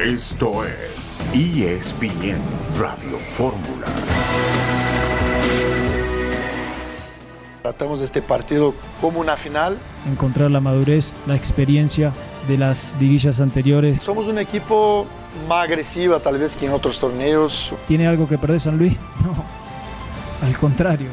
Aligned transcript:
Esto 0.00 0.62
es 0.62 1.16
ESPN 1.32 2.38
Radio 2.78 3.18
Fórmula. 3.32 3.86
Tratamos 7.62 8.02
este 8.02 8.20
partido 8.20 8.74
como 9.00 9.20
una 9.20 9.36
final. 9.38 9.78
Encontrar 10.06 10.50
la 10.50 10.60
madurez, 10.60 11.14
la 11.26 11.34
experiencia 11.34 12.12
de 12.46 12.58
las 12.58 12.94
liguillas 13.00 13.40
anteriores. 13.40 14.02
Somos 14.02 14.28
un 14.28 14.36
equipo 14.38 15.06
más 15.48 15.64
agresivo 15.64 16.20
tal 16.20 16.36
vez 16.36 16.58
que 16.58 16.66
en 16.66 16.72
otros 16.72 17.00
torneos. 17.00 17.72
¿Tiene 17.88 18.06
algo 18.06 18.28
que 18.28 18.36
perder 18.36 18.60
San 18.60 18.76
Luis? 18.76 18.92
No, 19.24 20.46
al 20.46 20.58
contrario. 20.58 21.08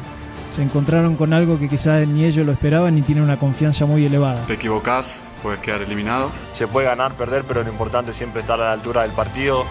Se 0.54 0.62
encontraron 0.62 1.16
con 1.16 1.32
algo 1.32 1.58
que 1.58 1.70
quizás 1.70 2.06
ni 2.06 2.26
ellos 2.26 2.44
lo 2.44 2.52
esperaban 2.52 2.94
ni 2.94 3.00
tienen 3.00 3.24
una 3.24 3.38
confianza 3.38 3.86
muy 3.86 4.04
elevada. 4.04 4.44
Te 4.44 4.52
equivocás, 4.52 5.22
puedes 5.44 5.60
quedar 5.60 5.82
eliminado. 5.82 6.32
Se 6.54 6.66
puede 6.66 6.86
ganar, 6.86 7.18
perder, 7.18 7.44
pero 7.44 7.62
lo 7.62 7.68
importante 7.68 8.12
es 8.12 8.16
siempre 8.16 8.40
estar 8.40 8.58
a 8.58 8.64
la 8.64 8.72
altura 8.72 9.02
del 9.02 9.12
partido. 9.12 9.66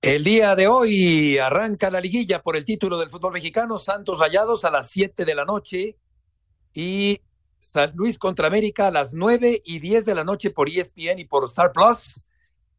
El 0.00 0.22
día 0.22 0.54
de 0.54 0.68
hoy 0.68 1.36
arranca 1.38 1.90
la 1.90 2.00
liguilla 2.00 2.40
por 2.42 2.56
el 2.56 2.64
título 2.64 2.96
del 2.96 3.10
fútbol 3.10 3.32
mexicano, 3.32 3.78
Santos 3.78 4.20
Rayados 4.20 4.64
a 4.64 4.70
las 4.70 4.88
7 4.88 5.24
de 5.24 5.34
la 5.34 5.44
noche 5.44 5.96
y 6.72 7.20
San 7.58 7.90
Luis 7.96 8.18
contra 8.18 8.46
América 8.46 8.86
a 8.86 8.90
las 8.92 9.12
9 9.12 9.62
y 9.64 9.80
10 9.80 10.04
de 10.04 10.14
la 10.14 10.22
noche 10.22 10.50
por 10.50 10.68
ESPN 10.68 11.18
y 11.18 11.24
por 11.24 11.44
Star 11.46 11.72
Plus. 11.72 12.22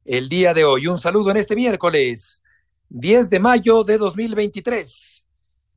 El 0.06 0.30
día 0.30 0.54
de 0.54 0.64
hoy, 0.64 0.88
un 0.88 1.00
saludo 1.00 1.32
en 1.32 1.38
este 1.38 1.58
miércoles 1.58 2.42
10 2.88 3.30
de 3.30 3.40
mayo 3.42 3.84
de 3.84 3.98
2023. 3.98 5.28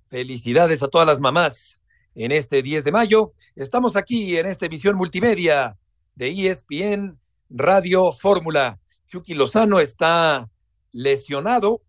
Felicidades 0.07 0.85
a 0.85 0.89
todas 0.89 1.07
las 1.07 1.19
mamás 1.19 1.78
en 2.19 2.33
este 2.33 2.63
10 2.63 2.83
de 2.83 2.93
mayo. 2.93 3.33
Estamos 3.55 3.95
aquí 3.95 4.37
en 4.37 4.47
esta 4.47 4.67
emisión 4.67 4.97
multimedia 4.97 5.79
de 6.17 6.51
ESPN 6.51 7.17
Radio 7.49 8.11
Fórmula. 8.13 8.81
Chucky 9.07 9.35
Lozano 9.35 9.79
está 9.79 10.51
lesionado. 10.91 11.81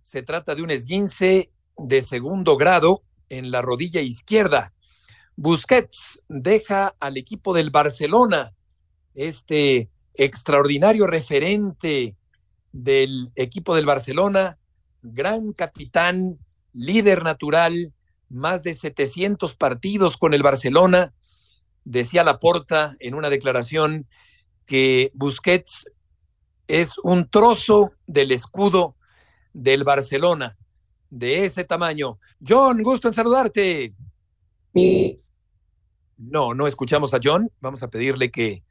Se 0.00 0.22
trata 0.22 0.54
de 0.54 0.62
un 0.62 0.70
esguince 0.70 1.50
de 1.76 2.02
segundo 2.02 2.56
grado 2.56 3.02
en 3.28 3.50
la 3.50 3.62
rodilla 3.62 4.00
izquierda. 4.00 4.72
Busquets 5.34 6.22
deja 6.28 6.94
al 7.00 7.16
equipo 7.16 7.52
del 7.52 7.70
Barcelona, 7.70 8.52
este 9.14 9.90
extraordinario 10.14 11.08
referente 11.08 12.16
del 12.70 13.32
equipo 13.34 13.74
del 13.74 13.86
Barcelona, 13.86 14.58
gran 15.02 15.52
capitán, 15.52 16.38
líder 16.72 17.24
natural, 17.24 17.92
más 18.32 18.62
de 18.62 18.74
700 18.74 19.54
partidos 19.54 20.16
con 20.16 20.34
el 20.34 20.42
Barcelona. 20.42 21.12
Decía 21.84 22.24
Laporta 22.24 22.96
en 23.00 23.14
una 23.14 23.30
declaración 23.30 24.08
que 24.66 25.10
Busquets 25.14 25.86
es 26.68 26.98
un 26.98 27.28
trozo 27.28 27.92
del 28.06 28.32
escudo 28.32 28.96
del 29.52 29.84
Barcelona, 29.84 30.56
de 31.10 31.44
ese 31.44 31.64
tamaño. 31.64 32.18
John, 32.46 32.82
gusto 32.82 33.08
en 33.08 33.14
saludarte. 33.14 33.94
No, 36.16 36.54
no 36.54 36.66
escuchamos 36.66 37.12
a 37.12 37.20
John. 37.22 37.50
Vamos 37.60 37.82
a 37.82 37.90
pedirle 37.90 38.30
que 38.30 38.64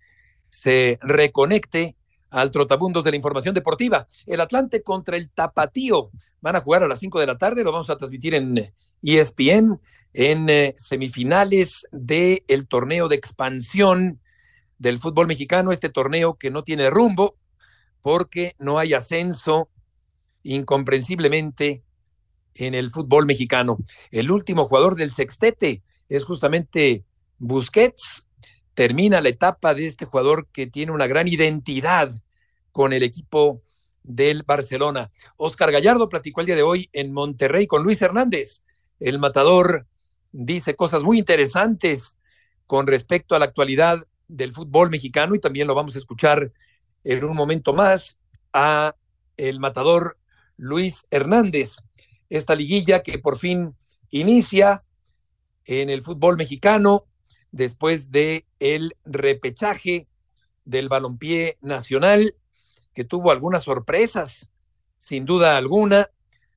se 0.50 0.98
reconecte 1.02 1.96
al 2.32 2.50
Trotabundos 2.50 3.04
de 3.04 3.12
la 3.12 3.18
Información 3.18 3.54
Deportiva. 3.54 4.08
El 4.26 4.42
Atlante 4.42 4.82
contra 4.82 5.18
el 5.18 5.30
Tapatío. 5.30 6.10
Van 6.42 6.56
a 6.56 6.62
jugar 6.62 6.84
a 6.84 6.88
las 6.88 7.00
5 7.00 7.20
de 7.20 7.28
la 7.28 7.38
tarde, 7.38 7.64
lo 7.64 7.72
vamos 7.72 7.90
a 7.90 7.98
transmitir 7.98 8.34
en 8.34 8.74
ESPN 9.04 9.80
en 10.14 10.50
eh, 10.50 10.74
semifinales 10.78 11.88
del 11.92 12.44
el 12.48 12.68
torneo 12.68 13.08
de 13.08 13.16
expansión 13.16 14.20
del 14.78 14.98
fútbol 14.98 15.28
mexicano, 15.28 15.72
este 15.72 15.90
torneo 15.90 16.36
que 16.36 16.52
no 16.52 16.64
tiene 16.64 16.90
rumbo 16.90 17.38
porque 18.02 18.56
no 18.58 18.80
hay 18.80 18.94
ascenso 18.94 19.70
incomprensiblemente 20.44 21.84
en 22.56 22.74
el 22.74 22.90
fútbol 22.90 23.26
mexicano. 23.26 23.78
El 24.10 24.32
último 24.32 24.66
jugador 24.66 24.96
del 24.96 25.12
sextete 25.12 25.84
es 26.10 26.24
justamente 26.24 27.06
Busquets, 27.38 28.28
termina 28.74 29.22
la 29.22 29.30
etapa 29.30 29.74
de 29.74 29.88
este 29.88 30.06
jugador 30.06 30.48
que 30.48 30.68
tiene 30.68 30.92
una 30.92 31.08
gran 31.08 31.28
identidad 31.28 32.12
con 32.72 32.94
el 32.94 33.04
equipo 33.04 33.62
del 34.04 34.44
Barcelona. 34.44 35.12
Oscar 35.38 35.72
Gallardo 35.72 36.10
platicó 36.10 36.42
el 36.42 36.48
día 36.48 36.56
de 36.56 36.64
hoy 36.64 36.90
en 36.94 37.14
Monterrey 37.14 37.68
con 37.68 37.84
Luis 37.84 38.02
Hernández. 38.02 38.64
El 39.00 39.20
matador 39.20 39.88
dice 40.32 40.76
cosas 40.76 41.04
muy 41.04 41.20
interesantes 41.20 42.18
con 42.66 42.88
respecto 42.88 43.36
a 43.36 43.40
la 43.40 43.46
actualidad 43.46 44.06
del 44.28 44.54
fútbol 44.54 44.90
mexicano 44.90 45.36
y 45.36 45.40
también 45.40 45.68
lo 45.68 45.76
vamos 45.76 45.96
a 45.96 46.00
escuchar 46.00 46.52
en 47.04 47.24
un 47.26 47.36
momento 47.36 47.74
más 47.74 48.18
a 48.54 48.96
el 49.38 49.60
matador 49.60 50.18
Luis 50.56 51.06
Hernández. 51.12 51.78
Esta 52.30 52.56
liguilla 52.56 53.04
que 53.04 53.20
por 53.20 53.38
fin 53.38 53.76
inicia 54.10 54.86
en 55.66 55.90
el 55.90 56.02
fútbol 56.02 56.38
mexicano 56.38 57.06
después 57.52 58.12
de 58.12 58.46
el 58.60 58.96
repechaje 59.06 60.08
del 60.66 60.90
balompié 60.90 61.58
nacional, 61.62 62.36
que 62.94 63.04
tuvo 63.04 63.32
algunas 63.32 63.64
sorpresas, 63.64 64.50
sin 64.98 65.26
duda 65.26 65.58
alguna, 65.58 66.10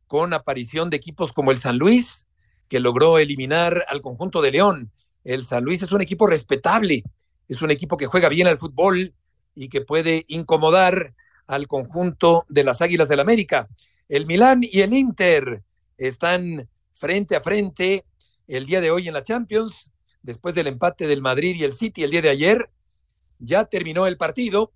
con 0.06 0.32
aparición 0.32 0.90
de 0.90 0.96
equipos 0.96 1.32
como 1.32 1.50
el 1.50 1.58
San 1.58 1.78
Luis, 1.78 2.26
que 2.68 2.80
logró 2.80 3.18
eliminar 3.18 3.84
al 3.88 4.00
conjunto 4.00 4.42
de 4.42 4.52
León. 4.52 4.92
El 5.24 5.44
San 5.44 5.64
Luis 5.64 5.82
es 5.82 5.92
un 5.92 6.00
equipo 6.00 6.26
respetable, 6.26 7.04
es 7.48 7.62
un 7.62 7.70
equipo 7.70 7.96
que 7.96 8.06
juega 8.06 8.28
bien 8.28 8.46
al 8.46 8.58
fútbol 8.58 9.14
y 9.54 9.68
que 9.68 9.80
puede 9.80 10.24
incomodar 10.28 11.14
al 11.46 11.66
conjunto 11.66 12.46
de 12.48 12.64
las 12.64 12.80
Águilas 12.80 13.08
del 13.08 13.20
América. 13.20 13.68
El 14.08 14.26
Milán 14.26 14.60
y 14.62 14.80
el 14.80 14.94
Inter 14.94 15.62
están 15.96 16.68
frente 16.92 17.36
a 17.36 17.40
frente 17.40 18.04
el 18.46 18.66
día 18.66 18.80
de 18.80 18.90
hoy 18.90 19.08
en 19.08 19.14
la 19.14 19.22
Champions 19.22 19.92
después 20.24 20.54
del 20.54 20.66
empate 20.66 21.06
del 21.06 21.22
Madrid 21.22 21.54
y 21.54 21.64
el 21.64 21.74
City 21.74 22.02
el 22.02 22.10
día 22.10 22.22
de 22.22 22.30
ayer, 22.30 22.70
ya 23.38 23.66
terminó 23.66 24.06
el 24.06 24.16
partido 24.16 24.72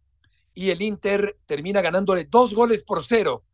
y 0.54 0.70
el 0.70 0.82
Inter 0.82 1.38
termina 1.46 1.80
ganándole 1.80 2.24
dos 2.24 2.54
goles 2.54 2.82
por 2.82 3.04
cero 3.04 3.44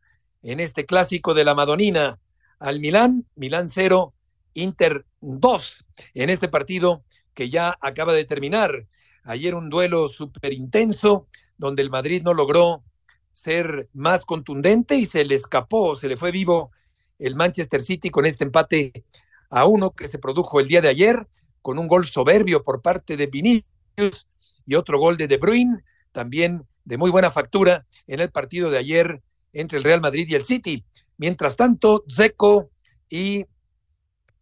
en 0.43 0.59
este 0.59 0.85
clásico 0.85 1.33
de 1.33 1.45
la 1.45 1.55
Madonina 1.55 2.19
al 2.59 2.79
Milán, 2.79 3.25
Milán 3.35 3.69
cero, 3.69 4.13
Inter 4.53 5.05
dos 5.21 5.85
en 6.13 6.29
este 6.29 6.49
partido 6.49 7.03
que 7.33 7.49
ya 7.49 7.77
acaba 7.79 8.13
de 8.13 8.25
terminar. 8.25 8.87
Ayer 9.23 9.55
un 9.55 9.69
duelo 9.69 10.07
súper 10.09 10.53
intenso 10.53 11.27
donde 11.57 11.81
el 11.81 11.89
Madrid 11.89 12.23
no 12.23 12.33
logró 12.33 12.83
ser 13.31 13.89
más 13.93 14.25
contundente 14.25 14.95
y 14.95 15.05
se 15.05 15.23
le 15.23 15.35
escapó, 15.35 15.95
se 15.95 16.09
le 16.09 16.17
fue 16.17 16.31
vivo 16.31 16.71
el 17.19 17.35
Manchester 17.35 17.81
City 17.81 18.09
con 18.09 18.25
este 18.25 18.43
empate 18.43 19.05
a 19.49 19.65
uno 19.65 19.91
que 19.91 20.09
se 20.09 20.19
produjo 20.19 20.59
el 20.59 20.67
día 20.67 20.81
de 20.81 20.89
ayer 20.89 21.25
con 21.65 21.79
un 21.79 21.87
gol 21.87 22.05
soberbio 22.05 22.61
por 22.61 22.83
parte 22.83 23.17
de 23.17 23.25
Vinicius 23.25 24.27
y 24.67 24.75
otro 24.75 24.99
gol 24.99 25.17
de 25.17 25.27
De 25.27 25.37
Bruyne, 25.37 25.83
también 26.11 26.67
de 26.83 26.99
muy 26.99 27.09
buena 27.09 27.31
factura 27.31 27.87
en 28.05 28.19
el 28.19 28.29
partido 28.29 28.69
de 28.69 28.77
ayer 28.77 29.23
entre 29.51 29.79
el 29.79 29.83
Real 29.83 29.99
Madrid 29.99 30.27
y 30.29 30.35
el 30.35 30.45
City. 30.45 30.85
Mientras 31.17 31.55
tanto, 31.55 32.03
Zeco 32.07 32.69
y 33.09 33.47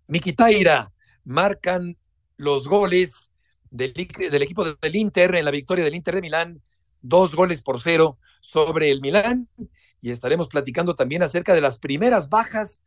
Miquitaira 0.08 0.92
marcan 1.24 1.98
los 2.36 2.68
goles 2.68 3.32
del, 3.72 3.94
del, 3.94 4.42
equipo 4.42 4.66
del 4.66 4.96
Inter 4.98 5.36
en 5.36 5.46
la 5.46 5.52
victoria 5.52 5.86
del 5.86 5.96
Inter 5.96 6.16
de 6.16 6.22
Milán, 6.22 6.62
dos 7.02 7.36
goles 7.36 7.62
por 7.62 7.80
cero 7.80 8.18
sobre 8.42 8.92
el 8.92 9.00
Milán. 9.00 9.48
Y 10.02 10.12
estaremos 10.12 10.50
platicando 10.50 10.94
también 10.94 11.24
acerca 11.24 11.54
de 11.54 11.62
las 11.62 11.78
primeras 11.78 12.28
bajas 12.28 12.84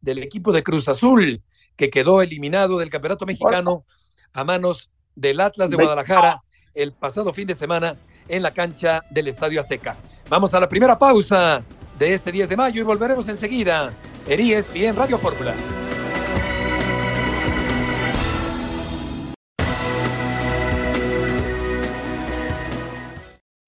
del 0.00 0.18
equipo 0.18 0.52
de 0.52 0.62
Cruz 0.62 0.88
Azul 0.88 1.42
que 1.76 1.90
quedó 1.90 2.22
eliminado 2.22 2.78
del 2.78 2.90
Campeonato 2.90 3.26
Mexicano 3.26 3.84
a 4.32 4.44
manos 4.44 4.90
del 5.14 5.40
Atlas 5.40 5.70
de 5.70 5.76
Guadalajara 5.76 6.42
el 6.74 6.92
pasado 6.92 7.32
fin 7.32 7.46
de 7.46 7.54
semana 7.54 7.96
en 8.28 8.42
la 8.42 8.52
cancha 8.52 9.02
del 9.10 9.28
Estadio 9.28 9.60
Azteca. 9.60 9.96
Vamos 10.28 10.54
a 10.54 10.60
la 10.60 10.68
primera 10.68 10.98
pausa 10.98 11.62
de 11.98 12.14
este 12.14 12.32
10 12.32 12.48
de 12.48 12.56
mayo 12.56 12.80
y 12.80 12.84
volveremos 12.84 13.28
enseguida 13.28 13.92
en 14.26 14.40
ESPN 14.40 14.96
Radio 14.96 15.18
Fórmula. 15.18 15.54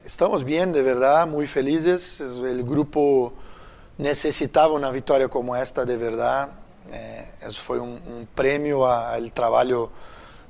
Estamos 0.04 0.44
bien, 0.44 0.72
de 0.72 0.82
verdad, 0.82 1.26
muy 1.26 1.46
felices. 1.46 2.20
El 2.20 2.62
grupo 2.64 3.32
necesitaba 4.02 4.74
una 4.74 4.90
victoria 4.90 5.28
como 5.28 5.56
esta, 5.56 5.84
de 5.84 5.96
verdad. 5.96 6.50
Eh, 6.90 7.24
eso 7.46 7.62
fue 7.62 7.78
un, 7.78 7.90
un 7.90 8.28
premio 8.34 8.86
al 8.86 9.32
trabajo 9.32 9.90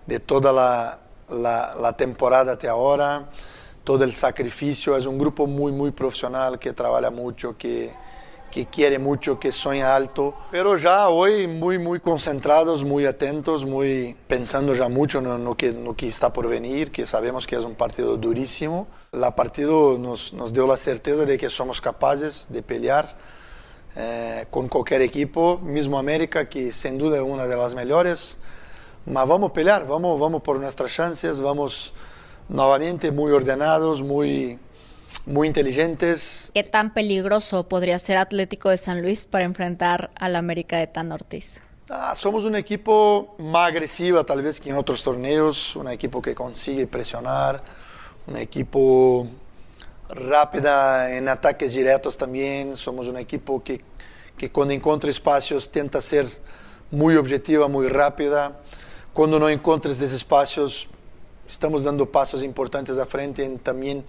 de 0.06 0.19
toda 0.19 0.52
la, 0.52 0.99
la, 1.28 1.75
la, 1.78 1.96
temporada 1.96 2.52
hasta 2.52 2.70
ahora, 2.70 3.28
todo 3.84 4.02
el 4.04 4.12
sacrificio. 4.12 4.96
Es 4.96 5.06
un 5.06 5.19
grupo 5.19 5.46
muy, 5.46 5.70
muy 5.70 5.90
profesional 5.90 6.58
que 6.58 6.72
trabaja 6.72 7.10
mucho, 7.10 7.56
que, 7.56 7.93
que 8.50 8.66
quiere 8.66 8.99
mucho, 8.99 9.38
que 9.38 9.50
sueña 9.50 9.94
alto, 9.96 10.34
pero 10.50 10.76
ya 10.76 11.08
hoy 11.08 11.46
muy, 11.46 11.78
muy 11.78 12.00
concentrados, 12.00 12.84
muy 12.84 13.06
atentos, 13.06 13.64
muy 13.64 14.14
pensando 14.28 14.75
ya 14.75 14.88
mucho 14.88 15.19
en 15.20 15.44
lo 15.44 15.56
que, 15.56 15.72
lo 15.72 15.94
que 15.94 16.08
está 16.08 16.32
por 16.32 16.49
venir, 16.49 16.90
que 16.90 17.06
sabemos 17.06 17.46
que 17.46 17.56
es 17.56 17.64
un 17.64 17.75
partido 17.75 18.16
durísimo. 18.16 18.88
La 19.12 19.34
partido 19.34 19.99
nos, 19.99 20.34
nos 20.34 20.52
la 20.52 20.76
certeza 20.76 21.25
de 21.25 21.38
que 21.38 21.49
somos 21.49 21.81
capaces 21.81 22.46
de 22.50 22.62
pelear 22.62 23.16
eh, 23.97 24.47
con 24.50 24.69
cualquier 24.69 25.03
equipo, 25.03 25.59
mismo 25.59 25.99
América, 25.99 26.49
que 26.49 26.73
sin 26.73 26.99
duda 26.99 27.19
es 27.19 27.23
una 27.23 27.47
de 27.47 27.56
las 27.56 27.75
mejores, 27.75 28.39
mas 29.06 29.27
vamos 29.27 29.50
a 29.50 29.53
pelear, 29.53 29.87
vamos, 29.87 30.19
vamos 30.19 30.43
por 30.43 30.59
nuestras 30.61 30.93
chances, 30.94 31.41
vamos 31.41 31.93
nuevamente 32.49 33.11
muy 33.11 33.33
ordenados, 33.33 34.03
muy 34.03 34.59
muy 35.27 35.47
inteligentes. 35.47 36.50
¿Qué 36.55 36.65
tan 36.65 36.93
peligroso 36.93 37.69
podría 37.69 37.99
ser 37.99 38.17
Atlético 38.17 38.71
de 38.71 38.77
San 38.77 39.03
Luis 39.03 39.27
para 39.27 39.44
enfrentar 39.44 40.11
al 40.17 40.37
América 40.37 40.79
de 40.79 40.87
Tan 40.87 41.12
Ortiz? 41.12 41.61
Ah, 41.91 42.15
somos 42.17 42.45
un 42.45 42.56
equipo 42.56 43.35
más 43.38 43.69
agresivo 43.69 44.25
tal 44.25 44.43
vez 44.43 44.61
que 44.61 44.71
en 44.71 44.77
otros 44.77 45.03
torneos, 45.05 45.77
un 45.77 45.88
equipo 45.91 46.23
que 46.23 46.35
consigue 46.35 46.87
presionar, 46.87 47.62
un 48.27 48.37
equipo 48.37 49.27
rápida 50.14 51.17
en 51.17 51.29
ataques 51.29 51.73
directos 51.75 52.17
también, 52.17 52.76
somos 52.76 53.09
un 53.09 53.17
equipo 53.17 53.62
que, 53.62 53.81
que 54.37 54.50
cuando 54.50 54.75
encuentra 54.75 55.11
espacios 55.11 55.70
tenta 55.70 56.00
ser 56.00 56.26
muy 56.91 57.17
objetiva, 57.17 57.69
muy 57.69 57.88
rápida. 57.88 58.61
Cuando 59.12 59.38
no 59.38 59.49
encuentres 59.49 59.99
esos 59.99 60.12
espacios, 60.12 60.88
estamos 61.49 61.85
dando 61.85 62.11
pasos 62.11 62.43
importantes 62.43 62.99
a 62.99 63.06
frente 63.06 63.44
en 63.44 63.59
también 63.59 64.05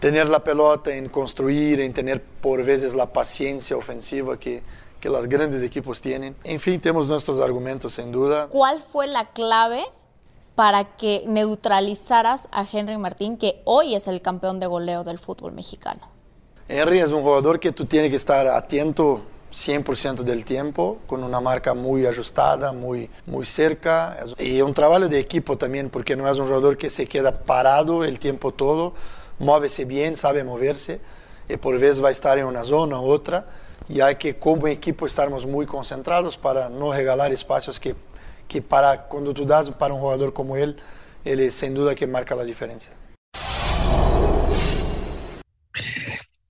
tener 0.00 0.28
la 0.28 0.42
pelota, 0.42 0.94
en 0.94 1.08
construir, 1.08 1.80
en 1.80 1.92
tener 1.92 2.22
por 2.22 2.64
veces 2.64 2.94
la 2.94 3.12
paciencia 3.12 3.76
ofensiva 3.76 4.38
que, 4.38 4.62
que 5.00 5.08
los 5.08 5.28
grandes 5.28 5.62
equipos 5.62 6.00
tienen. 6.00 6.34
En 6.44 6.58
fin, 6.58 6.80
tenemos 6.80 7.06
nuestros 7.06 7.40
argumentos 7.40 7.94
sin 7.94 8.10
duda. 8.10 8.48
¿Cuál 8.48 8.82
fue 8.82 9.06
la 9.06 9.30
clave 9.30 9.84
para 10.54 10.96
que 10.96 11.24
neutralizaras 11.26 12.48
a 12.52 12.64
Henry 12.70 12.98
Martín, 12.98 13.36
que 13.36 13.62
hoy 13.64 13.94
es 13.94 14.08
el 14.08 14.20
campeón 14.20 14.60
de 14.60 14.66
goleo 14.66 15.04
del 15.04 15.18
fútbol 15.18 15.52
mexicano? 15.52 16.00
Henry 16.68 17.00
es 17.00 17.10
un 17.10 17.22
jugador 17.22 17.58
que 17.58 17.72
tú 17.72 17.86
tienes 17.86 18.10
que 18.10 18.16
estar 18.16 18.46
atento 18.46 19.22
100% 19.52 20.22
del 20.22 20.44
tiempo, 20.44 20.98
con 21.06 21.22
una 21.22 21.40
marca 21.40 21.74
muy 21.74 22.06
ajustada, 22.06 22.72
muy, 22.72 23.10
muy 23.26 23.44
cerca. 23.44 24.16
Y 24.38 24.62
un 24.62 24.72
trabajo 24.72 25.08
de 25.08 25.18
equipo 25.18 25.58
también, 25.58 25.90
porque 25.90 26.16
no 26.16 26.28
es 26.28 26.38
un 26.38 26.46
jugador 26.46 26.78
que 26.78 26.88
se 26.88 27.06
queda 27.06 27.32
parado 27.32 28.04
el 28.04 28.18
tiempo 28.18 28.52
todo 28.52 28.94
muévese 29.42 29.84
bien, 29.84 30.16
sabe 30.16 30.44
moverse 30.44 31.00
y 31.48 31.56
por 31.56 31.78
vez 31.78 32.02
va 32.02 32.08
a 32.08 32.12
estar 32.12 32.38
en 32.38 32.46
una 32.46 32.64
zona 32.64 33.00
u 33.00 33.10
otra 33.10 33.44
y 33.88 34.00
hay 34.00 34.14
que 34.16 34.38
como 34.38 34.68
equipo 34.68 35.04
estarmos 35.04 35.44
muy 35.44 35.66
concentrados 35.66 36.38
para 36.38 36.68
no 36.68 36.92
regalar 36.92 37.32
espacios 37.32 37.80
que, 37.80 37.96
que 38.52 38.60
para 38.60 39.08
cuando 39.08 39.32
tú 39.32 39.46
das 39.46 39.70
para 39.70 39.94
un 39.94 40.00
jugador 40.00 40.34
como 40.34 40.56
él, 40.56 40.76
él 41.24 41.40
es 41.40 41.54
sin 41.54 41.72
duda 41.72 41.94
que 41.94 42.06
marca 42.06 42.34
la 42.34 42.44
diferencia. 42.44 42.92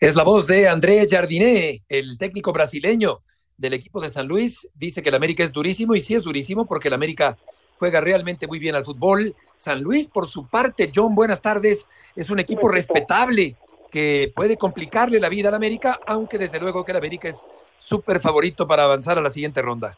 Es 0.00 0.16
la 0.16 0.24
voz 0.24 0.48
de 0.48 0.66
André 0.66 1.06
Jardiné, 1.08 1.80
el 1.88 2.18
técnico 2.18 2.52
brasileño 2.52 3.22
del 3.56 3.74
equipo 3.74 4.00
de 4.00 4.08
San 4.08 4.26
Luis. 4.26 4.68
Dice 4.74 5.00
que 5.00 5.10
el 5.10 5.14
América 5.14 5.44
es 5.44 5.52
durísimo 5.52 5.94
y 5.94 6.00
sí 6.00 6.14
es 6.14 6.24
durísimo 6.24 6.66
porque 6.66 6.88
el 6.88 6.94
América 6.94 7.38
juega 7.78 8.00
realmente 8.00 8.48
muy 8.48 8.58
bien 8.58 8.74
al 8.74 8.84
fútbol. 8.84 9.36
San 9.54 9.80
Luis, 9.80 10.08
por 10.08 10.26
su 10.26 10.48
parte, 10.48 10.90
John, 10.92 11.14
buenas 11.14 11.40
tardes 11.40 11.86
es 12.16 12.30
un 12.30 12.40
equipo 12.40 12.68
respetable 12.68 13.54
que 13.92 14.32
puede 14.34 14.56
complicarle 14.56 15.20
la 15.20 15.28
vida 15.28 15.50
al 15.50 15.54
América, 15.54 16.00
aunque 16.04 16.36
desde 16.36 16.58
luego 16.58 16.84
que 16.84 16.90
el 16.90 16.98
América 16.98 17.28
es 17.28 17.46
súper 17.78 18.18
favorito 18.18 18.66
para 18.66 18.82
avanzar 18.82 19.18
a 19.18 19.22
la 19.22 19.30
siguiente 19.30 19.62
ronda. 19.62 19.96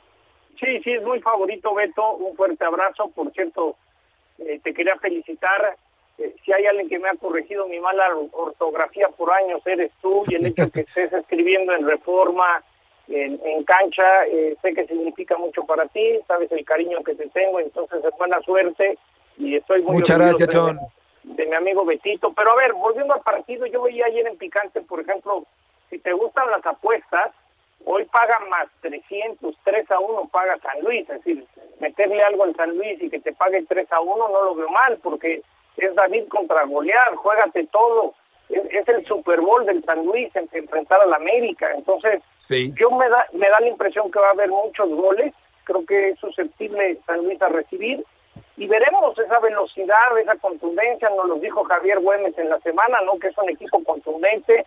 Sí, 0.65 0.81
sí, 0.83 0.93
es 0.93 1.03
muy 1.03 1.21
favorito, 1.21 1.75
Beto. 1.75 2.15
Un 2.15 2.35
fuerte 2.37 2.65
abrazo. 2.65 3.09
Por 3.09 3.31
cierto, 3.33 3.77
eh, 4.39 4.61
te 4.63 4.73
quería 4.73 4.97
felicitar. 4.97 5.77
Eh, 6.19 6.35
si 6.45 6.53
hay 6.53 6.67
alguien 6.67 6.89
que 6.89 6.99
me 6.99 7.09
ha 7.09 7.15
corregido 7.15 7.67
mi 7.67 7.79
mala 7.81 8.07
ortografía 8.33 9.09
por 9.09 9.33
años, 9.33 9.61
eres 9.67 9.93
tú. 10.01 10.25
Y 10.29 10.37
el 10.37 10.47
hecho 10.47 10.71
que 10.71 10.81
estés 10.81 11.13
escribiendo 11.13 11.75
en 11.75 11.87
reforma, 11.87 12.63
en, 13.09 13.65
cancha, 13.65 14.27
eh, 14.27 14.57
sé 14.63 14.73
que 14.73 14.87
significa 14.87 15.37
mucho 15.37 15.65
para 15.65 15.87
ti. 15.87 16.19
Sabes 16.27 16.51
el 16.53 16.65
cariño 16.65 17.03
que 17.05 17.15
te 17.15 17.29
tengo. 17.29 17.61
Entonces, 17.61 18.03
es 18.03 18.17
buena 18.17 18.41
suerte. 18.41 18.97
Y 19.37 19.57
estoy 19.57 19.83
muy 19.83 19.97
Muchas 19.97 20.19
gracias, 20.19 20.49
John 20.53 20.79
de 21.25 21.47
mi 21.47 21.55
amigo 21.55 21.85
Betito. 21.85 22.33
Pero 22.33 22.53
a 22.53 22.57
ver, 22.57 22.73
volviendo 22.75 23.15
al 23.15 23.23
partido, 23.23 23.67
yo 23.67 23.83
veía 23.83 24.07
ayer 24.07 24.27
en 24.27 24.37
Picante, 24.37 24.81
por 24.83 25.01
ejemplo, 25.01 25.47
si 25.91 25.99
te 25.99 26.13
gustan 26.13 26.51
las 26.51 26.65
apuestas, 26.65 27.33
hoy 27.85 28.05
pagan 28.07 28.49
más 28.49 28.67
300, 28.81 29.57
3 29.65 29.91
a 29.91 29.99
1 29.99 30.29
paga 30.29 30.59
San 30.59 30.81
Luis. 30.83 31.09
Es 31.09 31.25
decir, 31.25 31.45
meterle 31.81 32.23
algo 32.23 32.45
al 32.45 32.57
San 32.57 32.77
Luis 32.77 33.01
y 33.03 33.11
que 33.11 33.21
te 33.21 33.33
pague 33.33 33.63
3 33.63 33.93
a 33.93 34.01
1 34.01 34.29
no 34.29 34.45
lo 34.45 34.55
veo 34.55 34.69
mal, 34.69 34.99
porque 35.03 35.43
es 35.77 35.95
David 35.95 36.29
contra 36.29 36.65
golear, 36.65 37.15
juégate 37.17 37.67
todo. 37.67 38.15
Es, 38.49 38.87
el 38.89 39.05
Super 39.07 39.41
Bowl 39.41 39.65
del 39.65 39.83
San 39.85 40.05
Luis 40.05 40.35
en 40.37 40.49
enfrentar 40.53 41.01
al 41.01 41.15
América. 41.15 41.73
Entonces, 41.75 42.23
yo 42.49 42.91
me 42.91 43.09
da, 43.09 43.27
me 43.33 43.49
da 43.49 43.59
la 43.61 43.69
impresión 43.69 44.11
que 44.11 44.21
va 44.21 44.29
a 44.29 44.33
haber 44.33 44.51
muchos 44.51 44.89
goles. 44.91 45.33
Creo 45.65 45.85
que 45.87 46.11
es 46.11 46.19
susceptible 46.19 46.99
San 47.07 47.25
Luis 47.25 47.41
a 47.41 47.49
recibir 47.49 48.05
y 48.57 48.67
veremos 48.69 49.19
esa 49.19 49.41
velocidad, 49.41 50.19
esa 50.19 50.37
contundencia, 50.37 51.11
nos 51.11 51.27
lo 51.27 51.37
dijo 51.37 51.65
Javier 51.65 51.99
Güemes 51.99 52.39
en 52.39 52.49
la 52.49 52.61
semana, 52.61 52.99
¿no? 53.05 53.19
Que 53.19 53.29
es 53.29 53.39
un 53.39 53.51
equipo 53.51 53.83
contundente. 53.83 54.65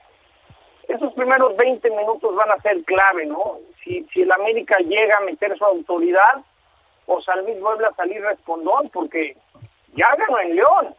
Esos 0.87 1.13
primeros 1.13 1.55
20 1.57 1.89
minutos 1.91 2.35
van 2.35 2.51
a 2.51 2.61
ser 2.61 2.83
clave, 2.83 3.25
¿no? 3.25 3.57
Si, 3.83 4.07
si 4.13 4.21
el 4.21 4.31
América 4.31 4.77
llega 4.79 5.17
a 5.17 5.25
meter 5.25 5.57
su 5.57 5.65
autoridad, 5.65 6.43
o 7.05 7.21
San 7.21 7.43
Luis 7.43 7.59
vuelve 7.59 7.85
a 7.85 7.95
salir 7.95 8.21
respondón, 8.21 8.89
porque 8.89 9.35
ya 9.93 10.07
ganó 10.17 10.39
en 10.39 10.55
León. 10.55 10.95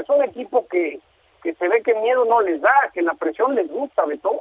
es 0.00 0.08
un 0.08 0.22
equipo 0.24 0.66
que, 0.68 1.00
que 1.42 1.54
se 1.54 1.68
ve 1.68 1.82
que 1.82 1.94
miedo 1.94 2.24
no 2.24 2.40
les 2.40 2.60
da, 2.60 2.74
que 2.92 3.02
la 3.02 3.14
presión 3.14 3.54
les 3.54 3.68
gusta, 3.68 4.04
de 4.06 4.18
todo. 4.18 4.40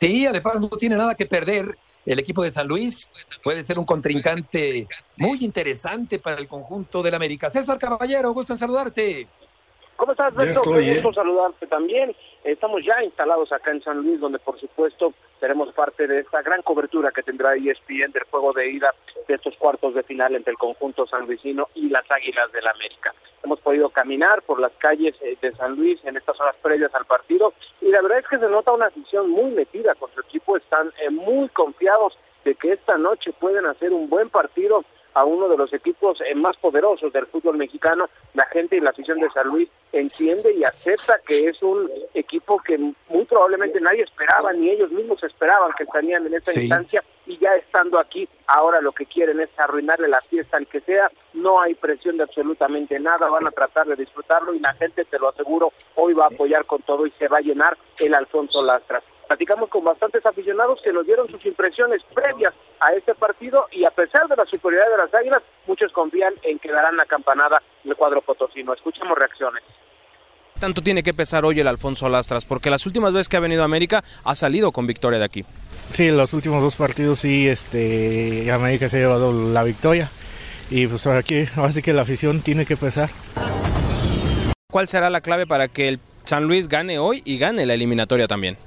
Sí, 0.00 0.26
además 0.26 0.60
no 0.60 0.76
tiene 0.78 0.96
nada 0.96 1.14
que 1.14 1.26
perder 1.26 1.66
el 2.12 2.18
equipo 2.18 2.42
de 2.42 2.50
San 2.50 2.66
Luis 2.66 3.10
puede 3.42 3.62
ser 3.62 3.78
un 3.78 3.84
contrincante 3.84 4.86
muy 5.18 5.44
interesante 5.44 6.18
para 6.18 6.38
el 6.38 6.48
conjunto 6.48 7.02
del 7.02 7.14
América. 7.14 7.50
César 7.50 7.78
Caballero, 7.78 8.32
gusto 8.32 8.54
en 8.54 8.58
saludarte. 8.58 9.26
¿Cómo 9.96 10.12
estás, 10.12 10.34
Beto? 10.34 10.62
Qué 10.62 10.94
gusto 10.94 11.12
saludarte 11.12 11.66
también. 11.66 12.14
Estamos 12.44 12.84
ya 12.84 13.02
instalados 13.02 13.52
acá 13.52 13.72
en 13.72 13.82
San 13.82 13.98
Luis, 13.98 14.20
donde 14.20 14.38
por 14.38 14.58
supuesto 14.58 15.12
seremos 15.40 15.72
parte 15.74 16.06
de 16.06 16.20
esta 16.20 16.42
gran 16.42 16.62
cobertura 16.62 17.10
que 17.10 17.22
tendrá 17.22 17.54
ESPN 17.54 18.12
del 18.12 18.24
juego 18.30 18.52
de 18.52 18.70
ida 18.70 18.94
de 19.26 19.34
estos 19.34 19.56
cuartos 19.56 19.94
de 19.94 20.02
final 20.02 20.34
entre 20.34 20.52
el 20.52 20.58
conjunto 20.58 21.06
sanluisino 21.06 21.68
y 21.74 21.88
las 21.88 22.08
Águilas 22.10 22.50
del 22.52 22.64
la 22.64 22.70
América. 22.70 23.14
Hemos 23.42 23.60
podido 23.60 23.90
caminar 23.90 24.42
por 24.42 24.60
las 24.60 24.72
calles 24.78 25.14
eh, 25.20 25.36
de 25.40 25.52
San 25.52 25.76
Luis 25.76 26.00
en 26.04 26.16
estas 26.16 26.40
horas 26.40 26.56
previas 26.62 26.94
al 26.94 27.04
partido 27.04 27.52
y 27.80 27.86
la 27.90 28.02
verdad 28.02 28.18
es 28.18 28.28
que 28.28 28.38
se 28.38 28.48
nota 28.48 28.72
una 28.72 28.86
afición 28.86 29.30
muy 29.30 29.50
metida 29.50 29.94
con 29.94 30.10
su 30.12 30.20
equipo, 30.20 30.56
están 30.56 30.92
eh, 31.00 31.10
muy 31.10 31.48
confiados 31.50 32.18
de 32.44 32.54
que 32.54 32.72
esta 32.72 32.96
noche 32.96 33.32
pueden 33.32 33.66
hacer 33.66 33.92
un 33.92 34.08
buen 34.08 34.30
partido 34.30 34.84
a 35.18 35.24
uno 35.24 35.48
de 35.48 35.56
los 35.56 35.72
equipos 35.72 36.20
eh, 36.20 36.34
más 36.36 36.56
poderosos 36.58 37.12
del 37.12 37.26
fútbol 37.26 37.56
mexicano, 37.56 38.08
la 38.34 38.46
gente 38.46 38.76
y 38.76 38.80
la 38.80 38.90
afición 38.90 39.18
de 39.18 39.28
San 39.30 39.48
Luis 39.48 39.68
entiende 39.92 40.52
y 40.52 40.62
acepta 40.62 41.18
que 41.26 41.48
es 41.48 41.60
un 41.60 41.90
equipo 42.14 42.60
que 42.60 42.78
muy 42.78 43.24
probablemente 43.24 43.80
nadie 43.80 44.04
esperaba, 44.04 44.52
ni 44.52 44.70
ellos 44.70 44.92
mismos 44.92 45.22
esperaban 45.24 45.72
que 45.76 45.82
estarían 45.82 46.24
en 46.26 46.34
esta 46.34 46.52
instancia 46.60 47.02
y 47.26 47.36
ya 47.38 47.54
estando 47.56 47.98
aquí, 47.98 48.28
ahora 48.46 48.80
lo 48.80 48.92
que 48.92 49.06
quieren 49.06 49.40
es 49.40 49.50
arruinarle 49.56 50.06
la 50.06 50.20
fiesta 50.20 50.56
al 50.56 50.68
que 50.68 50.80
sea, 50.82 51.10
no 51.34 51.60
hay 51.60 51.74
presión 51.74 52.16
de 52.16 52.22
absolutamente 52.22 53.00
nada, 53.00 53.28
van 53.28 53.46
a 53.48 53.50
tratar 53.50 53.88
de 53.88 53.96
disfrutarlo 53.96 54.54
y 54.54 54.60
la 54.60 54.72
gente, 54.74 55.04
te 55.04 55.18
lo 55.18 55.30
aseguro, 55.30 55.72
hoy 55.96 56.14
va 56.14 56.24
a 56.24 56.28
apoyar 56.28 56.64
con 56.64 56.80
todo 56.82 57.06
y 57.06 57.10
se 57.18 57.26
va 57.26 57.38
a 57.38 57.42
llenar 57.42 57.76
el 57.98 58.14
Alfonso 58.14 58.64
Lastras 58.64 59.02
platicamos 59.28 59.68
con 59.68 59.84
bastantes 59.84 60.24
aficionados 60.24 60.80
que 60.82 60.92
nos 60.92 61.06
dieron 61.06 61.30
sus 61.30 61.44
impresiones 61.44 62.02
previas 62.14 62.54
a 62.80 62.92
este 62.94 63.14
partido 63.14 63.66
y 63.70 63.84
a 63.84 63.90
pesar 63.90 64.26
de 64.26 64.34
la 64.34 64.46
superioridad 64.46 64.90
de 64.90 65.04
las 65.04 65.14
Águilas, 65.14 65.42
muchos 65.66 65.92
confían 65.92 66.34
en 66.42 66.58
que 66.58 66.72
darán 66.72 66.96
la 66.96 67.04
campanada 67.04 67.62
el 67.84 67.94
cuadro 67.94 68.22
potosino. 68.22 68.72
Escuchemos 68.72 69.16
reacciones. 69.16 69.62
¿Tanto 70.58 70.82
tiene 70.82 71.04
que 71.04 71.14
pesar 71.14 71.44
hoy 71.44 71.60
el 71.60 71.68
Alfonso 71.68 72.08
Lastras? 72.08 72.44
Porque 72.44 72.70
las 72.70 72.84
últimas 72.86 73.12
veces 73.12 73.28
que 73.28 73.36
ha 73.36 73.40
venido 73.40 73.62
a 73.62 73.66
América 73.66 74.02
ha 74.24 74.34
salido 74.34 74.72
con 74.72 74.88
victoria 74.88 75.18
de 75.18 75.24
aquí. 75.24 75.44
Sí, 75.90 76.10
los 76.10 76.34
últimos 76.34 76.62
dos 76.62 76.74
partidos 76.74 77.20
sí, 77.20 77.48
este, 77.48 78.50
América 78.50 78.88
se 78.88 78.96
ha 78.96 79.00
llevado 79.00 79.32
la 79.32 79.62
victoria 79.62 80.10
y 80.70 80.86
pues 80.86 81.06
aquí 81.06 81.44
así 81.56 81.80
que 81.80 81.92
la 81.92 82.02
afición 82.02 82.40
tiene 82.40 82.66
que 82.66 82.76
pesar. 82.76 83.10
¿Cuál 84.70 84.88
será 84.88 85.10
la 85.10 85.20
clave 85.20 85.46
para 85.46 85.68
que 85.68 85.88
el 85.88 86.00
San 86.24 86.44
Luis 86.44 86.68
gane 86.68 86.98
hoy 86.98 87.22
y 87.24 87.38
gane 87.38 87.64
la 87.64 87.74
eliminatoria 87.74 88.26
también? 88.26 88.58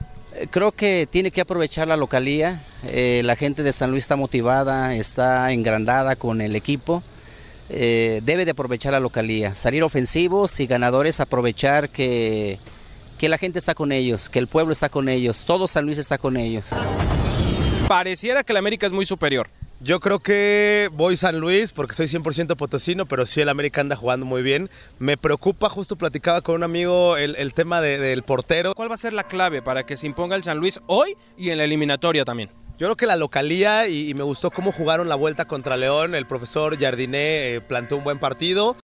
Creo 0.49 0.71
que 0.71 1.07
tiene 1.09 1.31
que 1.31 1.41
aprovechar 1.41 1.87
la 1.87 1.97
localía. 1.97 2.63
Eh, 2.85 3.21
la 3.25 3.35
gente 3.35 3.63
de 3.63 3.73
San 3.73 3.91
Luis 3.91 4.05
está 4.05 4.15
motivada, 4.15 4.95
está 4.95 5.51
engrandada 5.51 6.15
con 6.15 6.41
el 6.41 6.55
equipo. 6.55 7.03
Eh, 7.69 8.21
debe 8.23 8.43
de 8.45 8.51
aprovechar 8.51 8.91
la 8.91 8.99
localía, 8.99 9.55
salir 9.55 9.81
ofensivos 9.83 10.59
y 10.59 10.67
ganadores, 10.67 11.21
aprovechar 11.21 11.89
que, 11.89 12.59
que 13.17 13.29
la 13.29 13.37
gente 13.37 13.59
está 13.59 13.75
con 13.75 13.93
ellos, 13.93 14.29
que 14.29 14.39
el 14.39 14.47
pueblo 14.47 14.73
está 14.73 14.89
con 14.89 15.07
ellos, 15.07 15.45
todo 15.45 15.67
San 15.67 15.85
Luis 15.85 15.97
está 15.97 16.17
con 16.17 16.35
ellos. 16.35 16.71
Pareciera 17.87 18.43
que 18.43 18.51
el 18.51 18.57
América 18.57 18.87
es 18.87 18.91
muy 18.91 19.05
superior. 19.05 19.47
Yo 19.83 19.99
creo 19.99 20.19
que 20.19 20.89
voy 20.93 21.15
San 21.15 21.39
Luis 21.39 21.73
porque 21.73 21.95
soy 21.95 22.05
100% 22.05 22.55
potosino, 22.55 23.07
pero 23.07 23.25
sí 23.25 23.41
el 23.41 23.49
América 23.49 23.81
anda 23.81 23.95
jugando 23.95 24.27
muy 24.27 24.43
bien. 24.43 24.69
Me 24.99 25.17
preocupa, 25.17 25.69
justo 25.69 25.95
platicaba 25.95 26.41
con 26.41 26.53
un 26.53 26.63
amigo 26.63 27.17
el, 27.17 27.53
tema 27.55 27.81
del 27.81 28.21
portero. 28.21 28.75
¿Cuál 28.75 28.91
va 28.91 28.93
a 28.93 28.99
ser 28.99 29.11
la 29.11 29.23
clave 29.23 29.63
para 29.63 29.83
que 29.83 29.97
se 29.97 30.05
imponga 30.05 30.35
el 30.35 30.43
San 30.43 30.59
Luis 30.59 30.79
hoy 30.85 31.17
y 31.35 31.49
en 31.49 31.57
la 31.57 31.63
eliminatoria 31.63 32.23
también? 32.23 32.49
Yo 32.77 32.85
creo 32.85 32.95
que 32.95 33.07
la 33.07 33.15
localía 33.15 33.87
y, 33.87 34.13
me 34.13 34.21
gustó 34.23 34.51
cómo 34.51 34.71
jugaron 34.71 35.09
la 35.09 35.15
vuelta 35.15 35.45
contra 35.45 35.77
León. 35.77 36.13
El 36.13 36.27
profesor 36.27 36.77
Jardiné 36.77 37.55
eh, 37.55 37.61
planteó 37.61 37.97
un 37.97 38.03
buen 38.03 38.19
partido. 38.19 38.75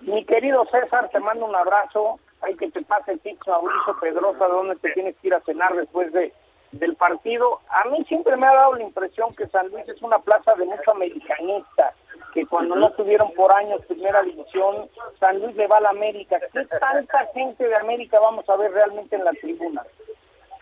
Mi 0.00 0.24
querido 0.24 0.64
César, 0.72 1.10
te 1.12 1.20
mando 1.20 1.44
un 1.44 1.54
abrazo. 1.54 2.18
Hay 2.40 2.56
que 2.56 2.70
te 2.70 2.80
pase 2.80 3.12
el 3.12 3.20
tips 3.20 3.46
Mauricio 3.46 4.00
Pedrosa, 4.00 4.46
donde 4.46 4.76
te 4.76 4.92
tienes 4.92 5.14
que 5.20 5.28
ir 5.28 5.34
a 5.34 5.40
cenar 5.42 5.76
después 5.76 6.10
de 6.14 6.32
del 6.78 6.96
partido. 6.96 7.60
A 7.68 7.88
mí 7.88 8.04
siempre 8.04 8.36
me 8.36 8.46
ha 8.46 8.54
dado 8.54 8.74
la 8.74 8.82
impresión 8.82 9.34
que 9.34 9.46
San 9.48 9.68
Luis 9.68 9.88
es 9.88 10.00
una 10.02 10.18
plaza 10.18 10.54
de 10.54 10.64
mucho 10.64 10.90
americanista, 10.90 11.92
que 12.32 12.46
cuando 12.46 12.74
no 12.74 12.90
tuvieron 12.92 13.32
por 13.34 13.52
años 13.52 13.80
primera 13.86 14.22
división, 14.22 14.88
San 15.20 15.40
Luis 15.40 15.54
le 15.56 15.66
va 15.66 15.78
a 15.78 15.82
la 15.82 15.90
América. 15.90 16.38
¿Qué 16.52 16.64
tanta 16.66 17.26
gente 17.32 17.66
de 17.66 17.76
América 17.76 18.18
vamos 18.20 18.48
a 18.48 18.56
ver 18.56 18.72
realmente 18.72 19.16
en 19.16 19.24
la 19.24 19.32
tribuna? 19.32 19.82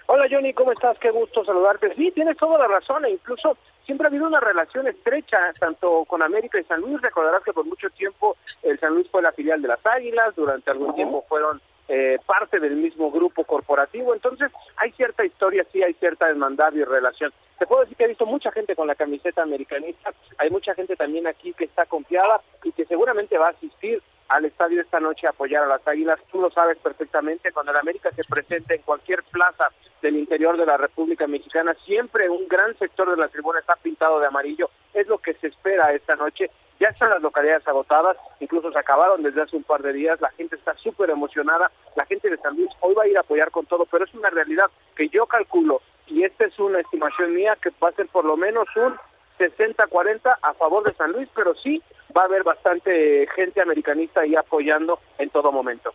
Hola 0.07 0.26
Johnny, 0.31 0.52
¿cómo 0.52 0.73
estás? 0.73 0.99
Qué 0.99 1.11
gusto 1.11 1.45
saludarte. 1.45 1.95
Sí, 1.95 2.11
tienes 2.11 2.37
toda 2.37 2.59
la 2.59 2.69
razón 2.69 3.04
e 3.04 3.11
incluso 3.11 3.57
siempre 3.87 4.07
ha 4.07 4.11
habido 4.11 4.26
una 4.26 4.40
relación 4.40 4.87
estrecha 4.87 5.38
tanto 5.59 6.04
con 6.04 6.23
América 6.23 6.61
y 6.61 6.64
San 6.64 6.81
Luis. 6.81 7.00
Recordarás 7.00 7.42
que 7.42 7.52
por 7.52 7.64
mucho 7.64 7.88
tiempo 7.90 8.37
el 8.62 8.78
San 8.78 8.95
Luis 8.95 9.09
fue 9.11 9.23
la 9.23 9.33
filial 9.33 9.62
de 9.62 9.69
las 9.69 9.85
Águilas, 9.87 10.35
durante 10.37 10.71
algún 10.71 10.95
tiempo 10.95 11.25
fueron 11.28 11.62
eh, 11.94 12.18
parte 12.25 12.58
del 12.58 12.76
mismo 12.76 13.11
grupo 13.11 13.44
corporativo. 13.44 14.14
Entonces, 14.14 14.50
hay 14.76 14.92
cierta 14.92 15.26
historia, 15.26 15.66
sí, 15.70 15.82
hay 15.82 15.92
cierta 15.92 16.26
hermandad 16.26 16.72
y 16.72 16.82
relación. 16.84 17.34
Te 17.58 17.66
puedo 17.66 17.82
decir 17.82 17.99
que 17.99 18.04
he 18.04 18.08
visto 18.08 18.25
mucha 18.25 18.50
gente 18.50 18.75
con 18.75 18.87
la 18.87 18.94
camiseta 18.94 19.42
americanista, 19.42 20.11
hay 20.38 20.49
mucha 20.49 20.75
gente 20.75 20.96
también 20.96 21.26
aquí 21.26 21.52
que 21.52 21.64
está 21.64 21.84
confiada 21.84 22.40
y 22.64 22.72
que 22.72 22.87
seguramente 22.87 23.37
va 23.37 23.49
a 23.49 23.50
asistir 23.50 24.02
al 24.28 24.46
estadio 24.46 24.80
esta 24.80 25.00
noche 25.00 25.26
a 25.26 25.30
apoyar 25.30 25.64
a 25.64 25.66
las 25.66 25.87
Águilas. 25.87 26.18
Tú 26.30 26.40
lo 26.40 26.50
sabes 26.50 26.78
perfectamente, 26.78 27.52
cuando 27.52 27.72
el 27.72 27.78
América 27.78 28.11
se 28.16 28.25
presenta 28.25 28.75
en 28.75 28.80
cualquier 28.80 29.22
plaza 29.25 29.68
del 30.00 30.16
interior 30.16 30.56
de 30.56 30.64
la 30.64 30.78
República 30.78 31.26
Mexicana, 31.26 31.76
siempre 31.84 32.30
un 32.30 32.49
gran 32.49 32.75
sector 32.78 33.11
de 33.11 33.18
la 33.18 33.28
tribuna 33.28 33.61
está 33.61 33.76
pintado 33.76 34.18
de 34.18 34.28
amarillo. 34.28 34.70
Es 34.94 35.06
lo 35.08 35.18
que 35.18 35.34
se 35.34 35.49
espera 35.49 35.92
esta 35.92 36.16
noche 36.16 36.50
ya 36.81 36.88
están 36.88 37.11
las 37.11 37.23
localidades 37.23 37.67
agotadas, 37.67 38.17
incluso 38.41 38.73
se 38.73 38.79
acabaron 38.79 39.23
desde 39.23 39.43
hace 39.43 39.57
un 39.57 39.62
par 39.62 39.83
de 39.83 39.93
días, 39.93 40.21
la 40.21 40.31
gente 40.31 40.57
está 40.57 40.75
súper 40.76 41.11
emocionada, 41.11 41.71
la 41.97 42.05
gente 42.07 42.29
de 42.29 42.38
San 42.38 42.57
Luis 42.57 42.71
hoy 42.81 42.95
va 42.95 43.05
a 43.05 43.09
ir 43.09 43.17
a 43.17 43.21
apoyar 43.21 43.50
con 43.50 43.67
todo, 43.67 43.87
pero 43.87 44.05
es 44.05 44.14
una 44.14 44.31
realidad 44.31 44.67
que 44.97 45.09
yo 45.09 45.26
calculo, 45.26 45.81
y 46.07 46.25
esta 46.25 46.45
es 46.45 46.59
una 46.59 46.81
estimación 46.81 47.35
mía, 47.35 47.57
que 47.61 47.71
va 47.83 47.91
a 47.91 47.93
ser 47.93 48.09
por 48.09 48.25
lo 48.25 48.37
menos 48.37 48.67
un 48.76 48.97
60-40 49.38 50.37
a 50.41 50.55
favor 50.55 50.85
de 50.85 50.93
San 50.95 51.12
Luis, 51.12 51.29
pero 51.35 51.55
sí 51.55 51.83
va 52.17 52.23
a 52.23 52.26
haber 52.26 52.43
bastante 52.43 53.26
gente 53.35 53.62
americanista 53.62 54.21
ahí 54.21 54.35
apoyando 54.37 54.99
en 55.19 55.31
todo 55.31 55.50
momento. 55.50 55.93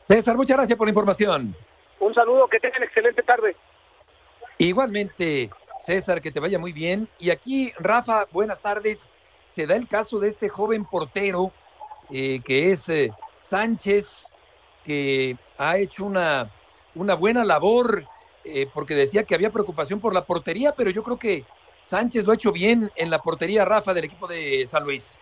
César, 0.00 0.36
muchas 0.36 0.56
gracias 0.56 0.76
por 0.76 0.86
la 0.86 0.90
información. 0.90 1.54
Un 2.00 2.14
saludo, 2.14 2.48
que 2.48 2.58
tengan 2.58 2.82
excelente 2.82 3.22
tarde. 3.22 3.56
Igualmente, 4.58 5.50
César, 5.78 6.20
que 6.20 6.32
te 6.32 6.40
vaya 6.40 6.58
muy 6.58 6.72
bien. 6.72 7.08
Y 7.18 7.30
aquí, 7.30 7.72
Rafa, 7.78 8.26
buenas 8.32 8.60
tardes 8.60 9.08
se 9.52 9.66
da 9.66 9.76
el 9.76 9.86
caso 9.86 10.18
de 10.18 10.28
este 10.28 10.48
joven 10.48 10.84
portero 10.84 11.52
eh, 12.10 12.40
que 12.44 12.72
es 12.72 12.88
eh, 12.88 13.10
Sánchez, 13.36 14.34
que 14.84 15.36
ha 15.58 15.76
hecho 15.78 16.04
una, 16.04 16.50
una 16.94 17.14
buena 17.14 17.44
labor 17.44 18.04
eh, 18.44 18.66
porque 18.72 18.94
decía 18.94 19.24
que 19.24 19.34
había 19.34 19.50
preocupación 19.50 20.00
por 20.00 20.14
la 20.14 20.24
portería, 20.24 20.72
pero 20.72 20.90
yo 20.90 21.02
creo 21.02 21.18
que 21.18 21.44
Sánchez 21.82 22.24
lo 22.24 22.32
ha 22.32 22.34
hecho 22.34 22.52
bien 22.52 22.90
en 22.96 23.10
la 23.10 23.18
portería, 23.18 23.64
Rafa, 23.64 23.92
del 23.92 24.04
equipo 24.04 24.26
de 24.26 24.64
San 24.66 24.84
Luis. 24.84 25.18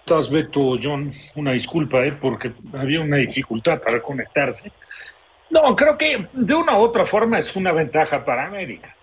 Estás, 0.00 0.28
Beto, 0.28 0.76
John, 0.82 1.14
una 1.36 1.52
disculpa, 1.52 1.98
porque 2.20 2.52
había 2.72 3.00
una 3.00 3.18
dificultad 3.18 3.80
para 3.80 4.02
conectarse. 4.02 4.72
No, 5.50 5.76
creo 5.76 5.96
que 5.96 6.26
de 6.32 6.54
una 6.54 6.78
u 6.78 6.82
otra 6.82 7.06
forma 7.06 7.38
es 7.38 7.54
una 7.54 7.72
ventaja 7.72 8.24
para 8.24 8.46
América. 8.46 8.96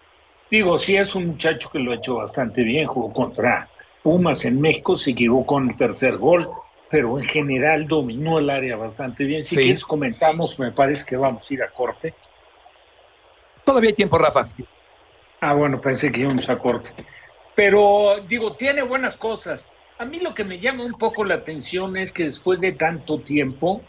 Digo, 0.49 0.79
sí 0.79 0.95
es 0.95 1.13
un 1.13 1.27
muchacho 1.27 1.69
que 1.69 1.79
lo 1.79 1.91
ha 1.91 1.95
hecho 1.95 2.15
bastante 2.15 2.63
bien, 2.63 2.87
jugó 2.87 3.11
contra 3.11 3.67
Pumas 4.01 4.45
en 4.45 4.61
México, 4.61 4.95
se 4.95 5.11
equivocó 5.11 5.59
en 5.59 5.69
el 5.69 5.75
tercer 5.75 6.17
gol, 6.17 6.49
pero 6.89 7.19
en 7.19 7.27
general 7.27 7.87
dominó 7.87 8.39
el 8.39 8.49
área 8.49 8.77
bastante 8.77 9.25
bien. 9.25 9.43
Si 9.43 9.57
quieres 9.57 9.83
comentamos, 9.83 10.57
me 10.57 10.71
parece 10.71 11.05
que 11.05 11.17
vamos 11.17 11.43
a 11.49 11.53
ir 11.53 11.63
a 11.63 11.69
corte. 11.69 12.13
Todavía 13.65 13.89
hay 13.89 13.95
tiempo, 13.95 14.17
Rafa. 14.17 14.47
Ah, 15.41 15.53
bueno, 15.53 15.81
pensé 15.81 16.09
que 16.09 16.21
íbamos 16.21 16.47
a 16.49 16.57
corte. 16.57 16.91
Pero 17.53 18.21
digo, 18.27 18.53
tiene 18.53 18.81
buenas 18.83 19.17
cosas. 19.17 19.69
A 19.99 20.05
mí 20.05 20.21
lo 20.21 20.33
que 20.33 20.45
me 20.45 20.59
llama 20.59 20.85
un 20.85 20.93
poco 20.93 21.25
la 21.25 21.35
atención 21.35 21.97
es 21.97 22.13
que 22.13 22.23
después 22.23 22.61
de 22.61 22.71
tanto 22.71 23.19
tiempo, 23.19 23.81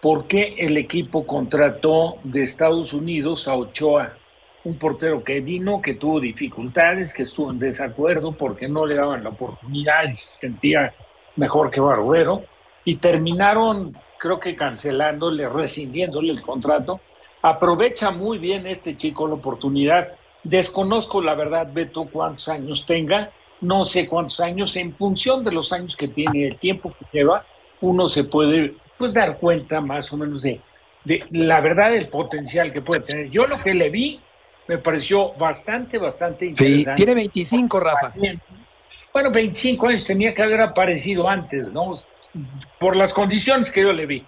¿por 0.00 0.26
qué 0.26 0.54
el 0.58 0.76
equipo 0.76 1.24
contrató 1.26 2.16
de 2.24 2.42
Estados 2.42 2.92
Unidos 2.92 3.46
a 3.46 3.54
Ochoa? 3.54 4.16
Un 4.64 4.78
portero 4.78 5.24
que 5.24 5.40
vino, 5.40 5.82
que 5.82 5.94
tuvo 5.94 6.20
dificultades, 6.20 7.12
que 7.12 7.22
estuvo 7.22 7.50
en 7.50 7.58
desacuerdo 7.58 8.32
porque 8.32 8.68
no 8.68 8.86
le 8.86 8.94
daban 8.94 9.24
la 9.24 9.30
oportunidad 9.30 10.04
y 10.08 10.12
se 10.12 10.38
sentía 10.38 10.94
mejor 11.36 11.70
que 11.70 11.80
Barbero, 11.80 12.44
y 12.84 12.96
terminaron, 12.96 13.96
creo 14.18 14.38
que 14.38 14.54
cancelándole, 14.54 15.48
rescindiéndole 15.48 16.32
el 16.32 16.42
contrato. 16.42 17.00
Aprovecha 17.42 18.10
muy 18.10 18.38
bien 18.38 18.66
este 18.66 18.96
chico 18.96 19.26
la 19.26 19.34
oportunidad. 19.34 20.08
Desconozco 20.44 21.20
la 21.20 21.34
verdad, 21.34 21.72
Beto, 21.72 22.04
cuántos 22.04 22.48
años 22.48 22.84
tenga, 22.86 23.30
no 23.60 23.84
sé 23.84 24.06
cuántos 24.06 24.40
años, 24.40 24.76
en 24.76 24.94
función 24.94 25.44
de 25.44 25.52
los 25.52 25.72
años 25.72 25.96
que 25.96 26.08
tiene, 26.08 26.48
el 26.48 26.58
tiempo 26.58 26.92
que 26.98 27.06
lleva, 27.12 27.44
uno 27.80 28.08
se 28.08 28.24
puede 28.24 28.74
pues, 28.98 29.12
dar 29.14 29.38
cuenta 29.38 29.80
más 29.80 30.12
o 30.12 30.16
menos 30.16 30.42
de, 30.42 30.60
de 31.04 31.24
la 31.30 31.60
verdad 31.60 31.90
del 31.90 32.08
potencial 32.08 32.72
que 32.72 32.80
puede 32.80 33.00
tener. 33.00 33.30
Yo 33.30 33.46
lo 33.46 33.58
que 33.58 33.74
le 33.74 33.90
vi 33.90 34.20
me 34.68 34.78
pareció 34.78 35.32
bastante, 35.34 35.98
bastante 35.98 36.46
interesante. 36.46 36.90
Sí, 36.92 36.96
tiene 36.96 37.14
25, 37.14 37.80
Rafa. 37.80 38.12
Bueno, 39.12 39.30
25 39.30 39.88
años 39.88 40.04
tenía 40.04 40.34
que 40.34 40.42
haber 40.42 40.60
aparecido 40.60 41.28
antes, 41.28 41.68
¿no? 41.68 41.98
Por 42.78 42.96
las 42.96 43.12
condiciones 43.12 43.70
que 43.70 43.82
yo 43.82 43.92
le 43.92 44.06
vi. 44.06 44.24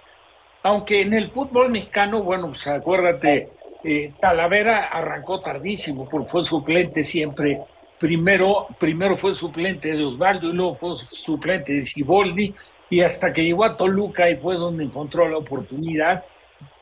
Aunque 0.63 1.01
en 1.01 1.15
el 1.15 1.31
fútbol 1.31 1.71
mexicano, 1.71 2.23
bueno, 2.23 2.49
pues 2.49 2.67
acuérdate, 2.67 3.51
eh, 3.83 4.13
Talavera 4.21 4.89
arrancó 4.89 5.41
tardísimo, 5.41 6.09
porque 6.09 6.29
fue 6.29 6.43
suplente 6.43 7.03
siempre. 7.03 7.61
Primero, 7.99 8.67
primero 8.79 9.17
fue 9.17 9.35
suplente 9.35 9.95
de 9.95 10.05
Osvaldo 10.05 10.49
y 10.49 10.53
luego 10.53 10.75
fue 10.75 10.97
suplente 10.97 11.73
de 11.73 11.83
Siboldi, 11.83 12.55
y 12.91 13.01
hasta 13.01 13.33
que 13.33 13.43
llegó 13.43 13.65
a 13.65 13.77
Toluca 13.77 14.29
y 14.29 14.37
fue 14.37 14.57
donde 14.57 14.85
encontró 14.85 15.29
la 15.29 15.39
oportunidad 15.39 16.25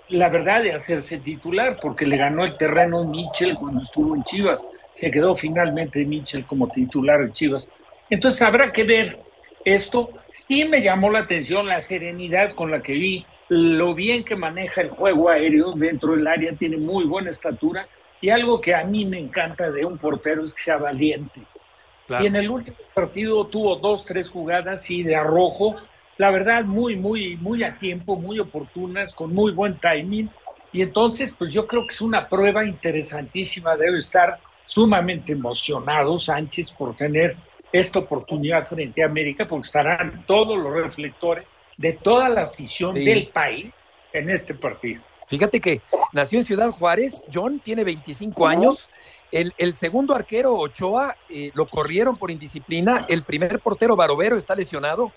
la 0.09 0.28
verdad 0.28 0.62
de 0.62 0.75
hacerse 0.75 1.18
titular, 1.18 1.78
porque 1.80 2.06
le 2.06 2.16
ganó 2.16 2.44
el 2.44 2.56
terreno 2.56 3.04
Mitchell 3.04 3.56
cuando 3.56 3.82
estuvo 3.82 4.14
en 4.14 4.25
Chivas. 4.25 4.66
Se 4.92 5.11
quedó 5.11 5.35
finalmente 5.35 6.04
Mitchell 6.04 6.44
como 6.44 6.68
titular 6.68 7.21
en 7.21 7.32
Chivas. 7.32 7.68
Entonces 8.11 8.42
habrá 8.42 8.73
que 8.73 8.85
ver 8.85 9.18
esto. 9.64 10.11
Sí 10.32 10.64
me 10.64 10.82
llamó 10.82 11.11
la 11.11 11.21
atención 11.21 11.66
la 11.66 11.80
serenidad 11.80 12.52
con 12.52 12.71
la 12.71 12.82
que 12.82 12.92
vi 12.92 13.26
lo 13.49 13.94
bien 13.94 14.25
que 14.25 14.35
maneja 14.35 14.80
el 14.80 14.88
juego 14.88 15.28
aéreo 15.28 15.73
dentro 15.73 16.12
del 16.12 16.26
área, 16.26 16.52
tiene 16.54 16.78
muy 16.78 17.04
buena 17.04 17.30
estatura 17.30 17.87
y 18.21 18.30
algo 18.30 18.61
que 18.61 18.75
a 18.75 18.85
mí 18.85 19.04
me 19.04 19.18
encanta 19.18 19.71
de 19.71 19.85
un 19.85 19.99
portero 19.99 20.44
es 20.44 20.54
que 20.54 20.62
sea 20.62 20.78
valiente. 20.78 21.42
Y 22.09 22.26
en 22.26 22.37
el 22.37 22.49
último 22.49 22.76
partido 22.94 23.47
tuvo 23.47 23.76
dos, 23.76 24.06
tres 24.06 24.30
jugadas 24.30 24.90
y 24.90 25.02
de 25.02 25.16
arrojo 25.16 25.76
la 26.23 26.31
verdad, 26.31 26.62
muy, 26.62 26.95
muy, 26.95 27.37
muy 27.37 27.64
a 27.64 27.76
tiempo, 27.76 28.14
muy 28.14 28.38
oportunas, 28.38 29.12
con 29.12 29.35
muy 29.35 29.50
buen 29.50 29.81
timing. 29.81 30.31
Y 30.73 30.81
entonces, 30.81 31.35
pues 31.37 31.52
yo 31.52 31.67
creo 31.67 31.85
que 31.85 31.95
es 31.95 32.00
una 32.00 32.29
prueba 32.29 32.64
interesantísima. 32.64 33.76
Debe 33.76 33.99
estar 33.99 34.38
sumamente 34.64 35.33
emocionado 35.33 36.17
Sánchez 36.21 36.71
por 36.75 36.95
tener 36.95 37.37
esta 37.73 37.99
oportunidad 37.99 38.69
frente 38.69 39.02
a 39.02 39.07
América, 39.07 39.49
porque 39.49 39.67
estarán 39.67 40.25
todos 40.25 40.57
los 40.57 40.73
reflectores 40.73 41.57
de 41.76 41.95
toda 41.95 42.29
la 42.29 42.43
afición 42.43 42.95
del 42.95 43.26
país 43.26 43.73
en 44.12 44.31
este 44.31 44.55
partido. 44.55 45.02
Fíjate 45.26 45.61
que 45.61 45.81
nació 46.12 46.38
en 46.38 46.45
Ciudad 46.45 46.71
Juárez, 46.71 47.21
John 47.35 47.59
tiene 47.59 47.83
25 47.83 48.47
años, 48.47 48.88
el, 49.33 49.52
el, 49.59 49.75
segundo 49.75 50.14
arquero 50.14 50.55
Ochoa 50.55 51.17
eh, 51.29 51.50
lo 51.55 51.67
corrieron 51.67 52.17
por 52.17 52.31
indisciplina, 52.31 53.07
el 53.09 53.25
primer 53.25 53.59
portero 53.59 53.97
Barovero 53.97 54.37
está 54.37 54.55
lesionado, 54.55 55.11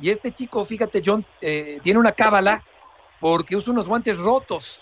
y 0.00 0.10
este 0.10 0.30
chico, 0.30 0.64
fíjate, 0.64 1.02
John, 1.04 1.24
eh, 1.40 1.80
tiene 1.82 1.98
una 1.98 2.12
cábala 2.12 2.62
porque 3.20 3.56
usa 3.56 3.72
unos 3.72 3.88
guantes 3.88 4.16
rotos, 4.18 4.80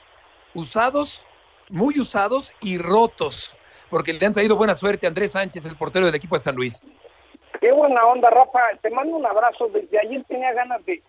usados, 0.54 1.26
muy 1.70 1.98
usados 1.98 2.52
y 2.60 2.78
rotos, 2.78 3.56
porque 3.88 4.12
le 4.12 4.26
han 4.26 4.32
traído 4.32 4.56
buena 4.56 4.74
suerte 4.74 5.06
a 5.06 5.08
Andrés 5.08 5.32
Sánchez, 5.32 5.64
el 5.64 5.76
portero 5.76 6.06
del 6.06 6.14
equipo 6.14 6.36
de 6.36 6.42
San 6.42 6.54
Luis. 6.54 6.82
Qué 7.60 7.72
buena 7.72 8.04
onda, 8.04 8.28
Rafa. 8.30 8.60
Te 8.82 8.90
mando 8.90 9.16
un 9.16 9.26
abrazo. 9.26 9.68
Desde 9.68 9.98
ayer 9.98 10.22
tenía 10.24 10.52
ganas 10.52 10.84
de, 10.84 11.02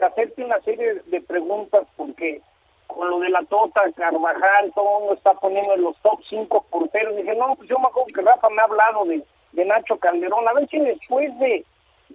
hacerte 0.00 0.44
una 0.44 0.60
serie 0.62 1.00
de 1.06 1.20
preguntas 1.20 1.86
porque 1.96 2.40
con 2.88 3.08
lo 3.08 3.20
de 3.20 3.30
la 3.30 3.42
Tota, 3.44 3.82
Carvajal, 3.94 4.72
todo 4.74 5.00
mundo 5.00 5.14
está 5.14 5.34
poniendo 5.34 5.74
en 5.74 5.82
los 5.82 5.96
top 6.02 6.20
5 6.28 6.66
porteros. 6.70 7.16
Dije, 7.16 7.34
no, 7.36 7.54
pues 7.54 7.68
yo 7.68 7.78
me 7.78 7.86
acuerdo 7.86 8.12
que 8.14 8.20
Rafa 8.20 8.48
me 8.50 8.60
ha 8.60 8.64
hablado 8.64 9.04
de, 9.04 9.24
de 9.52 9.64
Nacho 9.64 9.96
Calderón. 9.98 10.48
A 10.48 10.52
ver 10.54 10.68
si 10.68 10.78
después 10.80 11.38
de, 11.38 11.64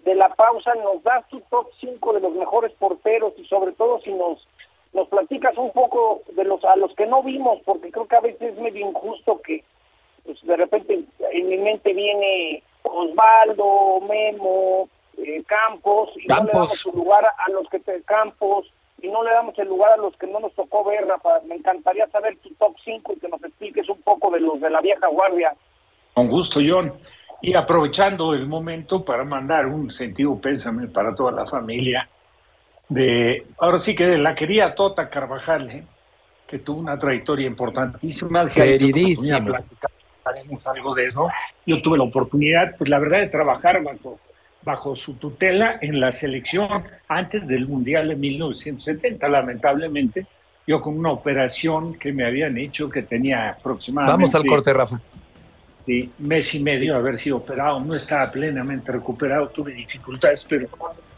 de 0.04 0.16
la 0.16 0.30
pausa 0.30 0.76
nos 0.76 1.04
das 1.04 1.28
tu 1.30 1.40
top 1.50 1.68
5 1.80 2.14
de 2.14 2.20
los 2.22 2.34
mejores 2.34 2.72
porteros 2.74 3.34
y 3.38 3.46
sobre 3.46 3.72
todo 3.74 4.00
si 4.02 4.12
nos 4.14 4.48
nos 4.94 5.08
platicas 5.10 5.56
un 5.58 5.72
poco 5.72 6.22
de 6.32 6.44
los 6.44 6.64
a 6.64 6.76
los 6.76 6.94
que 6.96 7.06
no 7.06 7.22
vimos, 7.22 7.60
porque 7.66 7.92
creo 7.92 8.08
que 8.08 8.16
a 8.16 8.22
veces 8.22 8.54
es 8.54 8.58
medio 8.58 8.88
injusto 8.88 9.42
que 9.42 9.64
pues, 10.24 10.42
de 10.42 10.56
repente 10.56 11.04
en 11.32 11.50
mi 11.50 11.58
mente 11.58 11.94
viene 11.94 12.64
Osvaldo, 12.84 14.00
Memo, 14.08 14.90
eh, 15.18 15.44
Campos, 15.46 16.10
y 16.16 16.28
no 16.28 16.44
le 16.44 16.52
damos 16.52 16.86
el 16.86 16.96
lugar 16.96 17.26
a 17.26 17.52
los 17.52 17.70
que 17.70 17.80
te 17.80 18.02
Campos, 18.04 18.72
y 19.02 19.08
no 19.10 19.24
le 19.24 19.32
damos 19.32 19.58
el 19.60 19.68
lugar 19.68 19.94
a 19.94 19.98
los 19.98 20.16
que 20.18 20.28
no 20.28 20.40
nos 20.40 20.54
tocó 20.54 20.84
ver, 20.84 21.06
Rafa. 21.06 21.42
Me 21.46 21.56
encantaría 21.56 22.08
saber 22.08 22.38
tu 22.38 22.50
top 22.56 22.76
5 22.84 23.14
y 23.14 23.20
que 23.20 23.28
nos 23.28 23.44
expliques 23.44 23.88
un 23.90 24.02
poco 24.02 24.32
de 24.32 24.40
los 24.40 24.60
de 24.60 24.70
la 24.70 24.82
vieja 24.82 25.08
guardia. 25.08 25.56
Con 26.14 26.28
gusto, 26.30 26.60
John. 26.68 26.92
Y 27.42 27.54
aprovechando 27.54 28.34
el 28.34 28.48
momento 28.48 29.06
para 29.06 29.24
mandar 29.24 29.68
un 29.68 29.92
sentido 29.92 30.40
pésame 30.40 30.88
para 30.88 31.14
toda 31.16 31.32
la 31.32 31.46
familia 31.46 32.08
de, 32.90 33.46
ahora 33.60 33.80
sí 33.80 33.96
que 33.96 34.06
de 34.06 34.18
la 34.18 34.34
querida 34.34 34.74
Tota 34.74 35.10
Carvajal, 35.10 35.70
¿eh? 35.70 35.84
que 36.48 36.60
tuvo 36.60 36.80
una 36.80 36.98
trayectoria 36.98 37.46
importantísima. 37.46 38.48
Queridísima. 38.48 39.60
Haremos 40.24 40.66
algo 40.66 40.96
de 40.96 41.08
eso. 41.08 41.28
Yo 41.66 41.82
tuve 41.82 41.98
la 41.98 42.06
oportunidad, 42.06 42.76
pues 42.78 42.90
la 42.90 43.00
verdad, 43.00 43.20
de 43.20 43.28
trabajar 43.28 43.82
bajo 43.84 44.20
bajo 44.64 44.96
su 44.96 45.14
tutela 45.14 45.80
en 45.82 46.02
la 46.02 46.12
selección 46.12 46.84
antes 47.08 47.48
del 47.48 47.68
Mundial 47.68 48.10
de 48.10 48.16
1970, 48.18 49.26
lamentablemente. 49.30 50.28
Yo 50.68 50.82
con 50.82 51.00
una 51.00 51.12
operación 51.12 51.94
que 51.96 52.12
me 52.12 52.26
habían 52.26 52.58
hecho 52.58 52.90
que 52.90 53.04
tenía 53.04 53.52
aproximadamente... 53.52 54.12
Vamos 54.12 54.36
al 54.36 54.46
corte, 54.46 54.74
Rafa. 54.74 55.00
Mes 56.18 56.54
y 56.54 56.60
medio 56.60 56.96
haber 56.96 57.18
sido 57.18 57.38
operado, 57.38 57.80
no 57.80 57.96
estaba 57.96 58.30
plenamente 58.30 58.92
recuperado, 58.92 59.48
tuve 59.48 59.72
dificultades, 59.74 60.46
pero 60.48 60.68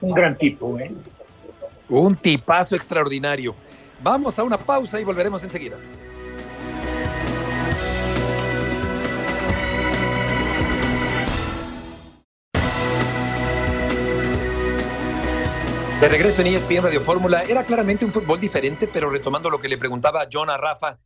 un 0.01 0.13
gran 0.13 0.37
tipo, 0.37 0.77
¿eh? 0.77 0.91
Un 1.89 2.15
tipazo 2.15 2.75
extraordinario. 2.75 3.55
Vamos 4.01 4.37
a 4.37 4.43
una 4.43 4.57
pausa 4.57 4.99
y 4.99 5.03
volveremos 5.03 5.43
enseguida. 5.43 5.75
De 15.99 16.07
regreso 16.07 16.41
en 16.41 16.47
ESPN 16.47 16.83
Radio 16.83 17.01
Fórmula, 17.01 17.43
era 17.43 17.65
claramente 17.65 18.05
un 18.05 18.11
fútbol 18.11 18.39
diferente, 18.39 18.87
pero 18.87 19.09
retomando 19.09 19.49
lo 19.49 19.59
que 19.59 19.67
le 19.67 19.77
preguntaba 19.77 20.27
John 20.31 20.49
a 20.49 20.55
Rafa, 20.55 20.97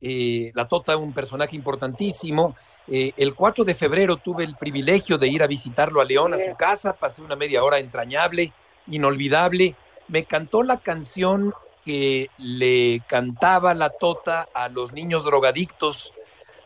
eh, 0.00 0.50
la 0.54 0.66
Tota, 0.66 0.96
un 0.96 1.12
personaje 1.12 1.56
importantísimo. 1.56 2.56
Eh, 2.88 3.12
el 3.16 3.34
4 3.34 3.64
de 3.64 3.74
febrero 3.74 4.16
tuve 4.16 4.44
el 4.44 4.56
privilegio 4.56 5.18
de 5.18 5.28
ir 5.28 5.42
a 5.42 5.46
visitarlo 5.46 6.00
a 6.00 6.04
León, 6.04 6.34
a 6.34 6.38
su 6.38 6.54
casa, 6.56 6.94
pasé 6.94 7.22
una 7.22 7.36
media 7.36 7.62
hora 7.62 7.78
entrañable, 7.78 8.52
inolvidable. 8.88 9.76
Me 10.08 10.24
cantó 10.24 10.62
la 10.62 10.78
canción 10.78 11.54
que 11.84 12.30
le 12.38 13.02
cantaba 13.06 13.74
la 13.74 13.90
Tota 13.90 14.48
a 14.54 14.68
los 14.68 14.92
niños 14.92 15.24
drogadictos, 15.24 16.14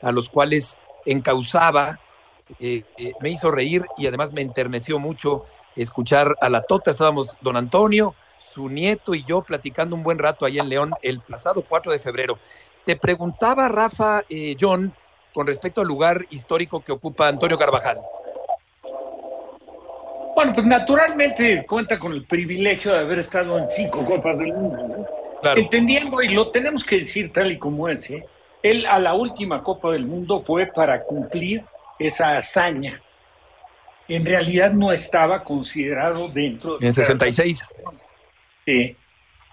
a 0.00 0.12
los 0.12 0.28
cuales 0.28 0.78
encausaba. 1.04 2.00
Eh, 2.60 2.84
me 3.20 3.30
hizo 3.30 3.50
reír 3.50 3.84
y 3.96 4.06
además 4.06 4.32
me 4.32 4.42
enterneció 4.42 4.98
mucho 4.98 5.44
escuchar 5.76 6.36
a 6.40 6.48
la 6.48 6.62
Tota. 6.62 6.90
Estábamos 6.90 7.36
don 7.40 7.56
Antonio, 7.56 8.14
su 8.48 8.68
nieto 8.68 9.14
y 9.14 9.24
yo 9.24 9.42
platicando 9.42 9.96
un 9.96 10.04
buen 10.04 10.18
rato 10.18 10.46
ahí 10.46 10.58
en 10.58 10.68
León 10.68 10.94
el 11.02 11.20
pasado 11.20 11.64
4 11.68 11.92
de 11.92 11.98
febrero. 11.98 12.38
Te 12.84 12.96
preguntaba, 12.96 13.68
Rafa, 13.68 14.22
eh, 14.28 14.56
John, 14.60 14.92
con 15.32 15.46
respecto 15.46 15.80
al 15.80 15.86
lugar 15.86 16.24
histórico 16.30 16.80
que 16.80 16.92
ocupa 16.92 17.28
Antonio 17.28 17.58
Carvajal. 17.58 17.98
Bueno, 20.34 20.52
pues 20.52 20.66
naturalmente 20.66 21.64
cuenta 21.66 21.98
con 21.98 22.12
el 22.12 22.24
privilegio 22.24 22.92
de 22.92 22.98
haber 22.98 23.20
estado 23.20 23.56
en 23.58 23.66
cinco 23.70 24.04
Copas 24.04 24.38
del 24.38 24.52
Mundo. 24.52 25.06
Entendiendo, 25.56 26.22
y 26.22 26.34
lo 26.34 26.50
tenemos 26.50 26.84
que 26.84 26.96
decir 26.96 27.32
tal 27.32 27.52
y 27.52 27.58
como 27.58 27.88
es, 27.88 28.10
¿eh? 28.10 28.26
él 28.62 28.86
a 28.86 28.98
la 28.98 29.14
última 29.14 29.62
Copa 29.62 29.92
del 29.92 30.06
Mundo 30.06 30.40
fue 30.40 30.66
para 30.66 31.02
cumplir 31.04 31.64
esa 31.98 32.36
hazaña 32.36 33.00
en 34.08 34.24
realidad 34.24 34.72
no 34.72 34.92
estaba 34.92 35.42
considerado 35.42 36.28
dentro 36.28 36.78
de... 36.78 36.86
En 36.86 36.92
66. 36.92 37.64
Sí. 38.64 38.96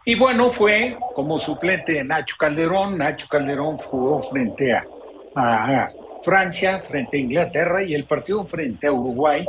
Y 0.05 0.15
bueno, 0.15 0.51
fue 0.51 0.97
como 1.13 1.37
suplente 1.37 1.93
de 1.93 2.03
Nacho 2.03 2.35
Calderón. 2.37 2.97
Nacho 2.97 3.27
Calderón 3.29 3.77
jugó 3.77 4.21
frente 4.23 4.73
a, 4.73 4.85
Francia, 6.23 6.83
frente 6.87 7.17
a 7.17 7.19
Inglaterra 7.19 7.83
y 7.83 7.93
el 7.93 8.05
partido 8.05 8.43
frente 8.45 8.87
a 8.87 8.91
Uruguay 8.91 9.45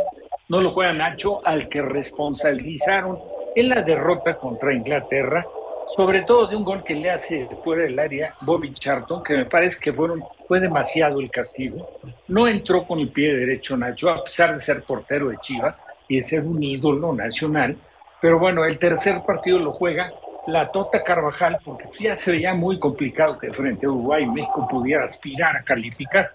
no 0.49 0.61
lo 0.61 0.73
juega 0.73 0.93
Nacho, 0.93 1.47
al 1.47 1.69
que 1.69 1.83
responsabilizaron 1.83 3.19
en 3.55 3.69
la 3.69 3.83
derrota 3.83 4.37
contra 4.37 4.73
Inglaterra 4.73 5.45
sobre 5.87 6.23
todo 6.23 6.47
de 6.47 6.57
un 6.57 6.65
gol 6.65 6.83
que 6.83 6.95
le 6.95 7.11
hace 7.11 7.49
fuera 7.63 7.83
del 7.83 7.99
área 7.99 8.35
Bobby 8.41 8.73
Charlton, 8.73 9.23
que 9.23 9.37
me 9.37 9.45
parece 9.45 9.81
que 9.81 9.93
fue 9.93 10.61
demasiado 10.61 11.21
el 11.21 11.31
castigo. 11.31 11.99
No 12.29 12.49
entró 12.49 12.87
con 12.87 12.99
el 12.99 13.09
pie 13.09 13.35
derecho 13.35 13.77
Nacho, 13.77 14.11
a 14.11 14.23
pesar 14.25 14.55
de 14.55 14.61
ser 14.61 14.83
portero 14.83 15.29
de 15.29 15.39
Chivas 15.39 15.85
y 16.09 16.17
de 16.17 16.23
ser 16.23 16.45
un 16.45 16.63
ídolo 16.63 17.13
nacional. 17.13 17.77
Pero 18.21 18.39
bueno, 18.39 18.65
el 18.65 18.79
tercer 18.79 19.23
partido 19.27 19.59
lo 19.59 19.73
juega 19.73 20.13
la 20.47 20.71
Tota 20.71 21.03
Carvajal, 21.03 21.59
porque 21.65 21.89
ya 22.01 22.17
se 22.17 22.33
veía 22.33 22.55
muy 22.55 22.79
complicado 22.79 23.39
que 23.39 23.53
frente 23.53 23.87
a 23.87 23.91
Uruguay 23.91 24.27
México 24.27 24.67
pudiera 24.69 25.05
aspirar 25.05 25.57
a 25.57 25.63
calificar. 25.63 26.33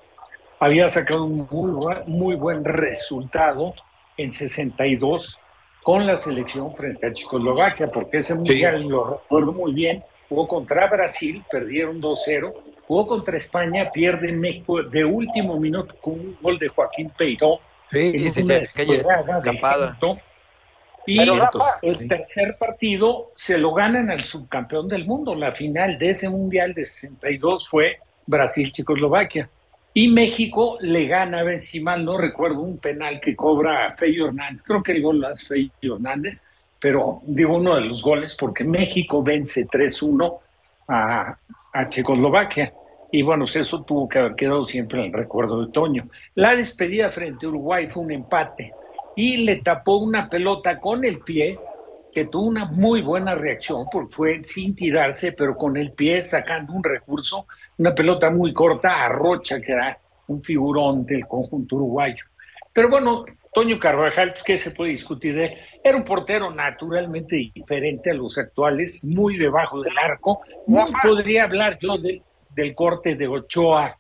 Había 0.59 0.87
sacado 0.87 1.25
un 1.25 1.47
muy, 1.49 1.95
muy 2.07 2.35
buen 2.35 2.63
resultado 2.63 3.73
en 4.15 4.31
62 4.31 5.39
con 5.83 6.05
la 6.05 6.17
selección 6.17 6.73
frente 6.75 7.07
a 7.07 7.13
Checoslovaquia, 7.13 7.91
porque 7.91 8.17
ese 8.17 8.35
mundial 8.35 8.87
lo 8.87 9.19
recuerdo 9.19 9.53
muy 9.53 9.73
bien. 9.73 10.03
Jugó 10.27 10.47
contra 10.47 10.87
Brasil, 10.87 11.43
perdieron 11.49 12.01
2-0. 12.01 12.53
Jugó 12.87 13.07
contra 13.07 13.37
España, 13.37 13.89
pierde 13.91 14.31
México 14.31 14.81
de 14.83 15.05
último 15.05 15.59
minuto 15.59 15.95
con 16.01 16.13
un 16.13 16.37
gol 16.41 16.57
de 16.57 16.69
Joaquín 16.69 17.11
Peiró. 17.17 17.59
Sí, 17.87 18.17
sí, 18.19 18.29
sí, 18.29 18.51
escapada. 18.51 19.97
Y 21.07 21.19
el 21.19 22.07
tercer 22.09 22.57
partido 22.59 23.31
se 23.33 23.57
lo 23.57 23.73
ganan 23.73 24.11
al 24.11 24.25
subcampeón 24.25 24.89
del 24.89 25.05
mundo. 25.05 25.33
La 25.35 25.53
final 25.53 25.97
de 25.97 26.09
ese 26.09 26.27
mundial 26.27 26.73
de 26.73 26.85
62 26.85 27.69
fue 27.69 27.97
Brasil-Checoslovaquia. 28.25 29.49
Y 29.93 30.09
México 30.09 30.77
le 30.81 31.07
gana, 31.07 31.39
a 31.39 31.43
ver 31.43 31.61
si 31.61 31.79
mal 31.79 32.03
no 32.03 32.17
recuerdo, 32.17 32.59
un 32.59 32.77
penal 32.77 33.21
que 33.21 33.37
cobra 33.37 33.95
Feyo 33.95 34.27
Hernández. 34.27 34.61
Creo 34.63 34.83
que 34.83 34.91
el 34.91 35.01
gol 35.01 35.21
lo 35.21 35.29
hace 35.29 35.45
Feyo 35.45 35.95
Hernández, 35.95 36.49
pero 36.77 37.21
digo 37.25 37.55
uno 37.55 37.75
de 37.75 37.81
los 37.81 38.03
goles 38.03 38.35
porque 38.37 38.65
México 38.65 39.23
vence 39.23 39.65
3-1 39.65 40.39
a, 40.89 41.37
a 41.71 41.89
Checoslovaquia. 41.89 42.73
Y 43.13 43.21
bueno, 43.21 43.45
pues 43.45 43.55
eso 43.55 43.81
tuvo 43.83 44.09
que 44.09 44.19
haber 44.19 44.35
quedado 44.35 44.65
siempre 44.65 44.99
en 44.99 45.05
el 45.05 45.13
recuerdo 45.13 45.65
de 45.65 45.71
Toño. 45.71 46.09
La 46.35 46.53
despedida 46.53 47.09
frente 47.11 47.45
a 47.45 47.49
Uruguay 47.49 47.87
fue 47.87 48.03
un 48.03 48.11
empate 48.11 48.73
y 49.17 49.37
le 49.37 49.57
tapó 49.57 49.97
una 49.97 50.29
pelota 50.29 50.79
con 50.79 51.03
el 51.03 51.19
pie 51.19 51.59
que 52.13 52.25
tuvo 52.25 52.45
una 52.45 52.65
muy 52.65 53.01
buena 53.01 53.33
reacción 53.33 53.87
porque 53.91 54.15
fue 54.15 54.41
sin 54.45 54.75
tirarse, 54.75 55.31
pero 55.31 55.57
con 55.57 55.75
el 55.75 55.91
pie 55.91 56.23
sacando 56.23 56.73
un 56.73 56.83
recurso 56.83 57.47
una 57.79 57.93
pelota 57.93 58.29
muy 58.29 58.53
corta 58.53 59.05
a 59.05 59.09
Rocha, 59.09 59.59
que 59.59 59.71
era 59.71 59.97
un 60.27 60.41
figurón 60.41 61.05
del 61.05 61.27
conjunto 61.27 61.75
uruguayo. 61.77 62.23
Pero 62.73 62.89
bueno, 62.89 63.25
Toño 63.53 63.79
Carvajal, 63.79 64.33
¿qué 64.45 64.57
se 64.57 64.71
puede 64.71 64.91
discutir 64.91 65.35
de 65.35 65.45
él? 65.45 65.53
Era 65.83 65.97
un 65.97 66.03
portero 66.03 66.51
naturalmente 66.51 67.35
diferente 67.53 68.11
a 68.11 68.13
los 68.13 68.37
actuales, 68.37 69.03
muy 69.03 69.37
debajo 69.37 69.81
del 69.81 69.97
arco. 69.97 70.41
No 70.67 70.87
podría 71.01 71.43
hablar 71.45 71.79
yo 71.79 71.97
del 71.97 72.75
corte 72.75 73.15
de 73.15 73.27
Ochoa 73.27 73.97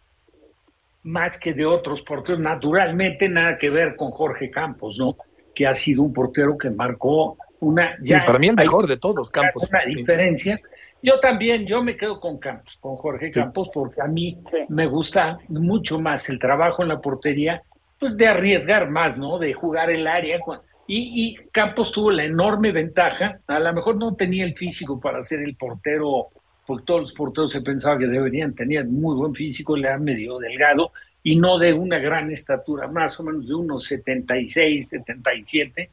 más 1.07 1.39
que 1.39 1.53
de 1.53 1.65
otros 1.65 2.01
porteros. 2.01 2.39
Naturalmente, 2.39 3.29
nada 3.29 3.57
que 3.57 3.69
ver 3.69 3.95
con 3.95 4.11
Jorge 4.11 4.51
Campos, 4.51 4.97
¿no? 4.99 5.15
Que 5.55 5.65
ha 5.65 5.73
sido 5.73 6.03
un 6.03 6.13
portero 6.13 6.57
que 6.57 6.69
marcó 6.69 7.37
una. 7.59 7.97
Ya 8.01 8.23
para 8.25 8.37
mí 8.37 8.47
el 8.47 8.55
mejor 8.55 8.87
de 8.87 8.97
todos, 8.97 9.29
Campos. 9.29 9.67
Una 9.69 9.85
diferencia. 9.85 10.59
Yo 11.01 11.19
también, 11.19 11.65
yo 11.65 11.81
me 11.81 11.95
quedo 11.95 12.19
con 12.19 12.37
Campos, 12.39 12.77
con 12.81 12.95
Jorge 12.97 13.31
Campos, 13.31 13.69
porque 13.73 14.01
a 14.01 14.07
mí 14.07 14.37
me 14.67 14.87
gusta 14.87 15.37
mucho 15.47 15.99
más 15.99 16.27
el 16.27 16.39
trabajo 16.39 16.81
en 16.81 16.89
la 16.89 16.99
portería, 16.99 17.61
pues 17.99 18.17
de 18.17 18.27
arriesgar 18.27 18.89
más, 18.89 19.17
¿no? 19.17 19.37
De 19.37 19.53
jugar 19.53 19.89
el 19.89 20.07
área. 20.07 20.39
Y, 20.87 21.35
Campos 21.51 21.91
tuvo 21.91 22.11
la 22.11 22.25
enorme 22.25 22.71
ventaja, 22.71 23.39
a 23.47 23.59
lo 23.59 23.73
mejor 23.73 23.95
no 23.97 24.15
tenía 24.15 24.43
el 24.43 24.55
físico 24.55 24.99
para 24.99 25.23
ser 25.23 25.39
el 25.41 25.55
portero, 25.55 26.29
porque 26.67 26.83
todos 26.85 27.01
los 27.01 27.13
porteros 27.13 27.51
se 27.51 27.61
pensaba 27.61 27.97
que 27.97 28.07
deberían 28.07 28.53
tener 28.53 28.85
muy 28.85 29.15
buen 29.15 29.33
físico, 29.33 29.77
le 29.77 29.89
han 29.89 30.03
medio 30.03 30.37
delgado 30.37 30.91
y 31.23 31.37
no 31.37 31.57
de 31.57 31.73
una 31.73 31.97
gran 31.97 32.29
estatura, 32.31 32.87
más 32.87 33.19
o 33.19 33.23
menos 33.23 33.47
de 33.47 33.55
unos 33.55 33.85
76, 33.85 34.89
77, 34.89 35.89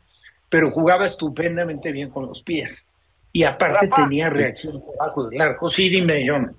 pero 0.50 0.70
jugaba 0.72 1.06
estupendamente 1.06 1.92
bien 1.92 2.10
con 2.10 2.26
los 2.26 2.42
pies 2.42 2.88
y 3.32 3.44
aparte 3.44 3.88
tenía 3.88 4.28
reacción 4.28 4.82
debajo 4.90 5.28
del 5.28 5.40
arco. 5.40 5.70
Sí, 5.70 5.88
dime, 5.88 6.24
John. 6.28 6.56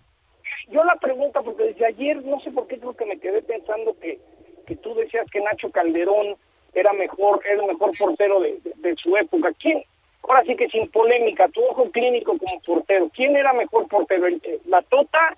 Yo 0.69 0.83
la 0.83 0.95
pregunta, 0.95 1.41
porque 1.41 1.65
desde 1.65 1.85
ayer, 1.85 2.23
no 2.25 2.39
sé 2.39 2.51
por 2.51 2.67
qué 2.67 2.79
creo 2.79 2.93
que 2.95 3.05
me 3.05 3.19
quedé 3.19 3.41
pensando 3.41 3.97
que, 3.99 4.19
que 4.65 4.75
tú 4.77 4.95
decías 4.95 5.29
que 5.29 5.41
Nacho 5.41 5.69
Calderón 5.71 6.35
era 6.73 6.91
mejor, 6.93 7.41
era 7.45 7.61
el 7.61 7.67
mejor 7.67 7.91
portero 7.97 8.39
de, 8.41 8.59
de, 8.77 8.95
su 8.95 9.15
época. 9.15 9.51
¿Quién? 9.59 9.83
Ahora 10.27 10.43
sí 10.45 10.55
que 10.55 10.67
sin 10.69 10.87
polémica, 10.89 11.47
tu 11.49 11.63
ojo 11.63 11.89
clínico 11.91 12.37
como 12.37 12.59
portero, 12.61 13.09
¿quién 13.13 13.35
era 13.35 13.53
mejor 13.53 13.87
portero? 13.87 14.25
¿La 14.65 14.81
Tota 14.83 15.35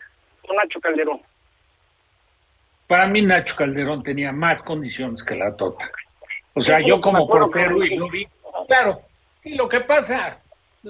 o 0.47 0.53
Nacho 0.53 0.79
Calderón? 0.79 1.19
Para 2.87 3.07
mí 3.07 3.21
Nacho 3.21 3.55
Calderón 3.55 4.01
tenía 4.01 4.31
más 4.31 4.61
condiciones 4.61 5.23
que 5.23 5.35
la 5.35 5.55
Tota. 5.55 5.91
O 6.53 6.61
sea, 6.61 6.79
yo 6.79 7.01
como 7.01 7.27
portero 7.27 7.83
y 7.83 7.95
lo 7.95 8.09
vi. 8.09 8.25
Claro, 8.67 9.01
y 9.43 9.55
lo 9.55 9.67
que 9.67 9.81
pasa, 9.81 10.39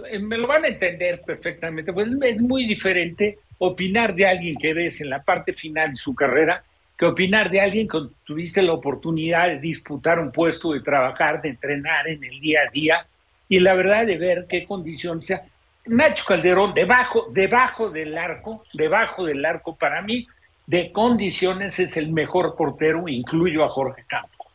eh, 0.09 0.19
me 0.19 0.37
lo 0.37 0.47
van 0.47 0.65
a 0.65 0.67
entender 0.67 1.21
perfectamente, 1.25 1.91
pues 1.91 2.07
es 2.21 2.41
muy 2.41 2.65
diferente 2.65 3.39
opinar 3.57 4.13
de 4.13 4.27
alguien 4.27 4.55
que 4.57 4.73
ves 4.73 5.01
en 5.01 5.09
la 5.09 5.21
parte 5.21 5.53
final 5.53 5.89
de 5.89 5.95
su 5.95 6.13
carrera 6.13 6.63
que 6.97 7.05
opinar 7.05 7.49
de 7.51 7.61
alguien 7.61 7.87
que 7.87 7.99
tuviste 8.23 8.61
la 8.61 8.73
oportunidad 8.73 9.47
de 9.47 9.59
disputar 9.59 10.19
un 10.19 10.31
puesto, 10.31 10.73
de 10.73 10.81
trabajar, 10.81 11.41
de 11.41 11.49
entrenar 11.49 12.07
en 12.07 12.23
el 12.23 12.39
día 12.39 12.61
a 12.67 12.71
día 12.71 13.05
y 13.49 13.59
la 13.59 13.73
verdad 13.73 14.05
de 14.05 14.17
ver 14.17 14.45
qué 14.47 14.65
condición 14.65 15.21
sea. 15.21 15.43
Nacho 15.85 16.25
Calderón, 16.25 16.73
debajo, 16.73 17.27
debajo 17.31 17.89
del 17.89 18.17
arco, 18.17 18.63
debajo 18.73 19.25
del 19.25 19.45
arco, 19.45 19.75
para 19.75 20.01
mí, 20.01 20.27
de 20.65 20.91
condiciones 20.91 21.79
es 21.79 21.95
el 21.95 22.11
mejor 22.11 22.55
portero, 22.55 23.07
incluyo 23.07 23.63
a 23.63 23.69
Jorge 23.69 24.03
Campos. 24.05 24.47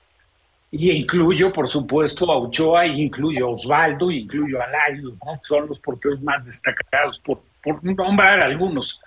Y 0.70 0.90
incluyo, 0.90 1.52
por 1.52 1.68
supuesto, 1.68 2.30
a 2.30 2.38
Ochoa, 2.38 2.86
incluyo 2.86 3.46
a 3.46 3.50
Osvaldo, 3.50 4.10
incluyo 4.10 4.62
a 4.62 4.66
Lario, 4.66 5.14
son 5.42 5.68
los 5.68 5.78
porteros 5.80 6.20
más 6.22 6.44
destacados, 6.44 7.18
por, 7.18 7.42
por 7.62 7.82
nombrar 7.82 8.40
algunos. 8.40 9.00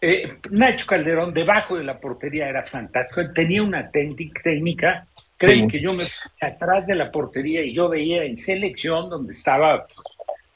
Eh, 0.00 0.38
Nacho 0.50 0.86
Calderón 0.86 1.32
debajo 1.32 1.76
de 1.76 1.84
la 1.84 1.98
portería 1.98 2.48
era 2.48 2.62
fantástico, 2.64 3.22
tenía 3.32 3.62
una 3.62 3.90
técnica, 3.90 5.06
creen 5.44 5.68
que 5.68 5.80
yo 5.80 5.92
me 5.92 6.04
atrás 6.40 6.86
de 6.86 6.94
la 6.94 7.10
portería 7.10 7.62
y 7.62 7.72
yo 7.72 7.88
veía 7.88 8.24
en 8.24 8.36
selección 8.36 9.10
donde 9.10 9.32
estaba, 9.32 9.86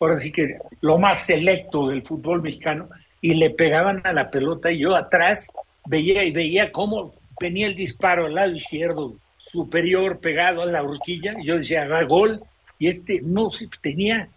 ahora 0.00 0.16
sí 0.16 0.30
que 0.32 0.58
lo 0.80 0.98
más 0.98 1.24
selecto 1.24 1.88
del 1.88 2.02
fútbol 2.02 2.42
mexicano, 2.42 2.88
y 3.20 3.34
le 3.34 3.50
pegaban 3.50 4.00
a 4.04 4.12
la 4.12 4.30
pelota 4.30 4.70
y 4.70 4.78
yo 4.78 4.94
atrás 4.94 5.52
veía 5.86 6.22
y 6.24 6.30
veía 6.30 6.70
cómo 6.70 7.14
venía 7.40 7.66
el 7.66 7.74
disparo 7.74 8.26
al 8.26 8.34
lado 8.34 8.52
izquierdo 8.52 9.14
superior 9.36 10.20
pegado 10.20 10.62
a 10.62 10.66
la 10.66 10.82
horquilla, 10.82 11.34
y 11.40 11.46
yo 11.46 11.58
decía, 11.58 11.86
va 11.86 12.02
gol, 12.04 12.42
y 12.78 12.88
este 12.88 13.20
no 13.22 13.50
tenía 13.82 14.28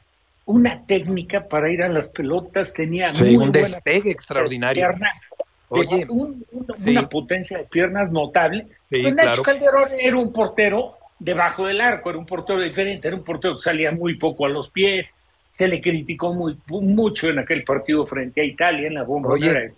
una 0.46 0.86
técnica 0.86 1.48
para 1.48 1.72
ir 1.72 1.84
a 1.84 1.90
las 1.90 2.10
pelotas, 2.10 2.74
tenía 2.74 3.12
un 3.12 3.52
despegue 3.52 4.12
extraordinario. 4.12 4.84
Piernas, 4.84 5.30
Oye, 5.74 6.06
una 6.10 7.08
potencia 7.08 7.58
de 7.58 7.64
piernas 7.64 8.12
notable. 8.12 8.68
pues 8.90 9.16
Nacho 9.16 9.42
Calderón 9.42 9.90
era 9.98 10.18
un 10.18 10.34
portero 10.34 10.98
debajo 11.18 11.66
del 11.66 11.80
arco, 11.80 12.10
era 12.10 12.20
un 12.20 12.26
portero 12.26 12.60
diferente, 12.60 13.08
era 13.08 13.16
un 13.16 13.24
portero 13.24 13.56
que 13.56 13.62
salía 13.62 13.92
muy 13.92 14.16
poco 14.18 14.46
a 14.46 14.50
los 14.50 14.70
pies, 14.70 15.14
se 15.48 15.68
le 15.68 15.82
criticó 15.82 16.34
muy, 16.34 16.58
mucho 16.68 17.30
en 17.30 17.40
aquel 17.40 17.64
partido 17.64 18.06
frente 18.06 18.42
a 18.42 18.44
Italia 18.44 18.88
en 18.88 18.96
la 18.96 19.04
bomba 19.04 19.36
de 19.36 19.72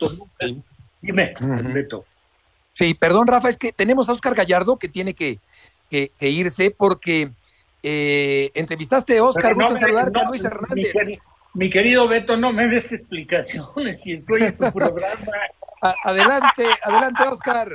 Dime, 1.01 1.33
Sí, 2.71 2.93
perdón, 2.95 3.27
Rafa, 3.27 3.49
es 3.49 3.57
que 3.57 3.71
tenemos 3.71 4.09
a 4.09 4.13
Oscar 4.13 4.33
Gallardo 4.33 4.77
que 4.77 4.87
tiene 4.87 5.13
que, 5.13 5.39
que 5.89 6.11
irse 6.21 6.71
porque 6.71 7.29
eh, 7.83 8.49
entrevistaste 8.55 9.17
a 9.17 9.25
Oscar, 9.25 9.53
gusto 9.53 9.75
saludarte 9.75 10.19
a 10.19 10.23
Luis 10.23 10.43
Hernández. 10.43 10.93
Mi, 11.53 11.69
querido 11.69 12.07
Beto, 12.07 12.37
no 12.37 12.53
me 12.53 12.67
des 12.67 12.93
explicaciones 12.93 14.01
si 14.01 14.13
estoy 14.13 14.43
en 14.43 14.57
tu 14.57 14.71
programa. 14.73 15.33
Adelante, 16.03 16.65
adelante, 16.83 17.23
Oscar. 17.23 17.67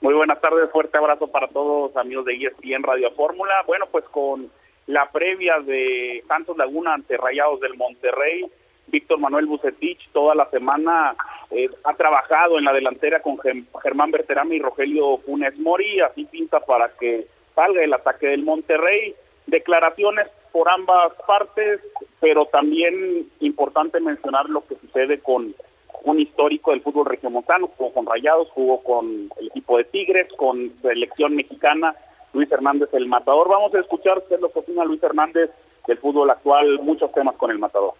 Muy 0.00 0.14
buenas 0.14 0.40
tardes, 0.40 0.70
fuerte 0.70 0.96
abrazo 0.96 1.26
para 1.26 1.48
todos 1.48 1.96
amigos 1.96 2.24
de 2.24 2.34
ESPN 2.34 2.82
Radio 2.82 3.10
Fórmula. 3.12 3.54
Bueno, 3.66 3.86
pues 3.90 4.04
con 4.06 4.50
la 4.86 5.10
previa 5.10 5.58
de 5.60 6.24
Santos 6.28 6.56
Laguna 6.56 6.94
ante 6.94 7.16
Rayados 7.16 7.60
del 7.60 7.76
Monterrey, 7.76 8.46
Víctor 8.86 9.18
Manuel 9.18 9.46
Bucetich 9.46 10.08
toda 10.12 10.34
la 10.34 10.48
semana 10.50 11.14
eh, 11.50 11.68
ha 11.84 11.94
trabajado 11.94 12.58
en 12.58 12.64
la 12.64 12.72
delantera 12.72 13.20
con 13.20 13.38
Germán 13.82 14.10
Berterame 14.10 14.56
y 14.56 14.60
Rogelio 14.60 15.18
Funes 15.18 15.58
Mori, 15.58 16.00
así 16.00 16.24
pinta 16.24 16.60
para 16.60 16.88
que 16.98 17.26
salga 17.54 17.82
el 17.82 17.92
ataque 17.92 18.28
del 18.28 18.44
Monterrey. 18.44 19.14
Declaraciones 19.46 20.28
por 20.58 20.68
ambas 20.70 21.12
partes, 21.24 21.78
pero 22.18 22.46
también 22.46 23.28
importante 23.38 24.00
mencionar 24.00 24.48
lo 24.48 24.66
que 24.66 24.74
sucede 24.74 25.20
con 25.20 25.54
un 26.02 26.18
histórico 26.18 26.72
del 26.72 26.82
fútbol 26.82 27.06
regiomontano, 27.06 27.70
jugó 27.76 27.92
con 27.92 28.06
Rayados, 28.06 28.48
jugó 28.50 28.82
con 28.82 29.30
el 29.38 29.46
equipo 29.46 29.78
de 29.78 29.84
Tigres, 29.84 30.26
con 30.36 30.72
selección 30.82 31.36
mexicana, 31.36 31.94
Luis 32.32 32.50
Hernández 32.50 32.88
el 32.92 33.06
Matador. 33.06 33.48
Vamos 33.48 33.72
a 33.72 33.78
escuchar 33.78 34.24
qué 34.28 34.34
es 34.34 34.40
lo 34.40 34.50
que 34.50 34.58
opina 34.58 34.84
Luis 34.84 35.00
Hernández 35.00 35.48
del 35.86 35.98
fútbol 35.98 36.28
actual, 36.28 36.80
muchos 36.80 37.12
temas 37.12 37.36
con 37.36 37.52
el 37.52 37.60
Matador. 37.60 37.94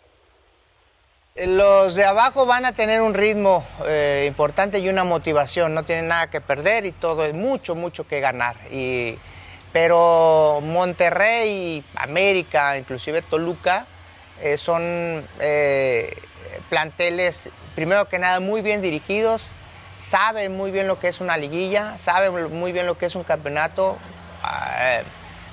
Los 1.36 1.94
de 1.94 2.04
abajo 2.04 2.44
van 2.44 2.66
a 2.66 2.72
tener 2.72 3.00
un 3.02 3.14
ritmo 3.14 3.62
eh, 3.86 4.24
importante 4.26 4.80
y 4.80 4.88
una 4.88 5.04
motivación, 5.04 5.74
no 5.74 5.84
tienen 5.84 6.08
nada 6.08 6.28
que 6.28 6.40
perder 6.40 6.86
y 6.86 6.90
todo 6.90 7.24
es 7.24 7.34
mucho, 7.34 7.76
mucho 7.76 8.08
que 8.08 8.18
ganar. 8.18 8.56
Y 8.72 9.14
pero 9.80 10.58
Monterrey, 10.60 11.84
América, 11.94 12.76
inclusive 12.76 13.22
Toluca, 13.22 13.86
eh, 14.42 14.58
son 14.58 14.82
eh, 15.38 16.16
planteles, 16.68 17.48
primero 17.76 18.08
que 18.08 18.18
nada, 18.18 18.40
muy 18.40 18.60
bien 18.60 18.82
dirigidos, 18.82 19.52
saben 19.94 20.56
muy 20.56 20.72
bien 20.72 20.88
lo 20.88 20.98
que 20.98 21.06
es 21.06 21.20
una 21.20 21.36
liguilla, 21.36 21.96
saben 21.96 22.58
muy 22.58 22.72
bien 22.72 22.86
lo 22.86 22.98
que 22.98 23.06
es 23.06 23.14
un 23.14 23.22
campeonato. 23.22 23.96
Ah, 24.42 25.02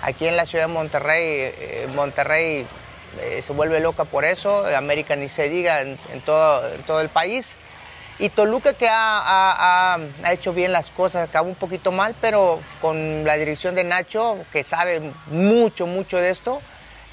aquí 0.01 0.27
en 0.27 0.35
la 0.35 0.47
ciudad 0.47 0.65
de 0.65 0.73
Monterrey, 0.73 1.21
eh, 1.27 1.87
Monterrey 1.93 2.65
se 3.41 3.53
vuelve 3.53 3.79
loca 3.79 4.05
por 4.05 4.25
eso, 4.25 4.65
América 4.75 5.15
ni 5.15 5.29
se 5.29 5.49
diga 5.49 5.81
en 5.81 6.21
todo 6.25 6.99
el 6.99 7.09
país. 7.09 7.59
Y 8.17 8.29
Toluca 8.29 8.73
que 8.73 8.87
ha, 8.89 9.99
hecho 10.31 10.53
bien 10.53 10.71
las 10.71 10.89
cosas, 10.89 11.27
acabó 11.27 11.49
un 11.49 11.55
poquito 11.55 11.91
mal, 11.91 12.15
pero 12.21 12.61
con 12.81 13.25
la 13.25 13.35
dirección 13.35 13.75
de 13.75 13.83
Nacho, 13.83 14.37
que 14.53 14.63
sabe 14.63 15.11
mucho, 15.27 15.85
mucho 15.85 16.17
de 16.17 16.29
esto, 16.29 16.61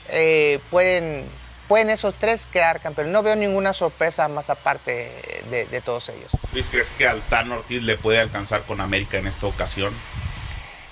eh, 0.08 0.60
pueden, 0.70 1.28
pueden 1.66 1.90
esos 1.90 2.18
tres 2.18 2.46
quedar 2.46 2.80
campeones. 2.80 3.12
No 3.12 3.22
veo 3.24 3.34
ninguna 3.34 3.72
sorpresa 3.72 4.28
más 4.28 4.48
aparte 4.48 5.10
de, 5.50 5.80
todos 5.80 6.08
ellos. 6.08 6.30
Luis, 6.52 6.68
¿crees 6.70 6.90
que 6.90 7.08
Altano 7.08 7.56
Ortiz 7.56 7.82
le 7.82 7.96
puede 7.96 8.20
alcanzar 8.20 8.62
con 8.62 8.80
América 8.80 9.18
en 9.18 9.26
esta 9.26 9.48
ocasión? 9.48 9.92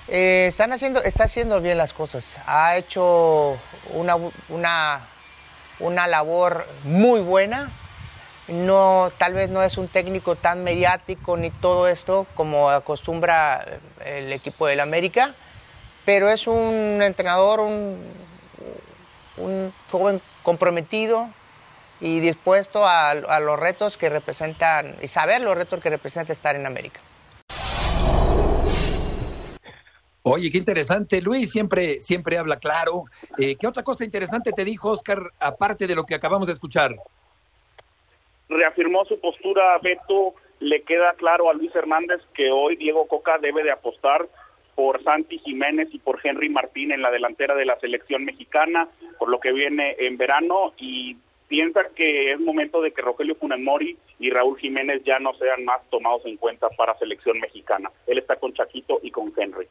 Eh, 0.08 0.46
están 0.48 0.72
haciendo, 0.72 1.00
está 1.04 1.24
haciendo 1.24 1.60
bien 1.60 1.78
las 1.78 1.92
cosas. 1.92 2.40
Ha 2.46 2.76
hecho 2.76 3.56
una, 3.92 4.16
una, 4.48 5.02
una 5.78 6.08
labor 6.08 6.66
muy 6.82 7.20
buena 7.20 7.70
no, 8.50 9.10
tal 9.16 9.34
vez 9.34 9.50
no 9.50 9.62
es 9.62 9.78
un 9.78 9.88
técnico 9.88 10.36
tan 10.36 10.64
mediático 10.64 11.36
ni 11.36 11.50
todo 11.50 11.88
esto 11.88 12.26
como 12.34 12.70
acostumbra 12.70 13.80
el 14.04 14.32
equipo 14.32 14.66
del 14.66 14.80
América, 14.80 15.34
pero 16.04 16.28
es 16.28 16.46
un 16.46 17.00
entrenador, 17.02 17.60
un, 17.60 17.98
joven 19.90 20.20
comprometido 20.42 21.30
y 22.00 22.20
dispuesto 22.20 22.86
a, 22.86 23.14
los 23.14 23.58
retos 23.58 23.96
que 23.96 24.08
representan 24.08 24.96
y 25.00 25.08
saber 25.08 25.40
los 25.40 25.56
retos 25.56 25.80
que 25.80 25.90
representa 25.90 26.32
estar 26.32 26.56
en 26.56 26.66
América. 26.66 27.00
Oye, 30.22 30.50
qué 30.50 30.58
interesante. 30.58 31.22
Luis 31.22 31.50
siempre, 31.50 32.00
siempre 32.00 32.36
habla 32.36 32.58
claro. 32.58 33.04
Eh, 33.38 33.56
¿Qué 33.56 33.66
otra 33.66 33.82
cosa 33.82 34.04
interesante 34.04 34.52
te 34.52 34.64
dijo 34.66 34.90
Oscar, 34.90 35.18
aparte 35.38 35.86
de 35.86 35.94
lo 35.94 36.04
que 36.04 36.14
acabamos 36.14 36.46
de 36.46 36.52
escuchar? 36.52 36.94
Reafirmó 38.50 39.04
su 39.04 39.18
postura 39.20 39.78
Beto, 39.78 40.34
le 40.58 40.82
queda 40.82 41.14
claro 41.14 41.48
a 41.48 41.54
Luis 41.54 41.74
Hernández 41.74 42.20
que 42.34 42.50
hoy 42.50 42.76
Diego 42.76 43.06
Coca 43.06 43.38
debe 43.38 43.62
de 43.62 43.70
apostar 43.70 44.28
por 44.74 45.02
Santi 45.02 45.38
Jiménez 45.38 45.88
y 45.92 45.98
por 45.98 46.20
Henry 46.22 46.48
Martín 46.48 46.92
en 46.92 47.02
la 47.02 47.10
delantera 47.10 47.54
de 47.54 47.64
la 47.64 47.78
selección 47.80 48.24
mexicana, 48.24 48.88
por 49.18 49.28
lo 49.28 49.40
que 49.40 49.52
viene 49.52 49.96
en 49.98 50.16
verano 50.16 50.74
y 50.78 51.16
piensa 51.48 51.80
que 51.94 52.32
es 52.32 52.40
momento 52.40 52.80
de 52.80 52.92
que 52.92 53.02
Rogelio 53.02 53.34
Funemori 53.34 53.96
y 54.18 54.30
Raúl 54.30 54.58
Jiménez 54.58 55.02
ya 55.04 55.18
no 55.18 55.34
sean 55.34 55.64
más 55.64 55.80
tomados 55.90 56.22
en 56.24 56.36
cuenta 56.36 56.68
para 56.70 56.96
selección 56.98 57.40
mexicana. 57.40 57.90
Él 58.06 58.18
está 58.18 58.36
con 58.36 58.52
Chaquito 58.52 59.00
y 59.02 59.10
con 59.10 59.32
Henry. 59.36 59.66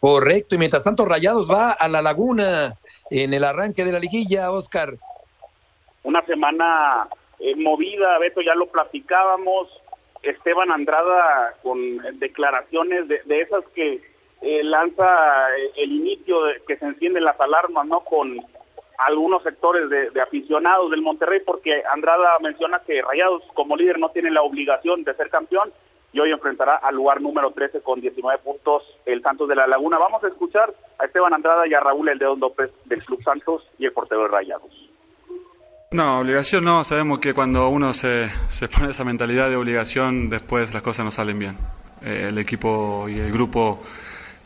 Correcto, 0.00 0.54
y 0.54 0.58
mientras 0.58 0.82
tanto 0.82 1.04
Rayados 1.04 1.50
va 1.50 1.72
a 1.72 1.88
la 1.88 2.02
laguna 2.02 2.74
en 3.10 3.34
el 3.34 3.44
arranque 3.44 3.84
de 3.84 3.92
la 3.92 3.98
liguilla, 3.98 4.50
Oscar 4.50 4.94
una 6.04 6.24
semana 6.26 7.08
eh, 7.40 7.56
movida, 7.56 8.18
Beto, 8.18 8.40
ya 8.40 8.54
lo 8.54 8.66
platicábamos, 8.66 9.68
Esteban 10.22 10.70
Andrada 10.70 11.54
con 11.62 11.78
declaraciones 12.18 13.08
de, 13.08 13.40
esas 13.40 13.64
que 13.74 14.00
eh, 14.40 14.62
lanza 14.62 15.04
el 15.76 15.92
inicio 15.92 16.44
de 16.44 16.62
que 16.66 16.76
se 16.76 16.86
encienden 16.86 17.24
las 17.24 17.38
alarmas, 17.40 17.86
¿no? 17.86 18.00
Con 18.00 18.40
algunos 18.98 19.42
sectores 19.42 19.90
de, 19.90 20.10
de, 20.10 20.20
aficionados 20.20 20.90
del 20.90 21.02
Monterrey, 21.02 21.40
porque 21.44 21.82
Andrada 21.90 22.38
menciona 22.40 22.80
que 22.86 23.02
Rayados 23.02 23.42
como 23.54 23.76
líder 23.76 23.98
no 23.98 24.10
tiene 24.10 24.30
la 24.30 24.42
obligación 24.42 25.04
de 25.04 25.14
ser 25.14 25.28
campeón 25.30 25.72
y 26.12 26.20
hoy 26.20 26.30
enfrentará 26.30 26.76
al 26.76 26.94
lugar 26.94 27.20
número 27.20 27.50
13 27.50 27.80
con 27.80 28.00
19 28.00 28.38
puntos 28.38 28.84
el 29.04 29.20
Santos 29.22 29.48
de 29.48 29.56
la 29.56 29.66
Laguna. 29.66 29.98
Vamos 29.98 30.22
a 30.22 30.28
escuchar 30.28 30.72
a 30.98 31.06
Esteban 31.06 31.34
Andrada 31.34 31.66
y 31.66 31.74
a 31.74 31.80
Raúl 31.80 32.08
El 32.08 32.18
Dedo 32.18 32.36
López 32.36 32.70
del 32.84 33.04
Club 33.04 33.22
Santos 33.24 33.68
y 33.78 33.86
el 33.86 33.92
portero 33.92 34.22
de 34.22 34.28
Rayados. 34.28 34.90
No, 35.94 36.18
obligación 36.18 36.64
no, 36.64 36.82
sabemos 36.82 37.20
que 37.20 37.34
cuando 37.34 37.68
uno 37.68 37.94
se, 37.94 38.28
se 38.48 38.66
pone 38.66 38.90
esa 38.90 39.04
mentalidad 39.04 39.48
de 39.48 39.54
obligación, 39.54 40.28
después 40.28 40.74
las 40.74 40.82
cosas 40.82 41.04
no 41.04 41.12
salen 41.12 41.38
bien. 41.38 41.56
Eh, 42.02 42.26
el 42.30 42.38
equipo 42.38 43.08
y 43.08 43.16
el 43.20 43.30
grupo 43.30 43.80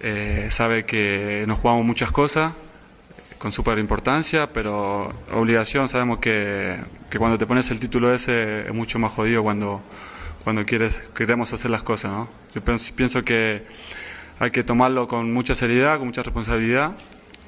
eh, 0.00 0.48
sabe 0.50 0.84
que 0.84 1.44
nos 1.48 1.58
jugamos 1.58 1.87
muchas 1.87 2.12
cosas 2.12 2.52
con 3.38 3.50
súper 3.50 3.78
importancia, 3.78 4.52
pero 4.52 5.11
obligación 5.32 5.88
sabemos 5.88 6.18
que, 6.18 6.76
que 7.08 7.18
cuando 7.18 7.38
te 7.38 7.46
pones 7.46 7.70
el 7.70 7.80
título 7.80 8.12
ese 8.12 8.66
es 8.68 8.74
mucho 8.74 8.98
más 8.98 9.12
jodido 9.12 9.42
cuando 9.42 9.80
cuando 10.44 10.66
quieres, 10.66 10.96
queremos 11.14 11.50
hacer 11.54 11.70
las 11.70 11.82
cosas, 11.82 12.11
¿no? 12.11 12.28
Yo 12.54 12.62
pienso, 12.62 13.24
que 13.24 13.64
hay 14.38 14.50
que 14.50 14.64
tomarlo 14.64 15.06
con 15.06 15.32
mucha 15.32 15.54
seriedad, 15.54 15.96
con 15.96 16.08
mucha 16.08 16.22
responsabilidad 16.22 16.92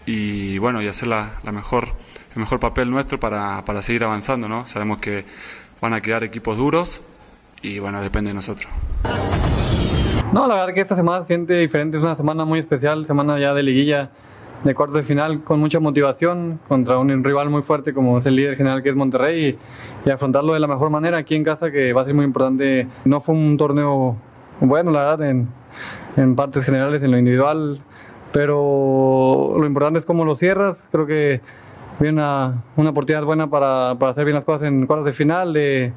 y 0.07 0.57
bueno, 0.57 0.81
y 0.81 0.89
hacer 0.89 1.09
la, 1.09 1.39
mejor, 1.53 1.89
el 2.35 2.41
mejor 2.41 2.61
papel 2.61 2.91
nuestro 2.91 3.19
para, 3.19 3.65
para 3.65 3.83
seguir 3.83 4.05
avanzando, 4.05 4.49
¿no? 4.49 4.67
Sabemos 4.67 4.99
que 4.99 5.25
van 5.81 5.95
a 5.95 6.01
quedar 6.01 6.25
equipos 6.25 6.57
duros 6.57 7.03
y 7.63 7.79
bueno, 7.79 8.01
depende 8.01 8.31
de 8.31 8.35
nosotros. 8.35 8.69
No, 10.33 10.47
la 10.47 10.55
verdad 10.55 10.75
que 10.75 10.81
esta 10.81 10.95
semana 10.95 11.23
se 11.23 11.29
siente 11.29 11.55
diferente, 11.55 11.97
es 11.97 12.03
una 12.03 12.15
semana 12.15 12.45
muy 12.45 12.61
especial, 12.61 13.07
semana 13.07 13.39
ya 13.39 13.53
de 13.53 13.63
liguilla 13.63 14.11
de 14.65 14.75
cuarto 14.75 14.99
de 14.99 15.05
final 15.05 15.43
con 15.43 15.59
mucha 15.59 15.81
motivación 15.81 16.61
contra 16.69 16.99
un 16.99 17.25
rival 17.25 17.49
muy 17.49 17.63
fuerte 17.63 17.95
como 17.95 18.19
es 18.19 18.27
el 18.27 18.37
líder 18.37 18.57
general 18.57 18.83
que 18.83 18.91
es 18.91 18.95
Monterrey 18.95 19.59
y, 20.05 20.11
afrontarlo 20.11 20.53
de 20.53 20.61
la 20.61 20.67
mejor 20.67 20.91
manera 20.91 21.19
aquí 21.19 21.35
en 21.35 21.45
casa 21.45 21.71
que 21.71 21.93
va 21.93 22.03
a 22.03 22.05
ser 22.05 22.15
muy 22.15 22.25
importante. 22.25 22.89
No 23.05 23.21
fue 23.21 23.35
un 23.35 23.57
torneo 23.57 24.17
bueno, 24.61 24.91
la 24.91 25.01
verdad, 25.01 25.29
en, 25.29 25.49
en 26.17 26.37
partes 26.37 26.65
generales, 26.65 27.03
en 27.03 27.11
lo 27.11 27.19
individual, 27.19 27.81
pero 28.33 29.55
lo 29.57 29.67
importante 29.67 29.99
es 29.99 30.05
cómo 30.05 30.25
lo 30.25 30.37
cierras. 30.37 30.89
Creo 30.91 31.07
que 31.07 31.41
viene 32.01 32.21
una, 32.21 32.65
una 32.77 32.91
oportunidad 32.91 33.25
buena 33.25 33.49
para, 33.49 33.95
para, 33.99 34.13
hacer 34.13 34.25
bien 34.25 34.35
las 34.35 34.45
cosas 34.45 34.69
en 34.69 34.87
cuartos 34.87 35.07
de 35.07 35.13
final, 35.13 35.53
de, 35.53 35.93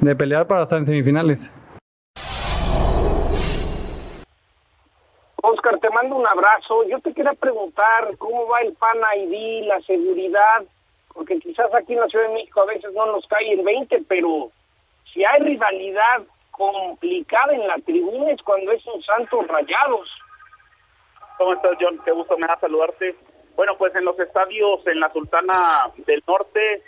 de 0.00 0.16
pelear 0.16 0.46
para 0.46 0.62
estar 0.64 0.78
en 0.78 0.86
semifinales. 0.86 1.50
Oscar, 5.42 5.78
te 5.78 5.88
mando 5.90 6.16
un 6.16 6.26
abrazo. 6.26 6.84
Yo 6.88 6.98
te 7.00 7.14
quería 7.14 7.32
preguntar 7.34 8.16
cómo 8.18 8.46
va 8.48 8.60
el 8.60 8.72
PAN 8.74 8.98
ID, 9.16 9.66
la 9.66 9.80
seguridad, 9.82 10.64
porque 11.14 11.38
quizás 11.38 11.72
aquí 11.74 11.94
en 11.94 12.00
la 12.00 12.08
Ciudad 12.08 12.26
de 12.28 12.34
México 12.34 12.60
a 12.60 12.66
veces 12.66 12.92
no 12.92 13.06
nos 13.06 13.26
cae 13.26 13.52
el 13.52 13.64
20, 13.64 14.04
pero 14.08 14.50
si 15.12 15.24
hay 15.24 15.40
rivalidad 15.40 16.22
complicada 16.50 17.54
en 17.54 17.66
la 17.66 17.76
tribuna 17.76 18.32
es 18.32 18.42
cuando 18.42 18.72
es 18.72 18.84
un 18.86 19.02
Santos 19.02 19.46
Rayados. 19.46 20.08
¿Cómo 21.38 21.54
estás, 21.54 21.72
John? 21.80 22.00
Qué 22.04 22.10
gusto 22.10 22.36
me 22.36 22.48
da 22.48 22.58
saludarte. 22.60 23.16
Bueno, 23.58 23.76
pues 23.76 23.92
en 23.96 24.04
los 24.04 24.16
estadios 24.20 24.86
en 24.86 25.00
la 25.00 25.12
Sultana 25.12 25.90
del 26.06 26.22
Norte 26.28 26.80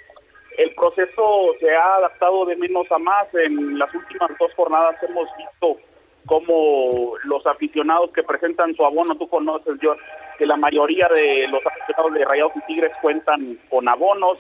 el 0.56 0.72
proceso 0.76 1.52
se 1.58 1.68
ha 1.74 1.96
adaptado 1.96 2.46
de 2.46 2.54
menos 2.54 2.86
a 2.92 2.98
más. 2.98 3.26
En 3.34 3.76
las 3.76 3.92
últimas 3.92 4.30
dos 4.38 4.54
jornadas 4.54 4.94
hemos 5.02 5.28
visto 5.36 5.78
como 6.26 7.14
los 7.24 7.44
aficionados 7.44 8.12
que 8.12 8.22
presentan 8.22 8.76
su 8.76 8.84
abono, 8.84 9.16
tú 9.16 9.28
conoces, 9.28 9.80
yo 9.82 9.96
que 10.38 10.46
la 10.46 10.56
mayoría 10.56 11.08
de 11.12 11.48
los 11.48 11.60
aficionados 11.66 12.14
de 12.14 12.24
Rayados 12.24 12.52
y 12.54 12.60
Tigres 12.72 12.92
cuentan 13.02 13.58
con 13.68 13.88
abonos, 13.88 14.38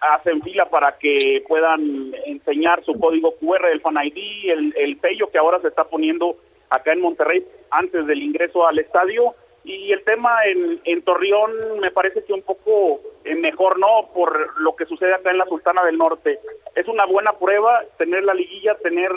hacen 0.00 0.40
fila 0.42 0.66
para 0.66 0.96
que 0.98 1.42
puedan 1.48 2.14
enseñar 2.26 2.84
su 2.84 2.92
código 2.92 3.34
QR, 3.40 3.70
el 3.72 3.80
Fan 3.80 3.96
ID, 4.04 4.52
el, 4.52 4.74
el 4.76 5.00
sello 5.00 5.28
que 5.32 5.38
ahora 5.38 5.60
se 5.60 5.66
está 5.66 5.82
poniendo 5.82 6.36
acá 6.70 6.92
en 6.92 7.00
Monterrey 7.00 7.44
antes 7.72 8.06
del 8.06 8.22
ingreso 8.22 8.68
al 8.68 8.78
estadio. 8.78 9.34
Y 9.66 9.92
el 9.92 10.04
tema 10.04 10.36
en, 10.44 10.80
en 10.84 11.02
Torreón 11.02 11.80
me 11.80 11.90
parece 11.90 12.22
que 12.22 12.32
un 12.32 12.42
poco 12.42 13.00
eh, 13.24 13.34
mejor, 13.34 13.80
¿no? 13.80 14.10
Por 14.14 14.60
lo 14.60 14.76
que 14.76 14.86
sucede 14.86 15.12
acá 15.12 15.32
en 15.32 15.38
la 15.38 15.46
Sultana 15.46 15.84
del 15.84 15.98
Norte. 15.98 16.38
Es 16.76 16.86
una 16.86 17.04
buena 17.04 17.32
prueba 17.32 17.82
tener 17.98 18.22
la 18.22 18.32
liguilla, 18.32 18.76
tener 18.76 19.10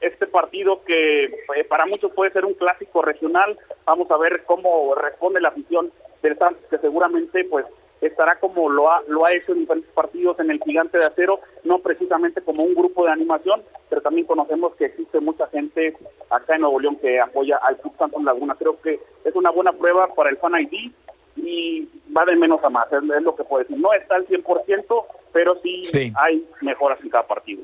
este 0.00 0.28
partido 0.28 0.84
que 0.84 1.24
eh, 1.24 1.64
para 1.68 1.86
muchos 1.86 2.12
puede 2.12 2.30
ser 2.30 2.44
un 2.44 2.54
clásico 2.54 3.02
regional. 3.02 3.58
Vamos 3.84 4.08
a 4.12 4.16
ver 4.16 4.44
cómo 4.44 4.94
responde 4.94 5.40
la 5.40 5.48
afición 5.48 5.90
del 6.22 6.38
Santos, 6.38 6.64
que 6.70 6.78
seguramente 6.78 7.44
pues 7.44 7.66
estará 8.00 8.38
como 8.38 8.68
lo 8.68 8.90
ha, 8.90 9.02
lo 9.08 9.24
ha 9.24 9.32
hecho 9.32 9.52
en 9.52 9.60
diferentes 9.60 9.90
partidos 9.92 10.38
en 10.40 10.50
el 10.50 10.62
Gigante 10.62 10.98
de 10.98 11.06
Acero, 11.06 11.40
no 11.64 11.78
precisamente 11.78 12.42
como 12.42 12.62
un 12.62 12.74
grupo 12.74 13.04
de 13.04 13.12
animación, 13.12 13.62
pero 13.88 14.02
también 14.02 14.26
conocemos 14.26 14.74
que 14.76 14.86
existe 14.86 15.20
mucha 15.20 15.46
gente 15.48 15.96
acá 16.30 16.54
en 16.54 16.62
Nuevo 16.62 16.80
León 16.80 16.96
que 16.96 17.20
apoya 17.20 17.56
al 17.62 17.78
Club 17.78 17.94
Santos 17.98 18.22
Laguna. 18.22 18.54
Creo 18.58 18.80
que 18.80 19.00
es 19.24 19.34
una 19.34 19.50
buena 19.50 19.72
prueba 19.72 20.08
para 20.14 20.30
el 20.30 20.36
Fan 20.36 20.60
ID 20.60 20.92
y 21.36 21.88
va 22.16 22.24
de 22.24 22.36
menos 22.36 22.62
a 22.64 22.70
más, 22.70 22.86
es, 22.92 23.02
lo 23.22 23.34
que 23.34 23.44
puedo 23.44 23.62
decir. 23.62 23.78
No 23.78 23.92
está 23.92 24.16
al 24.16 24.26
100%, 24.26 25.04
pero 25.32 25.58
sí, 25.62 25.84
sí, 25.84 26.12
hay 26.16 26.46
mejoras 26.60 26.98
en 27.02 27.10
cada 27.10 27.26
partido. 27.26 27.62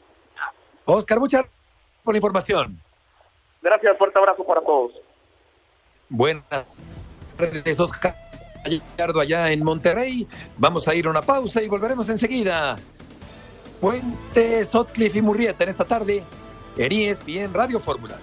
Oscar, 0.84 1.20
muchas 1.20 1.44
por 2.02 2.14
la 2.14 2.18
información. 2.18 2.78
Gracias, 3.60 3.96
fuerte 3.96 4.18
abrazo 4.18 4.44
para 4.44 4.60
todos. 4.60 4.92
Buenas 6.08 6.44
tardes, 7.36 7.80
Oscar 7.80 8.31
allá 9.20 9.50
en 9.52 9.64
Monterrey. 9.64 10.26
Vamos 10.58 10.88
a 10.88 10.94
ir 10.94 11.06
a 11.06 11.10
una 11.10 11.22
pausa 11.22 11.62
y 11.62 11.68
volveremos 11.68 12.08
enseguida. 12.08 12.76
Puente, 13.80 14.64
Sotcliffe 14.64 15.18
y 15.18 15.22
Murrieta 15.22 15.64
en 15.64 15.70
esta 15.70 15.84
tarde 15.84 16.22
en 16.76 16.92
ESPN 16.92 17.52
Radio 17.52 17.80
Fórmula. 17.80 18.16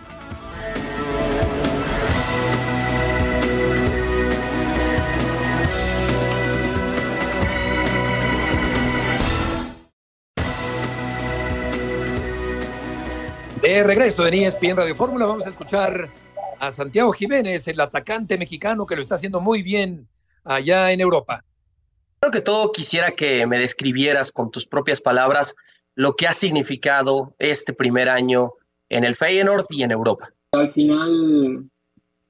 De 13.61 13.83
regreso 13.83 14.25
en 14.25 14.33
ESPN 14.35 14.77
Radio 14.77 14.95
Fórmula, 14.95 15.25
vamos 15.25 15.45
a 15.45 15.49
escuchar 15.49 16.09
a 16.59 16.71
Santiago 16.71 17.11
Jiménez, 17.11 17.67
el 17.67 17.79
atacante 17.81 18.37
mexicano 18.37 18.85
que 18.85 18.95
lo 18.95 19.01
está 19.01 19.15
haciendo 19.15 19.41
muy 19.41 19.61
bien 19.61 20.07
allá 20.43 20.91
en 20.91 21.01
Europa. 21.01 21.43
Creo 22.19 22.31
que 22.31 22.41
todo 22.41 22.71
quisiera 22.71 23.11
que 23.11 23.45
me 23.47 23.59
describieras 23.59 24.31
con 24.31 24.51
tus 24.51 24.67
propias 24.67 25.01
palabras 25.01 25.55
lo 25.95 26.15
que 26.15 26.27
ha 26.27 26.33
significado 26.33 27.35
este 27.39 27.73
primer 27.73 28.09
año 28.09 28.53
en 28.89 29.03
el 29.03 29.15
Feyenoord 29.15 29.65
y 29.69 29.83
en 29.83 29.91
Europa. 29.91 30.29
Al 30.51 30.71
final 30.73 31.69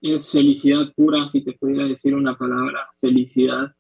es 0.02 0.32
felicidad 0.32 0.91
pura, 0.95 1.28
si 1.30 1.41
te 1.41 1.54
pudiera 1.54 1.86
decir 1.86 2.13
una 2.15 2.38
palabra, 2.38 2.88
felicidad. 3.00 3.74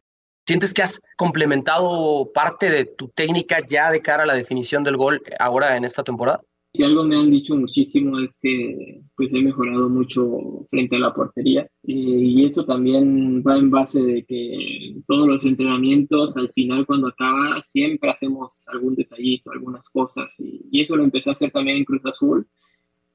¿Sientes 0.47 0.73
que 0.73 0.81
has 0.81 0.99
complementado 1.15 2.31
parte 2.33 2.71
de 2.71 2.85
tu 2.85 3.09
técnica 3.09 3.59
ya 3.67 3.91
de 3.91 4.01
cara 4.01 4.23
a 4.23 4.25
la 4.25 4.33
definición 4.33 4.83
del 4.83 4.97
gol 4.97 5.21
ahora 5.39 5.77
en 5.77 5.85
esta 5.85 6.03
temporada? 6.03 6.41
Si 6.71 6.83
algo 6.83 7.03
me 7.03 7.15
han 7.17 7.31
dicho 7.31 7.55
muchísimo 7.55 8.19
es 8.19 8.37
que 8.39 9.01
pues 9.15 9.33
he 9.33 9.41
mejorado 9.41 9.89
mucho 9.89 10.67
frente 10.69 10.95
a 10.97 10.99
la 10.99 11.13
portería 11.13 11.63
eh, 11.63 11.93
y 11.93 12.45
eso 12.45 12.63
también 12.63 13.41
va 13.41 13.57
en 13.57 13.71
base 13.71 14.03
de 14.03 14.23
que 14.23 14.95
todos 15.07 15.27
los 15.27 15.45
entrenamientos 15.45 16.37
al 16.37 16.51
final 16.53 16.85
cuando 16.85 17.07
acaba 17.07 17.61
siempre 17.63 18.11
hacemos 18.11 18.67
algún 18.69 18.95
detallito, 18.95 19.51
algunas 19.51 19.89
cosas 19.89 20.35
y, 20.39 20.79
eso 20.79 20.95
lo 20.95 21.03
empecé 21.03 21.31
a 21.31 21.33
hacer 21.33 21.51
también 21.51 21.77
en 21.77 21.85
Cruz 21.85 22.05
Azul 22.05 22.47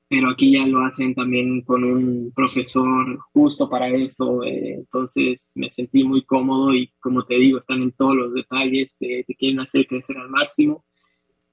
pero 0.08 0.30
aquí 0.30 0.52
ya 0.52 0.66
lo 0.66 0.84
hacen 0.84 1.14
también 1.14 1.62
con 1.62 1.84
un 1.84 2.32
profesor 2.34 3.18
justo 3.32 3.68
para 3.70 3.88
eso, 3.88 4.42
eh, 4.44 4.74
entonces 4.74 5.52
me 5.56 5.70
sentí 5.70 6.04
muy 6.04 6.24
cómodo 6.24 6.74
y 6.74 6.92
como 7.00 7.24
te 7.24 7.36
digo, 7.36 7.58
están 7.58 7.82
en 7.82 7.92
todos 7.92 8.16
los 8.16 8.34
detalles, 8.34 8.96
te, 8.98 9.24
te 9.26 9.34
quieren 9.34 9.60
hacer 9.60 9.86
crecer 9.86 10.18
al 10.18 10.28
máximo 10.30 10.84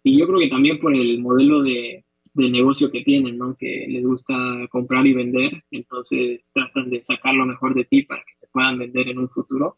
y 0.04 0.18
yo 0.18 0.28
creo 0.28 0.40
que 0.40 0.50
también 0.50 0.80
por 0.80 0.96
el 0.96 1.20
modelo 1.20 1.62
de, 1.62 2.04
de 2.34 2.50
negocio 2.50 2.92
que 2.92 3.02
tienen, 3.02 3.38
¿no? 3.38 3.56
Que 3.58 3.86
les 3.88 4.04
gusta 4.04 4.34
comprar 4.70 5.06
y 5.06 5.14
vender, 5.14 5.64
entonces 5.72 6.42
tratan 6.54 6.90
de 6.90 7.04
sacar 7.04 7.34
lo 7.34 7.46
mejor 7.46 7.76
de 7.76 7.86
ti 7.86 8.04
para 8.04 8.22
que 8.22 8.34
te 8.40 8.48
puedan 8.52 8.80
vender 8.80 9.10
en 9.10 9.20
un 9.20 9.30
futuro. 9.30 9.78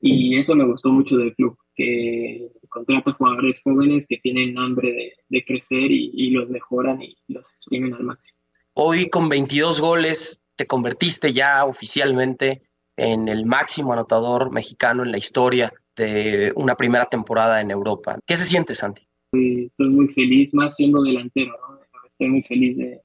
Y 0.00 0.36
eso 0.36 0.54
me 0.56 0.64
gustó 0.64 0.90
mucho 0.90 1.16
del 1.16 1.34
club, 1.34 1.56
que 1.74 2.48
contrata 2.68 3.12
jugadores 3.12 3.62
jóvenes 3.62 4.06
que 4.08 4.18
tienen 4.18 4.58
hambre 4.58 5.14
de, 5.28 5.44
crecer 5.44 5.90
y, 5.90 6.10
y, 6.12 6.30
los 6.30 6.48
mejoran 6.48 7.00
y 7.00 7.16
los 7.28 7.52
exprimen 7.52 7.94
al 7.94 8.02
máximo. 8.02 8.38
Hoy 8.74 9.08
con 9.08 9.28
22 9.28 9.80
goles 9.80 10.42
te 10.56 10.66
convertiste 10.66 11.32
ya 11.32 11.64
oficialmente 11.64 12.62
en 12.96 13.28
el 13.28 13.46
máximo 13.46 13.92
anotador 13.92 14.50
mexicano 14.50 15.04
en 15.04 15.12
la 15.12 15.18
historia 15.18 15.72
de 15.96 16.52
una 16.56 16.74
primera 16.74 17.06
temporada 17.06 17.60
en 17.60 17.70
Europa. 17.70 18.18
¿Qué 18.26 18.36
se 18.36 18.44
siente, 18.44 18.74
Santi? 18.74 19.06
Estoy 19.32 19.88
muy 19.88 20.08
feliz, 20.08 20.52
más 20.54 20.76
siendo 20.76 21.02
delantero, 21.02 21.52
¿no? 21.52 21.80
Estoy 22.06 22.28
muy 22.28 22.42
feliz 22.42 22.76
de, 22.76 23.00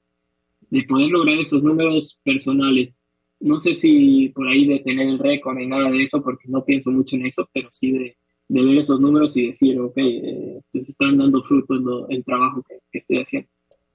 de 0.70 0.82
poder 0.84 1.10
lograr 1.10 1.38
esos 1.38 1.62
números 1.62 2.18
personales. 2.24 2.94
no 3.40 3.58
sé 3.58 3.74
si 3.74 4.28
por 4.30 4.48
ahí 4.48 4.66
de 4.66 4.80
tener 4.80 5.08
el 5.08 5.18
récord 5.18 5.56
ni 5.56 5.66
nada 5.66 5.90
de 5.90 6.02
eso, 6.02 6.22
porque 6.22 6.48
no 6.48 6.64
pienso 6.64 6.90
mucho 6.90 7.16
en 7.16 7.26
eso, 7.26 7.48
pero 7.54 7.68
sí 7.70 7.92
de, 7.92 8.16
de 8.48 8.62
ver 8.62 8.78
esos 8.78 9.00
números 9.00 9.36
y 9.36 9.48
decir, 9.48 9.80
ok, 9.80 9.96
eh, 9.96 10.60
están 10.74 11.18
dando 11.18 11.42
frutos 11.44 11.80
el 12.10 12.24
trabajo 12.24 12.62
que, 12.68 12.78
que, 12.90 12.98
estoy 12.98 13.18
haciendo. 13.18 13.48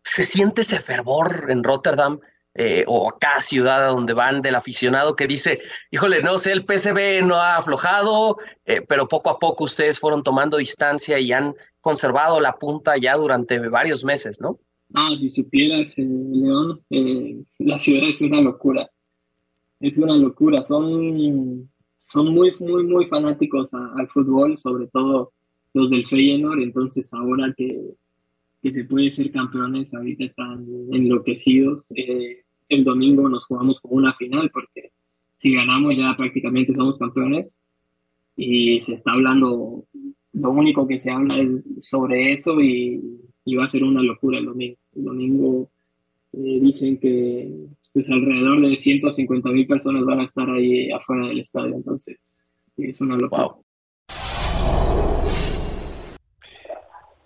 ¿Se 0.03 0.23
siente 0.23 0.61
ese 0.61 0.79
fervor 0.79 1.45
en 1.49 1.63
Rotterdam 1.63 2.19
eh, 2.55 2.83
o 2.85 3.09
acá 3.09 3.41
ciudad 3.41 3.89
donde 3.89 4.13
van 4.13 4.43
del 4.43 4.53
aficionado 4.53 5.15
que 5.15 5.25
dice, 5.25 5.59
híjole, 5.89 6.21
no 6.21 6.37
sé, 6.37 6.51
el 6.51 6.65
PSV 6.65 7.23
no 7.25 7.35
ha 7.35 7.57
aflojado, 7.57 8.37
eh, 8.65 8.81
pero 8.87 9.07
poco 9.07 9.31
a 9.31 9.39
poco 9.39 9.63
ustedes 9.63 9.99
fueron 9.99 10.21
tomando 10.21 10.57
distancia 10.57 11.17
y 11.17 11.31
han 11.31 11.55
conservado 11.83 12.39
la 12.39 12.53
punta 12.53 12.93
ya 12.97 13.15
durante 13.17 13.59
varios 13.67 14.05
meses, 14.05 14.39
¿no? 14.39 14.57
Ah, 14.93 15.13
si 15.17 15.29
supieras, 15.29 15.99
eh, 15.99 16.07
León, 16.07 16.79
la 17.59 17.77
ciudad 17.77 18.09
es 18.09 18.21
una 18.21 18.39
locura. 18.39 18.89
Es 19.81 19.97
una 19.97 20.15
locura. 20.15 20.63
Son, 20.63 21.69
son 21.97 22.33
muy, 22.33 22.55
muy, 22.59 22.85
muy 22.85 23.05
fanáticos 23.07 23.73
al 23.73 24.07
fútbol, 24.07 24.57
sobre 24.57 24.87
todo 24.87 25.33
los 25.73 25.89
del 25.89 26.07
Feyenoord. 26.07 26.61
Entonces, 26.61 27.13
ahora 27.13 27.53
que, 27.57 27.81
que 28.61 28.73
se 28.73 28.85
puede 28.85 29.11
ser 29.11 29.29
campeones, 29.31 29.93
ahorita 29.93 30.23
están 30.23 30.65
enloquecidos. 30.93 31.91
Eh, 31.97 32.45
el 32.69 32.85
domingo 32.85 33.27
nos 33.27 33.45
jugamos 33.45 33.81
como 33.81 33.95
una 33.95 34.13
final, 34.13 34.49
porque 34.51 34.93
si 35.35 35.53
ganamos 35.53 35.97
ya 35.97 36.15
prácticamente 36.15 36.73
somos 36.73 36.97
campeones 36.97 37.59
y 38.37 38.79
se 38.79 38.93
está 38.93 39.11
hablando, 39.11 39.85
lo 40.33 40.51
único 40.51 40.87
que 40.87 40.99
se 40.99 41.11
habla 41.11 41.39
es 41.39 41.87
sobre 41.87 42.33
eso 42.33 42.59
y, 42.59 43.01
va 43.57 43.65
a 43.65 43.69
ser 43.69 43.83
una 43.83 44.01
locura 44.01 44.39
el 44.39 44.45
domingo. 44.45 44.77
Domingo 44.93 45.69
eh, 46.33 46.59
dicen 46.61 46.99
que 46.99 47.51
pues, 47.93 48.09
alrededor 48.09 48.61
de 48.61 48.77
150 48.77 49.49
mil 49.49 49.67
personas 49.67 50.03
van 50.05 50.21
a 50.21 50.25
estar 50.25 50.49
ahí 50.49 50.91
afuera 50.91 51.27
del 51.27 51.39
estadio, 51.39 51.75
entonces 51.75 52.17
es 52.77 53.01
una 53.01 53.17
locura. 53.17 53.49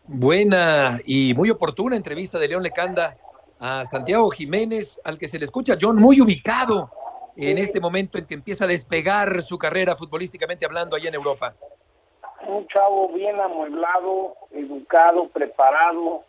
Buena 0.10 1.00
y 1.06 1.34
muy 1.34 1.50
oportuna 1.50 1.96
entrevista 1.96 2.40
de 2.40 2.48
León 2.48 2.64
Lecanda 2.64 3.18
a 3.60 3.86
Santiago 3.86 4.30
Jiménez, 4.30 5.00
al 5.04 5.18
que 5.18 5.28
se 5.28 5.40
le 5.40 5.46
escucha, 5.46 5.78
John, 5.80 5.98
muy 5.98 6.22
ubicado 6.22 6.90
en 7.36 7.58
este 7.58 7.80
momento 7.80 8.18
en 8.18 8.26
que 8.26 8.34
empieza 8.34 8.66
a 8.66 8.68
despegar 8.68 9.44
su 9.44 9.58
carrera 9.58 9.96
futbolísticamente 9.96 10.66
hablando 10.66 10.96
allá 10.96 11.10
en 11.10 11.16
Europa. 11.16 11.56
Un 12.48 12.66
chavo 12.68 13.10
bien 13.10 13.40
amueblado, 13.42 14.36
educado, 14.52 15.28
preparado, 15.28 16.24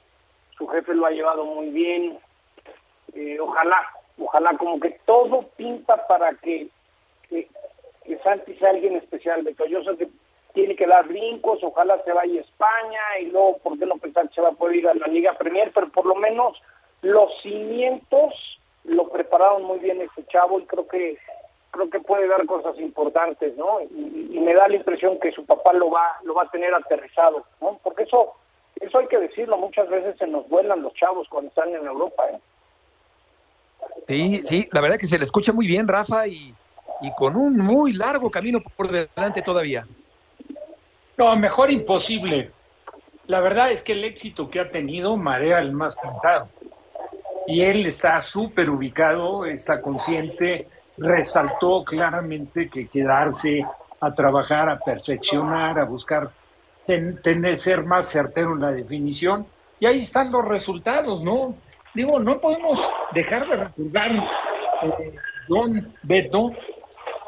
su 0.57 0.66
jefe 0.66 0.92
lo 0.94 1.07
ha 1.07 1.11
llevado 1.11 1.44
muy 1.44 1.68
bien. 1.68 2.18
Eh, 3.14 3.38
ojalá, 3.40 3.88
ojalá 4.18 4.57
como 4.59 4.81
que 4.81 4.98
todo 5.07 5.42
pinta 5.57 6.07
para 6.09 6.35
que, 6.35 6.68
que, 7.28 7.48
Santi 8.24 8.54
sea 8.54 8.70
alguien 8.70 8.96
especial. 8.96 9.42
Beto. 9.42 9.64
Yo 9.66 9.85
sé 9.85 9.96
que 9.96 10.09
tiene 10.54 10.74
que 10.74 10.88
dar 10.88 11.07
brincos, 11.07 11.62
ojalá 11.62 12.02
se 12.04 12.12
vaya 12.12 12.40
a 12.40 12.44
España 12.44 13.00
y 13.20 13.26
luego, 13.26 13.59
¿por 13.59 13.78
qué 13.78 13.87
no 13.87 13.96
pensar 13.98 14.28
que 14.28 14.35
se 14.35 14.40
va 14.40 14.48
a 14.48 14.52
poder 14.52 14.76
ir 14.76 14.88
a 14.88 14.94
la 14.94 15.07
Liga 15.07 15.35
Premier? 15.35 15.70
Pero 15.72 15.88
por 15.90 16.04
lo 16.04 16.16
menos 16.16 16.61
los 17.02 17.31
cimientos 17.42 18.35
lo 18.83 19.09
prepararon 19.09 19.62
muy 19.62 19.78
bien 19.78 20.00
este 20.00 20.26
chavo 20.26 20.59
y 20.59 20.66
creo 20.66 20.88
que 20.88 21.16
creo 21.70 21.90
que 21.90 22.00
puede 22.00 22.26
dar 22.28 22.44
cosas 22.46 22.78
importantes, 22.78 23.57
¿no? 23.57 23.81
Y, 23.81 24.38
me 24.38 24.54
da 24.54 24.68
la 24.68 24.76
impresión 24.76 25.18
que 25.20 25.31
su 25.33 25.44
papá 25.44 25.74
lo 25.74 25.90
va 25.90 26.18
lo 26.24 26.33
va 26.33 26.44
a 26.44 26.50
tener 26.50 26.74
aterrizado, 26.74 27.44
¿no? 27.61 27.78
Porque 27.83 28.04
eso 28.04 28.35
eso 28.81 28.98
hay 28.98 29.09
que 29.09 29.18
decirlo, 29.18 29.59
muchas 29.59 29.88
veces 29.88 30.16
se 30.18 30.26
nos 30.26 30.48
vuelan 30.48 30.83
los 30.83 30.94
chavos 30.94 31.28
cuando 31.28 31.48
están 31.48 31.68
en 31.74 31.85
Europa, 31.85 32.22
¿eh? 32.31 32.40
Sí, 34.07 34.42
sí, 34.42 34.68
la 34.72 34.81
verdad 34.81 34.96
que 34.96 35.07
se 35.07 35.18
le 35.18 35.24
escucha 35.24 35.52
muy 35.52 35.66
bien, 35.66 35.87
Rafa, 35.87 36.26
y, 36.26 36.54
y 37.02 37.12
con 37.14 37.37
un 37.37 37.59
muy 37.59 37.92
largo 37.92 38.31
camino 38.31 38.61
por 38.76 38.88
delante 38.88 39.42
todavía. 39.42 39.87
No, 41.16 41.37
mejor 41.37 41.70
imposible. 41.70 42.52
La 43.26 43.40
verdad 43.40 43.70
es 43.72 43.83
que 43.83 43.92
el 43.92 44.04
éxito 44.04 44.48
que 44.48 44.61
ha 44.61 44.70
tenido 44.70 45.16
marea 45.16 45.59
el 45.59 45.72
más 45.72 45.94
cantado 45.96 46.48
y 47.48 47.62
él 47.62 47.87
está 47.87 48.20
súper 48.20 48.68
ubicado, 48.68 49.46
está 49.46 49.81
consciente, 49.81 50.68
resaltó 50.99 51.85
claramente 51.85 52.69
que 52.69 52.89
quedarse 52.89 53.65
a 54.01 54.15
trabajar, 54.15 54.69
a 54.69 54.79
perfeccionar, 54.79 55.79
a 55.79 55.85
buscar 55.85 56.31
tener, 56.87 57.59
ser 57.59 57.83
más 57.85 58.09
certero 58.09 58.55
en 58.55 58.61
la 58.61 58.71
definición, 58.71 59.47
y 59.81 59.87
ahí 59.87 60.01
están 60.01 60.33
los 60.33 60.45
resultados, 60.45 61.23
¿no? 61.23 61.55
Digo, 61.95 62.19
no 62.19 62.41
podemos 62.41 62.89
dejar 63.13 63.49
de 63.49 63.57
recordar, 63.57 64.11
eh, 64.83 65.15
don 65.49 65.95
Beto, 66.03 66.53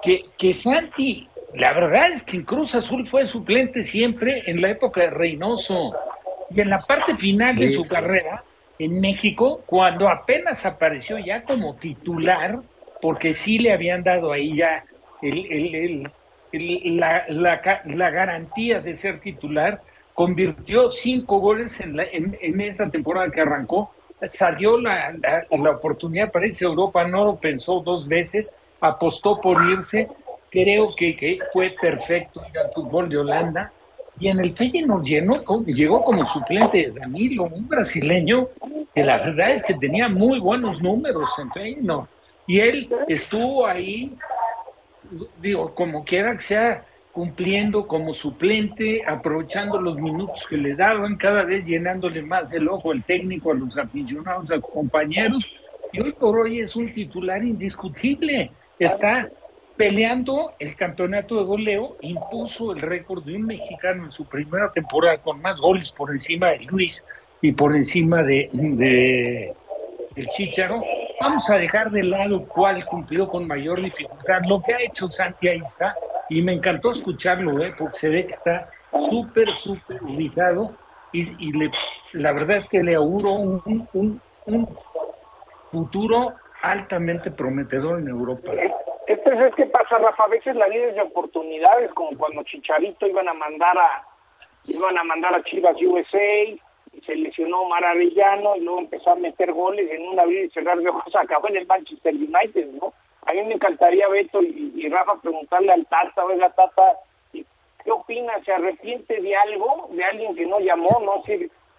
que, 0.03 0.25
que 0.39 0.53
Santi, 0.53 1.29
la 1.55 1.73
verdad 1.73 2.09
es 2.09 2.23
que 2.23 2.39
en 2.39 2.45
Cruz 2.45 2.75
Azul 2.75 3.07
fue 3.07 3.27
suplente 3.27 3.83
siempre 3.83 4.43
en 4.47 4.63
la 4.63 4.71
época 4.71 5.03
de 5.03 5.11
Reynoso, 5.11 5.93
y 6.51 6.61
en 6.61 6.71
la 6.71 6.81
parte 6.81 7.15
final 7.15 7.57
de 7.57 7.71
su 7.71 7.87
carrera, 7.89 8.43
en 8.79 9.01
México 9.01 9.63
cuando 9.67 10.09
apenas 10.09 10.65
apareció 10.65 11.19
ya 11.19 11.45
como 11.45 11.77
titular, 11.77 12.61
porque 13.01 13.35
sí 13.35 13.59
le 13.59 13.73
habían 13.73 14.03
dado 14.03 14.33
ahí 14.33 14.57
ya 14.57 14.85
el, 15.23 16.09
la, 16.53 17.25
la, 17.29 18.11
garantía 18.11 18.81
de 18.81 18.97
ser 18.97 19.21
titular, 19.21 19.81
convirtió 20.15 20.91
cinco 20.91 21.39
goles 21.39 21.81
en, 21.81 21.97
la, 21.97 22.05
en, 22.05 22.61
esa 22.61 22.91
temporada 22.91 23.31
que 23.31 23.41
arrancó, 23.41 23.93
salió 24.27 24.79
la, 24.81 25.13
la, 25.13 25.71
oportunidad 25.71 26.31
para 26.33 26.47
irse 26.47 26.65
Europa, 26.65 27.07
no 27.07 27.25
lo 27.25 27.37
pensó 27.37 27.81
dos 27.81 28.09
veces, 28.09 28.57
apostó 28.81 29.41
por 29.41 29.63
irse, 29.71 30.09
creo 30.51 30.95
que, 30.97 31.15
que 31.17 31.39
fue 31.53 31.75
perfecto 31.81 32.43
ir 32.51 32.59
al 32.59 32.73
fútbol 32.73 33.09
de 33.09 33.19
Holanda, 33.19 33.73
y 34.19 34.29
en 34.29 34.41
el 34.41 34.55
Feyenoord 34.55 35.03
llenó, 35.03 35.43
llegó 35.65 36.05
como 36.05 36.25
suplente 36.27 36.91
Danilo, 36.91 37.45
un 37.45 37.67
brasileño 37.67 38.49
que 38.95 39.03
la 39.03 39.17
verdad 39.17 39.53
es 39.53 39.65
que 39.65 39.75
tenía 39.75 40.09
muy 40.09 40.39
buenos 40.41 40.83
números 40.83 41.31
en 41.39 41.51
Feyenoord. 41.53 42.07
Y 42.51 42.59
él 42.59 42.89
estuvo 43.07 43.65
ahí, 43.65 44.13
digo, 45.41 45.73
como 45.73 46.03
quiera 46.05 46.35
que 46.35 46.41
sea, 46.41 46.85
cumpliendo 47.13 47.87
como 47.87 48.13
suplente, 48.13 49.05
aprovechando 49.07 49.81
los 49.81 49.97
minutos 50.01 50.49
que 50.49 50.57
le 50.57 50.75
daban, 50.75 51.15
cada 51.15 51.45
vez 51.45 51.65
llenándole 51.65 52.23
más 52.23 52.53
el 52.53 52.67
ojo 52.67 52.91
al 52.91 53.05
técnico, 53.05 53.53
a 53.53 53.55
los 53.55 53.79
aficionados, 53.79 54.51
a 54.51 54.57
los 54.57 54.69
compañeros. 54.69 55.47
Y 55.93 56.01
hoy 56.01 56.11
por 56.11 56.41
hoy 56.41 56.59
es 56.59 56.75
un 56.75 56.93
titular 56.93 57.41
indiscutible. 57.41 58.51
Está 58.81 59.29
peleando 59.77 60.53
el 60.59 60.75
campeonato 60.75 61.37
de 61.37 61.45
goleo, 61.45 61.99
impuso 62.01 62.73
el 62.73 62.81
récord 62.81 63.23
de 63.23 63.37
un 63.37 63.47
mexicano 63.47 64.07
en 64.07 64.11
su 64.11 64.25
primera 64.25 64.73
temporada 64.73 65.19
con 65.19 65.41
más 65.41 65.61
goles 65.61 65.93
por 65.93 66.11
encima 66.11 66.49
de 66.49 66.65
Luis 66.65 67.07
y 67.43 67.53
por 67.53 67.77
encima 67.77 68.25
de, 68.25 68.51
de 68.53 69.55
el 70.17 70.27
Chicharo. 70.31 70.83
Vamos 71.21 71.51
a 71.51 71.59
dejar 71.59 71.91
de 71.91 72.03
lado 72.03 72.47
cuál 72.49 72.85
cumplió 72.87 73.29
con 73.29 73.47
mayor 73.47 73.83
dificultad. 73.83 74.41
Lo 74.49 74.63
que 74.63 74.73
ha 74.73 74.81
hecho 74.81 75.07
Santi 75.09 75.49
ahí 75.49 75.61
está, 75.63 75.95
y 76.31 76.41
me 76.41 76.55
encantó 76.55 76.93
escucharlo, 76.93 77.63
¿eh? 77.63 77.75
porque 77.77 77.99
se 77.99 78.09
ve 78.09 78.27
que 78.27 78.33
está 78.33 78.71
súper, 78.97 79.55
súper 79.55 80.03
ubicado 80.03 80.75
y, 81.13 81.53
le, 81.53 81.71
la 82.13 82.33
verdad 82.33 82.57
es 82.57 82.67
que 82.67 82.83
le 82.83 82.95
auguro 82.95 83.33
un, 83.33 83.87
un, 83.93 84.21
un 84.47 84.79
futuro 85.71 86.33
altamente 86.63 87.31
prometedor 87.31 87.99
en 87.99 88.09
Europa. 88.09 88.53
Entonces, 89.07 89.51
es 89.51 89.55
que 89.57 89.67
pasa, 89.67 89.99
Rafa, 89.99 90.25
a 90.25 90.29
veces 90.29 90.57
la 90.57 90.69
vida 90.69 90.87
es 90.87 90.95
de 90.95 91.03
oportunidades, 91.03 91.93
como 91.93 92.17
cuando 92.17 92.43
Chicharito 92.45 93.07
iban 93.07 93.29
a 93.29 93.35
mandar 93.35 93.77
a 93.77 94.07
iban 94.65 94.97
a 94.97 95.05
mandar 95.05 95.35
a 95.35 95.43
Chivas 95.43 95.77
USA 95.83 96.70
se 97.07 97.15
lesionó 97.15 97.65
Maravillano 97.67 98.57
y 98.57 98.61
luego 98.61 98.81
empezó 98.81 99.11
a 99.13 99.17
meter 99.17 99.53
goles 99.53 99.91
en 99.91 100.07
una 100.09 100.25
vida 100.25 100.43
y 100.43 100.51
cerrar 100.51 100.79
de 100.79 100.89
ojos, 100.89 101.15
acabó 101.17 101.49
en 101.49 101.57
el 101.57 101.67
Manchester 101.67 102.15
United, 102.15 102.73
¿no? 102.81 102.93
A 103.27 103.33
mí 103.33 103.43
me 103.43 103.55
encantaría, 103.55 104.09
Beto 104.09 104.43
y, 104.43 104.89
Rafa, 104.89 105.21
preguntarle 105.21 105.73
al 105.73 105.87
Tata, 105.87 106.25
oiga, 106.25 106.51
Tata, 106.51 106.99
¿qué 107.33 107.91
opina? 107.91 108.33
¿Se 108.45 108.53
arrepiente 108.53 109.21
de 109.21 109.37
algo? 109.37 109.89
¿De 109.93 110.03
alguien 110.03 110.35
que 110.35 110.47
no 110.47 110.59
llamó? 110.59 110.89
no 111.03 111.23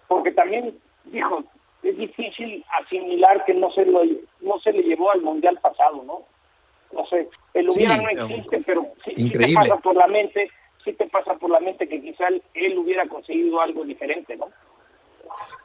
Porque 0.06 0.30
también, 0.30 0.78
dijo, 1.04 1.42
es 1.82 1.96
difícil 1.96 2.64
asimilar 2.80 3.44
que 3.44 3.54
no 3.54 3.72
se, 3.72 3.84
lo, 3.84 4.02
no 4.40 4.60
se 4.60 4.72
le 4.72 4.82
llevó 4.82 5.10
al 5.10 5.20
Mundial 5.20 5.58
pasado, 5.60 6.02
¿no? 6.04 6.22
no 6.92 7.06
sé, 7.06 7.28
el 7.54 7.68
hubiera 7.70 7.96
no 7.96 8.08
existe, 8.10 8.62
pero 8.64 8.86
sí, 9.04 9.30
te 9.30 9.54
pasa 9.54 9.76
por 9.78 9.96
la 9.96 10.06
mente, 10.06 10.50
sí 10.84 10.92
te 10.92 11.06
pasa 11.06 11.34
por 11.34 11.50
la 11.50 11.60
mente 11.60 11.88
que 11.88 12.00
quizá 12.00 12.28
él 12.28 12.78
hubiera 12.78 13.06
conseguido 13.08 13.60
algo 13.60 13.84
diferente, 13.84 14.36
¿no? 14.36 14.48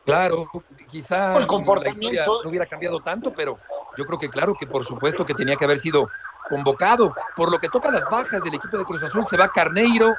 Claro, 0.05 0.49
quizá 0.89 1.37
el 1.37 1.47
comportamiento 1.47 2.41
no 2.43 2.49
hubiera 2.49 2.65
cambiado 2.65 2.99
tanto, 3.01 3.33
pero 3.33 3.59
yo 3.97 4.05
creo 4.05 4.17
que 4.17 4.29
claro 4.29 4.55
que 4.57 4.65
por 4.65 4.85
supuesto 4.85 5.25
que 5.25 5.33
tenía 5.33 5.55
que 5.55 5.65
haber 5.65 5.77
sido 5.77 6.07
convocado. 6.49 7.13
Por 7.35 7.51
lo 7.51 7.59
que 7.59 7.67
toca 7.67 7.91
las 7.91 8.05
bajas 8.09 8.41
del 8.43 8.55
equipo 8.55 8.77
de 8.77 8.85
Cruz 8.85 9.03
Azul, 9.03 9.25
se 9.29 9.35
va 9.35 9.49
Carneiro, 9.49 10.13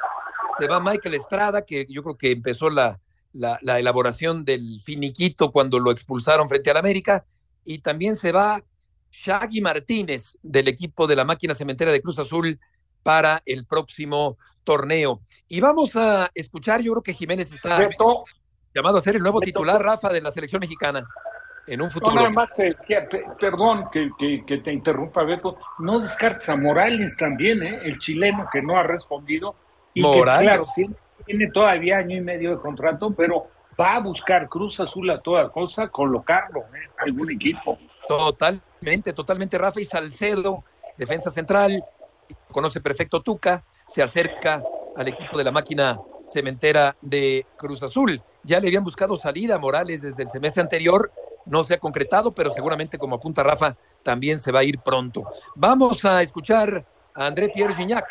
se 0.59 0.67
va 0.67 0.79
Michael 0.79 1.15
Estrada, 1.15 1.63
que 1.63 1.87
yo 1.89 2.03
creo 2.03 2.17
que 2.17 2.31
empezó 2.31 2.69
la, 2.69 2.99
la, 3.33 3.57
la 3.61 3.79
elaboración 3.79 4.45
del 4.45 4.79
finiquito 4.81 5.51
cuando 5.51 5.79
lo 5.79 5.91
expulsaron 5.91 6.47
frente 6.47 6.69
al 6.69 6.77
América, 6.77 7.25
y 7.65 7.79
también 7.79 8.15
se 8.15 8.31
va 8.31 8.61
Shaggy 9.11 9.61
Martínez 9.61 10.37
del 10.43 10.67
equipo 10.67 11.07
de 11.07 11.15
la 11.15 11.25
máquina 11.25 11.55
cementera 11.55 11.91
de 11.91 12.01
Cruz 12.01 12.19
Azul 12.19 12.59
para 13.01 13.41
el 13.45 13.65
próximo 13.65 14.37
torneo. 14.63 15.21
Y 15.47 15.59
vamos 15.59 15.95
a 15.95 16.29
escuchar, 16.35 16.81
yo 16.81 16.91
creo 16.93 17.03
que 17.03 17.13
Jiménez 17.13 17.51
está 17.51 17.89
llamado 18.79 18.97
a 18.97 19.01
ser 19.01 19.17
el 19.17 19.21
nuevo 19.21 19.41
titular, 19.41 19.81
Rafa, 19.81 20.09
de 20.09 20.21
la 20.21 20.31
selección 20.31 20.61
mexicana 20.61 21.05
en 21.67 21.81
un 21.81 21.89
futuro. 21.89 22.15
No, 22.15 22.21
nada 22.21 22.29
más, 22.29 22.57
eh, 22.59 22.75
perdón 23.39 23.89
que, 23.91 24.09
que, 24.17 24.57
te 24.57 24.71
interrumpa, 24.71 25.23
Beto, 25.23 25.57
no 25.79 25.99
descartes 25.99 26.47
a 26.49 26.55
Morales 26.55 27.17
también, 27.17 27.61
¿eh? 27.61 27.81
el 27.83 27.99
chileno 27.99 28.47
que 28.51 28.61
no 28.61 28.77
ha 28.77 28.83
respondido. 28.83 29.55
Y 29.93 30.01
Morales. 30.01 30.71
que, 30.75 30.85
claro, 30.85 30.97
tiene, 31.25 31.51
todavía 31.51 31.97
año 31.97 32.15
y 32.15 32.21
medio 32.21 32.51
de 32.51 32.57
contrato, 32.57 33.13
pero 33.15 33.47
va 33.79 33.95
a 33.95 33.99
buscar 33.99 34.47
Cruz 34.47 34.79
Azul 34.79 35.09
a 35.09 35.19
toda 35.21 35.49
cosa, 35.51 35.89
colocarlo 35.89 36.63
en 36.69 36.83
¿eh? 36.83 36.89
algún 36.99 37.31
equipo. 37.31 37.77
Totalmente, 38.07 39.11
totalmente. 39.13 39.57
Rafa 39.57 39.81
y 39.81 39.85
Salcedo, 39.85 40.63
defensa 40.97 41.29
central, 41.29 41.83
conoce 42.49 42.79
perfecto 42.79 43.21
Tuca, 43.21 43.63
se 43.87 44.01
acerca 44.01 44.63
al 44.95 45.07
equipo 45.07 45.37
de 45.37 45.43
la 45.43 45.51
máquina 45.51 45.99
cementera 46.31 46.95
de 47.01 47.45
Cruz 47.57 47.83
Azul. 47.83 48.21
Ya 48.43 48.59
le 48.59 48.67
habían 48.67 48.83
buscado 48.83 49.15
salida 49.15 49.55
a 49.55 49.59
Morales 49.59 50.01
desde 50.01 50.23
el 50.23 50.29
semestre 50.29 50.61
anterior, 50.61 51.11
no 51.45 51.63
se 51.63 51.73
ha 51.73 51.79
concretado, 51.79 52.33
pero 52.33 52.53
seguramente 52.53 52.97
como 52.97 53.15
apunta 53.15 53.43
Rafa, 53.43 53.75
también 54.03 54.39
se 54.39 54.51
va 54.51 54.59
a 54.59 54.63
ir 54.63 54.79
pronto. 54.79 55.23
Vamos 55.55 56.05
a 56.05 56.21
escuchar 56.21 56.85
a 57.15 57.25
André 57.25 57.49
Pierre 57.49 57.75
Gignac, 57.75 58.05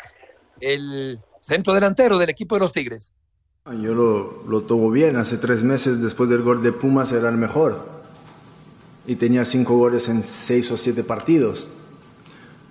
el 0.59 1.19
centro 1.39 1.73
delantero 1.73 2.17
del 2.17 2.29
equipo 2.29 2.55
de 2.55 2.59
los 2.59 2.71
Tigres. 2.71 3.11
Yo 3.65 3.93
lo, 3.93 4.43
lo 4.47 4.61
tomo 4.61 4.89
bien, 4.89 5.15
hace 5.15 5.37
tres 5.37 5.63
meses 5.63 6.01
después 6.01 6.29
del 6.29 6.41
gol 6.41 6.63
de 6.63 6.71
Pumas 6.71 7.11
era 7.11 7.29
el 7.29 7.37
mejor 7.37 7.99
y 9.05 9.15
tenía 9.15 9.45
cinco 9.45 9.77
goles 9.77 10.09
en 10.09 10.23
seis 10.23 10.69
o 10.71 10.77
siete 10.77 11.03
partidos. 11.03 11.67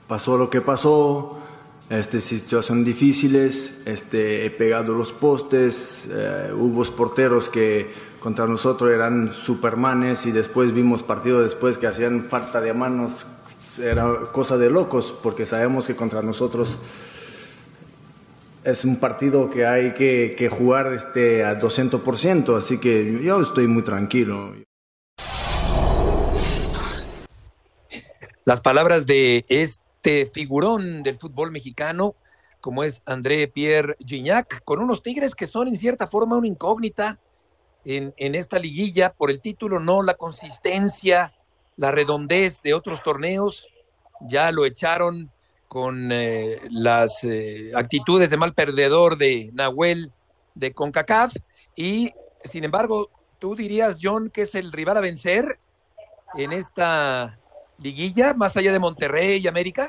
Pasó 0.07 0.39
lo 0.39 0.51
que 0.51 0.61
pasó, 0.61 1.39
este, 1.91 2.21
situaciones 2.21 2.85
difíciles, 2.85 3.83
este, 3.87 4.45
he 4.45 4.51
pegado 4.51 4.95
los 4.95 5.13
postes, 5.13 6.07
eh, 6.11 6.51
hubo 6.53 6.85
porteros 6.85 7.49
que 7.49 7.91
contra 8.21 8.47
nosotros 8.47 8.91
eran 8.91 9.33
supermanes 9.33 10.27
y 10.27 10.33
después 10.33 10.75
vimos 10.75 11.03
partidos 11.03 11.43
después 11.43 11.79
que 11.79 11.87
hacían 11.87 12.25
falta 12.25 12.61
de 12.61 12.75
manos, 12.75 13.27
era 13.81 14.07
cosa 14.33 14.59
de 14.59 14.71
locos 14.71 15.15
porque 15.23 15.47
sabemos 15.47 15.87
que 15.87 15.97
contra 15.97 16.21
nosotros 16.21 16.79
es 18.65 18.85
un 18.85 18.97
partido 18.97 19.49
que 19.51 19.67
hay 19.67 19.95
que, 19.95 20.35
que 20.37 20.51
jugar 20.51 20.93
este, 20.93 21.45
a 21.45 21.59
200%, 21.59 22.59
así 22.59 22.79
que 22.79 23.19
yo 23.23 23.41
estoy 23.41 23.67
muy 23.67 23.83
tranquilo. 23.83 24.55
Las 28.45 28.61
palabras 28.61 29.07
de 29.07 29.47
este 29.49 29.88
figurón 30.03 31.03
del 31.03 31.17
fútbol 31.17 31.51
mexicano, 31.51 32.15
como 32.61 32.83
es 32.83 33.03
André 33.05 33.47
Pierre 33.49 33.97
Gignac, 34.05 34.63
con 34.65 34.81
unos 34.81 35.03
Tigres 35.03 35.35
que 35.35 35.47
son 35.47 35.69
en 35.69 35.77
cierta 35.77 36.07
forma 36.07 36.37
una 36.37 36.47
incógnita 36.47 37.21
en, 37.85 38.15
en 38.17 38.35
esta 38.35 38.59
liguilla 38.59 39.13
por 39.13 39.31
el 39.31 39.41
título, 39.41 39.81
no 39.81 40.03
la 40.03 40.15
consistencia, 40.15 41.35
la 41.77 41.91
redondez 41.91 42.61
de 42.63 42.75
otros 42.75 43.03
torneos. 43.03 43.69
Ya 44.21 44.51
lo 44.51 44.65
echaron 44.65 45.31
con 45.69 46.11
eh, 46.11 46.59
las 46.71 47.23
eh, 47.25 47.73
actitudes 47.75 48.31
de 48.31 48.37
mal 48.37 48.55
perdedor 48.55 49.17
de 49.17 49.51
Nahuel 49.53 50.13
de 50.55 50.73
CONCACAF 50.73 51.35
y 51.77 52.13
sin 52.45 52.65
embargo, 52.65 53.11
tú 53.39 53.55
dirías, 53.55 53.99
John, 54.03 54.31
que 54.31 54.43
es 54.43 54.55
el 54.55 54.73
rival 54.73 54.97
a 54.97 55.01
vencer 55.01 55.59
en 56.37 56.53
esta 56.53 57.39
liguilla, 57.83 58.35
más 58.35 58.57
allá 58.57 58.73
de 58.73 58.79
Monterrey 58.79 59.39
y 59.39 59.49
América. 59.49 59.89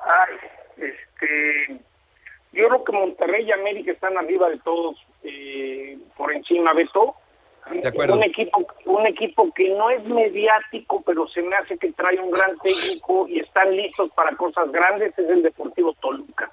Ay, 0.00 0.36
este, 0.76 1.80
yo 2.52 2.68
creo 2.68 2.84
que 2.84 2.92
Monterrey 2.92 3.46
y 3.46 3.52
América 3.52 3.92
están 3.92 4.16
arriba 4.18 4.48
de 4.48 4.58
todos, 4.58 4.96
eh, 5.22 5.98
por 6.16 6.32
encima 6.32 6.74
de 6.74 6.86
todo. 6.92 7.16
Un 7.64 8.24
equipo, 8.24 8.66
un 8.86 9.06
equipo 9.06 9.52
que 9.52 9.68
no 9.70 9.88
es 9.88 10.04
mediático, 10.04 11.00
pero 11.06 11.28
se 11.28 11.42
me 11.42 11.54
hace 11.54 11.78
que 11.78 11.92
trae 11.92 12.18
un 12.18 12.32
gran 12.32 12.58
técnico 12.58 13.28
y 13.28 13.38
están 13.38 13.74
listos 13.76 14.10
para 14.14 14.36
cosas 14.36 14.70
grandes, 14.72 15.16
es 15.16 15.30
el 15.30 15.42
Deportivo 15.42 15.92
Toluca. 15.94 16.50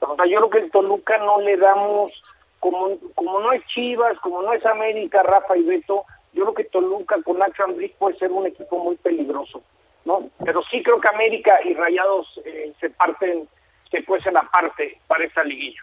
O 0.00 0.16
sea, 0.16 0.24
yo 0.26 0.38
creo 0.38 0.50
que 0.50 0.58
el 0.58 0.70
Toluca 0.70 1.18
no 1.18 1.40
le 1.40 1.58
damos, 1.58 2.12
como, 2.60 2.96
como 3.14 3.40
no 3.40 3.52
es 3.52 3.62
Chivas, 3.66 4.18
como 4.20 4.42
no 4.42 4.54
es 4.54 4.64
América, 4.64 5.22
Rafa 5.22 5.56
y 5.56 5.64
Beto, 5.64 6.04
yo 6.32 6.42
creo 6.44 6.54
que 6.54 6.64
Toluca 6.64 7.20
con 7.22 7.38
Nacho 7.38 7.64
Ambriz 7.64 7.92
puede 7.98 8.18
ser 8.18 8.30
un 8.30 8.46
equipo 8.46 8.78
muy 8.78 8.96
peligroso, 8.96 9.62
¿no? 10.04 10.30
Pero 10.44 10.62
sí 10.70 10.82
creo 10.82 11.00
que 11.00 11.08
América 11.08 11.58
y 11.64 11.74
Rayados 11.74 12.26
eh, 12.44 12.72
se 12.80 12.90
parten, 12.90 13.48
se 13.90 14.02
pueden 14.02 14.36
aparte 14.36 15.00
para 15.06 15.24
esa 15.24 15.42
liguilla. 15.42 15.82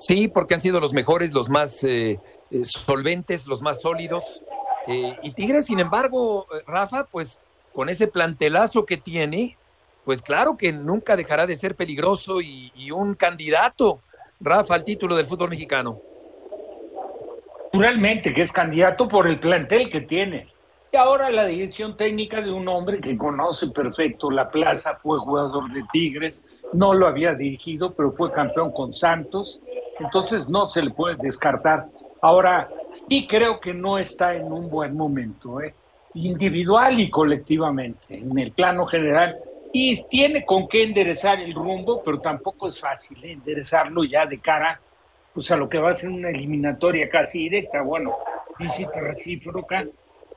Sí, 0.00 0.28
porque 0.28 0.54
han 0.54 0.62
sido 0.62 0.80
los 0.80 0.94
mejores, 0.94 1.32
los 1.32 1.50
más 1.50 1.84
eh, 1.84 2.18
eh, 2.50 2.64
solventes, 2.64 3.46
los 3.46 3.60
más 3.60 3.80
sólidos. 3.80 4.42
Eh, 4.86 5.14
y 5.22 5.32
Tigres, 5.32 5.66
sin 5.66 5.78
embargo, 5.78 6.46
Rafa, 6.66 7.04
pues 7.04 7.38
con 7.74 7.90
ese 7.90 8.08
plantelazo 8.08 8.86
que 8.86 8.96
tiene, 8.96 9.58
pues 10.06 10.22
claro 10.22 10.56
que 10.56 10.72
nunca 10.72 11.16
dejará 11.16 11.46
de 11.46 11.54
ser 11.54 11.76
peligroso 11.76 12.40
y 12.40 12.90
un 12.90 13.14
candidato, 13.14 14.00
Rafa, 14.40 14.74
al 14.74 14.84
título 14.84 15.16
del 15.16 15.26
fútbol 15.26 15.50
mexicano. 15.50 16.00
Naturalmente 17.72 18.34
que 18.34 18.42
es 18.42 18.50
candidato 18.50 19.06
por 19.06 19.28
el 19.28 19.38
plantel 19.38 19.88
que 19.88 20.00
tiene. 20.00 20.48
Y 20.92 20.96
ahora 20.96 21.30
la 21.30 21.46
dirección 21.46 21.96
técnica 21.96 22.40
de 22.40 22.50
un 22.50 22.66
hombre 22.66 23.00
que 23.00 23.16
conoce 23.16 23.68
perfecto 23.68 24.28
la 24.28 24.50
plaza, 24.50 24.96
fue 24.96 25.20
jugador 25.20 25.72
de 25.72 25.84
Tigres, 25.92 26.44
no 26.72 26.94
lo 26.94 27.06
había 27.06 27.34
dirigido, 27.34 27.94
pero 27.94 28.10
fue 28.10 28.32
campeón 28.32 28.72
con 28.72 28.92
Santos, 28.92 29.60
entonces 30.00 30.48
no 30.48 30.66
se 30.66 30.82
le 30.82 30.90
puede 30.90 31.14
descartar. 31.14 31.86
Ahora, 32.20 32.68
sí 32.90 33.28
creo 33.28 33.60
que 33.60 33.72
no 33.72 33.98
está 33.98 34.34
en 34.34 34.52
un 34.52 34.68
buen 34.68 34.96
momento, 34.96 35.60
¿eh? 35.60 35.74
individual 36.14 36.98
y 36.98 37.08
colectivamente, 37.08 38.16
en 38.16 38.36
el 38.36 38.50
plano 38.50 38.84
general, 38.84 39.36
y 39.72 40.02
tiene 40.08 40.44
con 40.44 40.66
qué 40.66 40.82
enderezar 40.82 41.38
el 41.38 41.54
rumbo, 41.54 42.02
pero 42.02 42.18
tampoco 42.18 42.66
es 42.66 42.80
fácil 42.80 43.22
¿eh? 43.22 43.30
enderezarlo 43.30 44.02
ya 44.02 44.26
de 44.26 44.40
cara 44.40 44.80
pues, 45.40 45.50
a 45.52 45.56
lo 45.56 45.70
que 45.70 45.78
va 45.78 45.88
a 45.88 45.94
ser 45.94 46.10
una 46.10 46.28
eliminatoria 46.28 47.08
casi 47.08 47.38
directa. 47.38 47.80
Bueno, 47.80 48.14
visita 48.58 49.00
recíproca, 49.00 49.86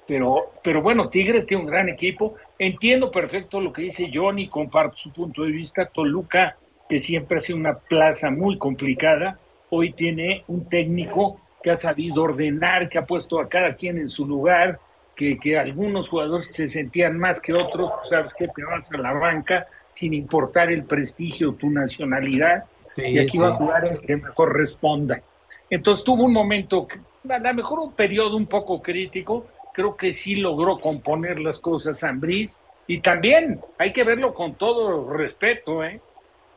pero, 0.08 0.54
pero 0.64 0.82
bueno, 0.82 1.10
Tigres 1.10 1.46
tiene 1.46 1.62
un 1.62 1.70
gran 1.70 1.90
equipo. 1.90 2.36
Entiendo 2.58 3.12
perfecto 3.12 3.60
lo 3.60 3.74
que 3.74 3.82
dice 3.82 4.10
Johnny, 4.14 4.48
comparto 4.48 4.96
su 4.96 5.12
punto 5.12 5.44
de 5.44 5.52
vista. 5.52 5.88
Toluca, 5.88 6.56
que 6.88 7.00
siempre 7.00 7.38
ha 7.38 7.42
sido 7.42 7.60
una 7.60 7.78
plaza 7.78 8.32
muy 8.32 8.58
complicada, 8.58 9.38
hoy 9.72 9.92
tiene 9.92 10.46
un 10.48 10.70
técnico 10.70 11.42
que 11.62 11.72
ha 11.72 11.76
sabido 11.76 12.24
ordenar, 12.24 12.88
que 12.88 12.98
ha 12.98 13.06
puesto 13.06 13.42
a 13.42 13.50
cada 13.50 13.76
quien 13.76 13.98
en 13.98 14.08
su 14.08 14.26
lugar, 14.26 14.80
que, 15.18 15.38
que 15.38 15.58
algunos 15.58 16.08
jugadores 16.08 16.48
se 16.50 16.66
sentían 16.70 17.18
más 17.18 17.42
que 17.42 17.54
otros, 17.54 17.92
pues 17.98 18.08
sabes 18.08 18.34
que 18.34 18.48
te 18.48 18.64
vas 18.64 18.90
a 18.94 18.98
la 19.00 19.12
banca 19.12 19.68
sin 19.90 20.14
importar 20.14 20.72
el 20.72 20.86
prestigio, 20.86 21.56
tu 21.56 21.70
nacionalidad, 21.70 22.64
y 22.98 23.20
aquí 23.20 23.38
va 23.38 23.50
a 23.50 23.54
jugar 23.54 23.86
el 23.86 24.00
que 24.00 24.18
mejor 24.18 24.56
responda. 24.56 25.22
Entonces 25.70 26.04
tuvo 26.04 26.24
un 26.24 26.34
momento, 26.34 26.88
a 27.30 27.40
lo 27.40 27.54
mejor 27.54 27.80
un 27.80 27.94
periodo 27.94 28.38
un 28.38 28.48
poco 28.48 28.82
crítico, 28.82 29.48
creo 29.74 29.96
que 29.96 30.14
sí 30.14 30.36
logró 30.36 30.80
componer 30.80 31.40
las 31.40 31.60
cosas 31.60 32.04
Ambriz, 32.04 32.60
y 32.88 33.00
también 33.00 33.60
hay 33.78 33.94
que 33.94 34.04
verlo 34.04 34.34
con 34.34 34.56
todo 34.56 35.12
respeto, 35.12 35.84
¿eh? 35.84 36.02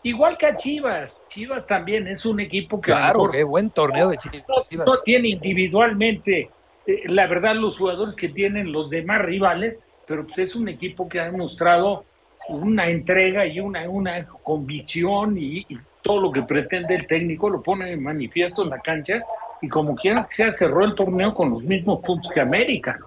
Igual 0.02 0.36
que 0.36 0.46
a 0.46 0.56
Chivas, 0.56 1.26
Chivas 1.28 1.66
también 1.66 2.06
es 2.06 2.24
un 2.26 2.38
equipo 2.38 2.80
que... 2.80 2.92
Claro, 2.92 3.28
qué 3.30 3.42
buen 3.42 3.70
torneo 3.70 4.08
de 4.08 4.16
Chivas. 4.16 4.44
No, 4.70 4.98
tiene 5.04 5.28
individualmente, 5.28 6.50
eh, 6.86 7.02
la 7.06 7.26
verdad, 7.26 7.56
los 7.56 7.78
jugadores 7.78 8.14
que 8.14 8.28
tienen 8.28 8.70
los 8.70 8.88
demás 8.88 9.22
rivales, 9.22 9.82
pero 10.06 10.24
pues 10.24 10.38
es 10.38 10.54
un 10.54 10.68
equipo 10.68 11.08
que 11.08 11.18
ha 11.18 11.24
demostrado 11.24 12.04
una 12.48 12.88
entrega 12.88 13.46
y 13.46 13.58
una, 13.58 13.88
una 13.88 14.26
convicción 14.26 15.36
y, 15.38 15.66
todo 16.06 16.20
lo 16.20 16.32
que 16.32 16.42
pretende 16.42 16.94
el 16.94 17.06
técnico 17.06 17.50
lo 17.50 17.62
pone 17.62 17.92
en 17.92 18.02
manifiesto 18.02 18.62
en 18.62 18.70
la 18.70 18.80
cancha 18.80 19.22
y 19.60 19.68
como 19.68 19.94
quiera 19.96 20.26
que 20.26 20.34
sea 20.34 20.52
cerró 20.52 20.84
el 20.84 20.94
torneo 20.94 21.34
con 21.34 21.50
los 21.50 21.62
mismos 21.62 22.00
puntos 22.00 22.30
que 22.32 22.40
América. 22.40 22.98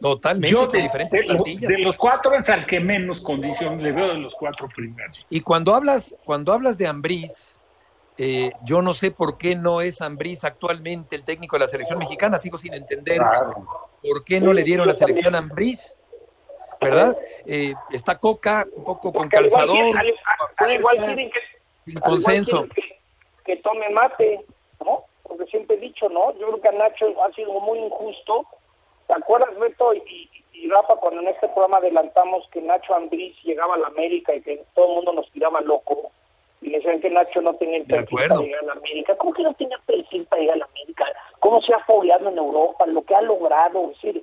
Totalmente, 0.00 0.50
Yo 0.50 0.66
de, 0.66 0.82
diferentes 0.82 1.60
de, 1.60 1.78
los 1.78 1.96
cuatro 1.96 2.34
es 2.34 2.50
al 2.50 2.66
que 2.66 2.80
menos 2.80 3.20
condición 3.20 3.80
le 3.80 3.92
veo 3.92 4.08
de 4.08 4.18
los 4.18 4.34
cuatro 4.34 4.68
primeros. 4.68 5.24
Y 5.30 5.40
cuando 5.42 5.74
hablas, 5.74 6.16
cuando 6.24 6.52
hablas 6.52 6.76
de 6.76 6.88
Ambriz, 6.88 7.60
eh, 8.18 8.50
yo 8.64 8.82
no 8.82 8.94
sé 8.94 9.12
por 9.12 9.38
qué 9.38 9.54
no 9.54 9.80
es 9.80 10.00
Ambriz 10.00 10.42
actualmente 10.42 11.14
el 11.14 11.22
técnico 11.22 11.56
de 11.56 11.60
la 11.60 11.66
selección 11.68 12.00
mexicana, 12.00 12.36
sigo 12.36 12.58
sin 12.58 12.74
entender 12.74 13.22
por 14.02 14.24
qué 14.24 14.40
no 14.40 14.52
le 14.52 14.64
dieron 14.64 14.88
la 14.88 14.92
selección 14.92 15.36
a 15.36 15.38
Ambriz, 15.38 15.96
¿verdad? 16.80 17.16
Eh, 17.46 17.72
está 17.92 18.18
Coca 18.18 18.66
un 18.74 18.84
poco 18.84 19.12
con 19.12 19.28
calzador, 19.28 19.94
sin 21.84 22.00
consenso. 22.00 22.66
Que, 23.44 23.56
tome 23.56 23.90
mate, 23.90 24.44
¿no? 24.84 25.04
Porque 25.22 25.46
siempre 25.46 25.76
he 25.76 25.80
dicho, 25.80 26.08
¿no? 26.08 26.32
Yo 26.38 26.48
creo 26.48 26.60
que 26.60 26.68
a 26.68 26.72
Nacho 26.72 27.06
ha 27.24 27.32
sido 27.32 27.52
muy 27.60 27.78
injusto 27.78 28.46
¿Te 29.12 29.14
acuerdas, 29.14 29.58
Beto? 29.58 29.94
Y, 29.94 30.30
y 30.54 30.68
Rafa, 30.70 30.96
cuando 30.96 31.20
en 31.20 31.28
este 31.28 31.48
programa 31.48 31.78
adelantamos 31.78 32.48
que 32.50 32.62
Nacho 32.62 32.94
Ambriz 32.94 33.36
llegaba 33.42 33.74
a 33.74 33.78
la 33.78 33.88
América 33.88 34.34
y 34.34 34.42
que 34.42 34.64
todo 34.74 34.88
el 34.88 34.94
mundo 34.94 35.12
nos 35.12 35.30
tiraba 35.32 35.60
loco, 35.60 36.10
y 36.60 36.70
le 36.70 36.78
decían 36.78 37.00
que 37.00 37.10
Nacho 37.10 37.40
no 37.40 37.54
tenía 37.56 37.78
el 37.78 37.84
perfil 37.84 38.18
para 38.28 38.40
llegar 38.40 38.62
a 38.62 38.66
la 38.66 38.72
América. 38.72 39.16
¿Cómo 39.16 39.32
que 39.34 39.42
no 39.42 39.52
tenía 39.54 39.78
perfil 39.84 40.24
para 40.26 40.40
llegar 40.40 40.56
a 40.56 40.58
la 40.60 40.64
América? 40.66 41.04
¿Cómo 41.40 41.60
se 41.60 41.74
ha 41.74 41.80
fogueado 41.80 42.28
en 42.28 42.38
Europa? 42.38 42.86
Lo 42.86 43.02
que 43.02 43.14
ha 43.14 43.22
logrado, 43.22 43.90
es 43.90 44.00
decir, 44.00 44.22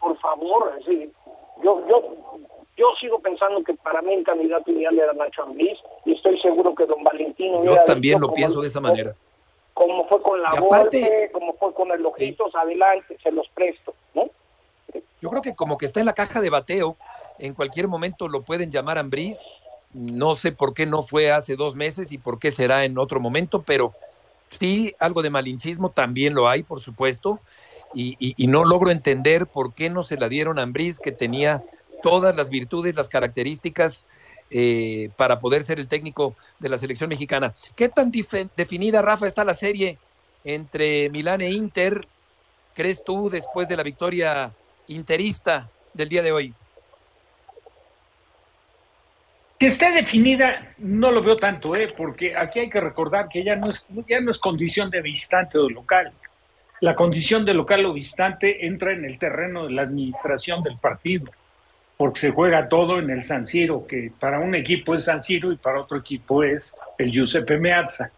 por 0.00 0.18
favor, 0.18 0.74
es 0.78 0.84
decir, 0.84 1.12
yo, 1.62 1.86
yo, 1.88 2.02
yo 2.76 2.86
sigo 3.00 3.20
pensando 3.20 3.62
que 3.64 3.74
para 3.74 4.02
mí 4.02 4.14
el 4.14 4.24
candidato 4.24 4.70
ideal 4.70 4.98
era 4.98 5.12
Nacho 5.12 5.42
Ambriz 5.42 5.78
y 6.04 6.14
estoy 6.14 6.40
seguro 6.40 6.74
que 6.74 6.86
don 6.86 7.02
Valentino... 7.02 7.64
Yo 7.64 7.76
también 7.84 8.20
lo 8.20 8.32
pienso 8.32 8.60
de 8.60 8.68
esa 8.68 8.80
manera. 8.80 9.14
Como 9.72 10.06
fue 10.08 10.22
con 10.22 10.40
la 10.42 10.50
aparte, 10.50 11.30
como 11.32 11.54
fue 11.54 11.72
con 11.74 11.90
el 11.90 12.04
Ojitos, 12.04 12.54
adelante, 12.54 13.16
se 13.22 13.30
los 13.30 13.48
presto, 13.48 13.94
¿no? 14.14 14.30
Yo 15.20 15.30
creo 15.30 15.42
que 15.42 15.54
como 15.54 15.76
que 15.76 15.86
está 15.86 16.00
en 16.00 16.06
la 16.06 16.12
caja 16.12 16.40
de 16.40 16.50
bateo, 16.50 16.96
en 17.38 17.54
cualquier 17.54 17.88
momento 17.88 18.28
lo 18.28 18.42
pueden 18.42 18.70
llamar 18.70 18.98
Ambriz. 18.98 19.50
No 19.92 20.34
sé 20.34 20.52
por 20.52 20.74
qué 20.74 20.86
no 20.86 21.02
fue 21.02 21.30
hace 21.30 21.56
dos 21.56 21.74
meses 21.74 22.12
y 22.12 22.18
por 22.18 22.38
qué 22.38 22.50
será 22.50 22.84
en 22.84 22.98
otro 22.98 23.20
momento, 23.20 23.62
pero 23.62 23.92
sí, 24.50 24.94
algo 24.98 25.22
de 25.22 25.30
malinchismo 25.30 25.90
también 25.90 26.34
lo 26.34 26.48
hay, 26.48 26.62
por 26.62 26.80
supuesto. 26.80 27.40
Y, 27.94 28.34
no 28.48 28.64
logro 28.64 28.90
entender 28.90 29.46
por 29.46 29.72
qué 29.72 29.88
no 29.88 30.02
se 30.02 30.18
la 30.18 30.28
dieron 30.28 30.58
a 30.58 30.62
Ambriz, 30.62 30.98
que 30.98 31.12
tenía 31.12 31.64
todas 32.02 32.36
las 32.36 32.50
virtudes, 32.50 32.96
las 32.96 33.08
características 33.08 34.06
eh, 34.50 35.10
para 35.16 35.40
poder 35.40 35.62
ser 35.64 35.80
el 35.80 35.88
técnico 35.88 36.36
de 36.60 36.68
la 36.68 36.78
selección 36.78 37.08
mexicana. 37.08 37.52
¿Qué 37.74 37.88
tan 37.88 38.12
definida, 38.56 39.02
Rafa, 39.02 39.26
está 39.26 39.44
la 39.44 39.54
serie 39.54 39.98
entre 40.44 41.10
Milán 41.10 41.40
e 41.40 41.50
Inter? 41.50 42.06
¿Crees 42.74 43.02
tú 43.02 43.28
después 43.28 43.68
de 43.68 43.76
la 43.76 43.82
victoria 43.82 44.52
interista 44.88 45.68
del 45.94 46.08
día 46.08 46.22
de 46.22 46.32
hoy? 46.32 46.54
Que 49.58 49.66
esté 49.66 49.90
definida, 49.90 50.74
no 50.78 51.10
lo 51.10 51.22
veo 51.22 51.34
tanto, 51.34 51.74
¿eh? 51.74 51.92
porque 51.96 52.36
aquí 52.36 52.60
hay 52.60 52.68
que 52.68 52.80
recordar 52.80 53.28
que 53.28 53.42
ya 53.42 53.56
no, 53.56 53.70
es, 53.70 53.84
ya 54.06 54.20
no 54.20 54.30
es 54.30 54.38
condición 54.38 54.90
de 54.90 55.00
visitante 55.00 55.56
o 55.56 55.68
local. 55.70 56.12
La 56.80 56.94
condición 56.94 57.46
de 57.46 57.54
local 57.54 57.86
o 57.86 57.94
visitante 57.94 58.66
entra 58.66 58.92
en 58.92 59.06
el 59.06 59.18
terreno 59.18 59.64
de 59.64 59.72
la 59.72 59.82
administración 59.82 60.62
del 60.62 60.76
partido, 60.78 61.32
porque 61.96 62.20
se 62.20 62.30
juega 62.30 62.68
todo 62.68 62.98
en 62.98 63.10
el 63.10 63.22
San 63.22 63.46
Siro, 63.46 63.86
que 63.86 64.12
para 64.18 64.40
un 64.40 64.54
equipo 64.54 64.94
es 64.94 65.04
San 65.04 65.22
Siro 65.22 65.52
y 65.52 65.56
para 65.56 65.80
otro 65.80 65.98
equipo 65.98 66.42
es 66.44 66.76
el 66.98 67.10
Giuseppe 67.10 67.58
Meazza. 67.58 68.10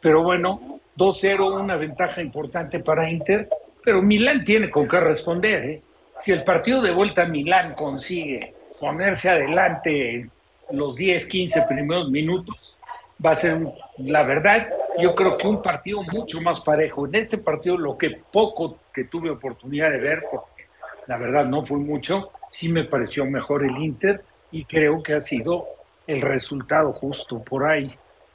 Pero 0.00 0.22
bueno, 0.22 0.80
2-0, 0.96 1.60
una 1.60 1.76
ventaja 1.76 2.20
importante 2.20 2.80
para 2.80 3.10
Inter, 3.10 3.48
pero 3.84 4.02
Milán 4.02 4.44
tiene 4.44 4.70
con 4.70 4.88
qué 4.88 5.00
responder. 5.00 5.64
¿eh? 5.64 5.82
si 6.20 6.32
el 6.32 6.44
partido 6.44 6.82
de 6.82 6.92
vuelta 6.92 7.22
a 7.22 7.26
Milán 7.26 7.74
consigue 7.74 8.54
ponerse 8.78 9.30
adelante 9.30 10.28
los 10.70 10.94
10, 10.94 11.26
15 11.26 11.62
primeros 11.62 12.10
minutos, 12.10 12.76
va 13.24 13.32
a 13.32 13.34
ser, 13.34 13.58
la 13.98 14.22
verdad, 14.22 14.68
yo 14.98 15.14
creo 15.14 15.36
que 15.36 15.46
un 15.46 15.62
partido 15.62 16.02
mucho 16.12 16.40
más 16.40 16.60
parejo. 16.60 17.06
En 17.06 17.14
este 17.16 17.38
partido, 17.38 17.76
lo 17.76 17.98
que 17.98 18.10
poco 18.30 18.78
que 18.94 19.04
tuve 19.04 19.30
oportunidad 19.30 19.90
de 19.90 19.98
ver, 19.98 20.24
porque 20.30 20.64
la 21.06 21.16
verdad 21.16 21.44
no 21.44 21.64
fue 21.64 21.78
mucho, 21.78 22.30
sí 22.50 22.68
me 22.68 22.84
pareció 22.84 23.24
mejor 23.26 23.64
el 23.64 23.76
Inter 23.76 24.22
y 24.52 24.64
creo 24.64 25.02
que 25.02 25.14
ha 25.14 25.20
sido 25.20 25.66
el 26.06 26.20
resultado 26.20 26.92
justo 26.92 27.42
por 27.42 27.64
ahí. 27.64 27.90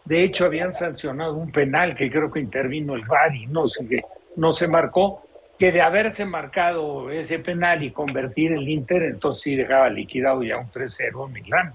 De 0.05 0.23
hecho, 0.23 0.45
habían 0.45 0.71
sancionado 0.71 1.33
un 1.33 1.51
penal 1.51 1.95
que 1.95 2.11
creo 2.11 2.31
que 2.31 2.39
intervino 2.39 2.95
el 2.95 3.05
VAR 3.05 3.35
y 3.35 3.47
no 3.47 3.67
se, 3.67 4.03
no 4.35 4.51
se 4.51 4.67
marcó, 4.67 5.25
que 5.57 5.71
de 5.71 5.81
haberse 5.81 6.25
marcado 6.25 7.09
ese 7.09 7.39
penal 7.39 7.83
y 7.83 7.91
convertir 7.91 8.51
el 8.51 8.67
Inter, 8.67 9.03
entonces 9.03 9.43
sí 9.43 9.55
dejaba 9.55 9.89
liquidado 9.89 10.43
ya 10.43 10.57
un 10.57 10.69
3-0 10.69 11.29
Milán. 11.31 11.73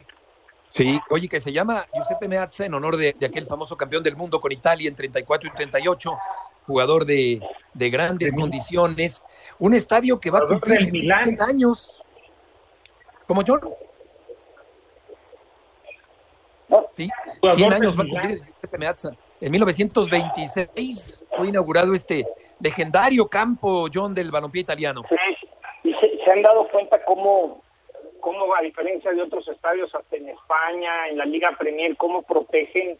Sí, 0.69 1.01
oye, 1.09 1.29
que 1.29 1.41
se 1.41 1.53
llama 1.53 1.85
Giuseppe 1.93 2.29
Meazza 2.29 2.65
en 2.65 2.75
honor 2.75 2.97
de, 2.97 3.17
aquel 3.25 3.47
famoso 3.47 3.77
campeón 3.77 4.03
del 4.03 4.17
mundo 4.17 4.41
con 4.41 4.53
Italia 4.53 4.89
en 4.89 4.95
34 4.95 5.51
y 5.51 5.53
38, 5.53 6.19
jugador 6.67 7.05
de, 7.05 7.41
grandes 7.75 8.33
condiciones. 8.33 9.25
Un 9.59 9.75
estadio 9.75 10.21
que 10.21 10.31
va 10.31 10.39
a 10.39 10.47
cumplir 10.47 10.87
100 10.87 11.43
años. 11.43 12.01
¿Como 13.31 13.45
yo? 13.45 13.61
Sí, 16.91 17.09
100 17.45 17.73
años 17.73 17.97
va 17.97 18.03
a 18.03 18.07
cumplir 18.09 18.43
Giuseppe 18.43 18.77
Meazza. 18.77 19.11
En 19.41 19.53
1926 19.53 21.25
fue 21.37 21.47
inaugurado 21.47 21.95
este 21.95 22.27
legendario 22.59 23.29
campo, 23.29 23.87
John, 23.95 24.17
del 24.17 24.33
balompié 24.33 24.63
italiano. 24.63 25.05
Sí, 25.09 25.15
y 25.85 25.95
se, 26.25 26.33
han 26.33 26.43
dado 26.43 26.67
cuenta 26.71 27.05
cómo, 27.05 27.63
cómo, 28.19 28.53
a 28.53 28.63
diferencia 28.63 29.13
de 29.13 29.23
otros 29.23 29.47
estadios, 29.47 29.95
hasta 29.95 30.17
en 30.17 30.31
España, 30.31 31.07
en 31.07 31.19
la 31.19 31.25
Liga 31.25 31.57
Premier, 31.57 31.97
cómo 31.97 32.23
protegen, 32.23 32.99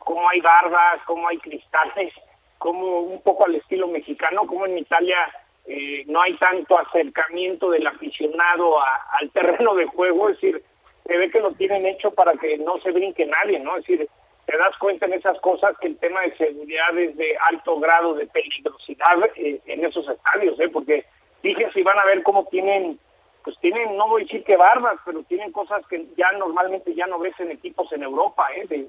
cómo 0.00 0.28
hay 0.28 0.40
barbas, 0.40 1.02
cómo 1.06 1.28
hay 1.28 1.38
cristales, 1.38 2.12
cómo 2.58 3.02
un 3.02 3.20
poco 3.20 3.46
al 3.46 3.54
estilo 3.54 3.86
mexicano, 3.86 4.44
como 4.44 4.66
en 4.66 4.78
Italia 4.78 5.18
eh, 5.66 6.04
no 6.06 6.20
hay 6.20 6.36
tanto 6.36 6.78
acercamiento 6.78 7.70
del 7.70 7.86
aficionado 7.86 8.76
al 8.80 9.30
terreno 9.30 9.74
de 9.74 9.86
juego, 9.86 10.28
es 10.28 10.40
decir, 10.40 10.62
se 11.06 11.16
ve 11.16 11.30
que 11.30 11.40
lo 11.40 11.52
tienen 11.52 11.86
hecho 11.86 12.10
para 12.12 12.32
que 12.34 12.58
no 12.58 12.78
se 12.80 12.90
brinque 12.90 13.26
nadie, 13.26 13.58
¿no? 13.58 13.76
Es 13.76 13.86
decir, 13.86 14.08
te 14.46 14.56
das 14.56 14.76
cuenta 14.78 15.06
en 15.06 15.14
esas 15.14 15.38
cosas 15.40 15.76
que 15.80 15.88
el 15.88 15.96
tema 15.98 16.20
de 16.22 16.36
seguridad 16.36 16.96
es 16.98 17.16
de 17.16 17.36
alto 17.48 17.78
grado 17.78 18.14
de 18.14 18.26
peligrosidad 18.26 19.18
eh, 19.36 19.60
en 19.66 19.84
esos 19.84 20.08
estadios, 20.08 20.58
¿eh? 20.60 20.68
porque 20.68 21.04
dije 21.42 21.68
si 21.72 21.82
van 21.82 21.98
a 21.98 22.04
ver 22.04 22.22
cómo 22.22 22.46
tienen, 22.50 22.98
pues 23.44 23.56
tienen, 23.60 23.96
no 23.96 24.08
voy 24.08 24.22
a 24.22 24.24
decir 24.24 24.44
que 24.44 24.56
barbas, 24.56 24.98
pero 25.04 25.22
tienen 25.24 25.52
cosas 25.52 25.86
que 25.86 26.06
ya 26.16 26.30
normalmente 26.32 26.94
ya 26.94 27.06
no 27.06 27.18
ves 27.18 27.38
en 27.38 27.52
equipos 27.52 27.90
en 27.92 28.02
Europa, 28.02 28.46
¿eh? 28.56 28.66
de, 28.66 28.88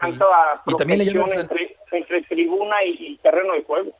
tanta 0.00 0.26
protección 0.64 1.32
entre, 1.32 1.76
entre, 1.92 2.22
tribuna 2.22 2.76
y, 2.84 3.16
terreno 3.22 3.52
de 3.54 3.62
juego. 3.62 3.92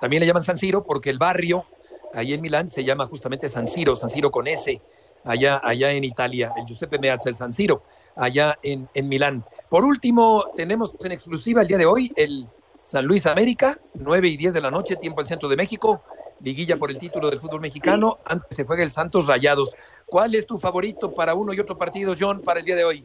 También 0.00 0.20
le 0.20 0.26
llaman 0.26 0.42
San 0.42 0.58
Siro 0.58 0.84
porque 0.84 1.10
el 1.10 1.18
barrio 1.18 1.66
ahí 2.12 2.32
en 2.32 2.40
Milán 2.40 2.68
se 2.68 2.84
llama 2.84 3.06
justamente 3.06 3.48
San 3.48 3.66
Siro, 3.66 3.96
San 3.96 4.08
Siro 4.08 4.30
con 4.30 4.46
S 4.46 4.80
allá, 5.24 5.60
allá 5.62 5.92
en 5.92 6.04
Italia, 6.04 6.52
el 6.56 6.66
Giuseppe 6.66 6.98
Meazza, 6.98 7.28
el 7.28 7.36
San 7.36 7.52
Siro, 7.52 7.82
allá 8.14 8.58
en, 8.62 8.88
en 8.94 9.08
Milán. 9.08 9.44
Por 9.68 9.84
último, 9.84 10.44
tenemos 10.54 10.94
en 11.04 11.12
exclusiva 11.12 11.62
el 11.62 11.68
día 11.68 11.78
de 11.78 11.86
hoy 11.86 12.12
el 12.16 12.46
San 12.82 13.06
Luis 13.06 13.26
América, 13.26 13.78
9 13.94 14.28
y 14.28 14.36
10 14.36 14.54
de 14.54 14.60
la 14.60 14.70
noche, 14.70 14.96
tiempo 14.96 15.20
en 15.20 15.26
centro 15.26 15.48
de 15.48 15.56
México, 15.56 16.02
liguilla 16.40 16.76
por 16.76 16.90
el 16.90 16.98
título 16.98 17.30
del 17.30 17.40
fútbol 17.40 17.60
mexicano, 17.60 18.18
antes 18.24 18.54
se 18.54 18.64
juega 18.64 18.82
el 18.82 18.90
Santos 18.90 19.26
Rayados. 19.26 19.74
¿Cuál 20.06 20.34
es 20.34 20.46
tu 20.46 20.58
favorito 20.58 21.14
para 21.14 21.34
uno 21.34 21.54
y 21.54 21.60
otro 21.60 21.76
partido, 21.76 22.14
John, 22.18 22.42
para 22.42 22.60
el 22.60 22.66
día 22.66 22.76
de 22.76 22.84
hoy? 22.84 23.04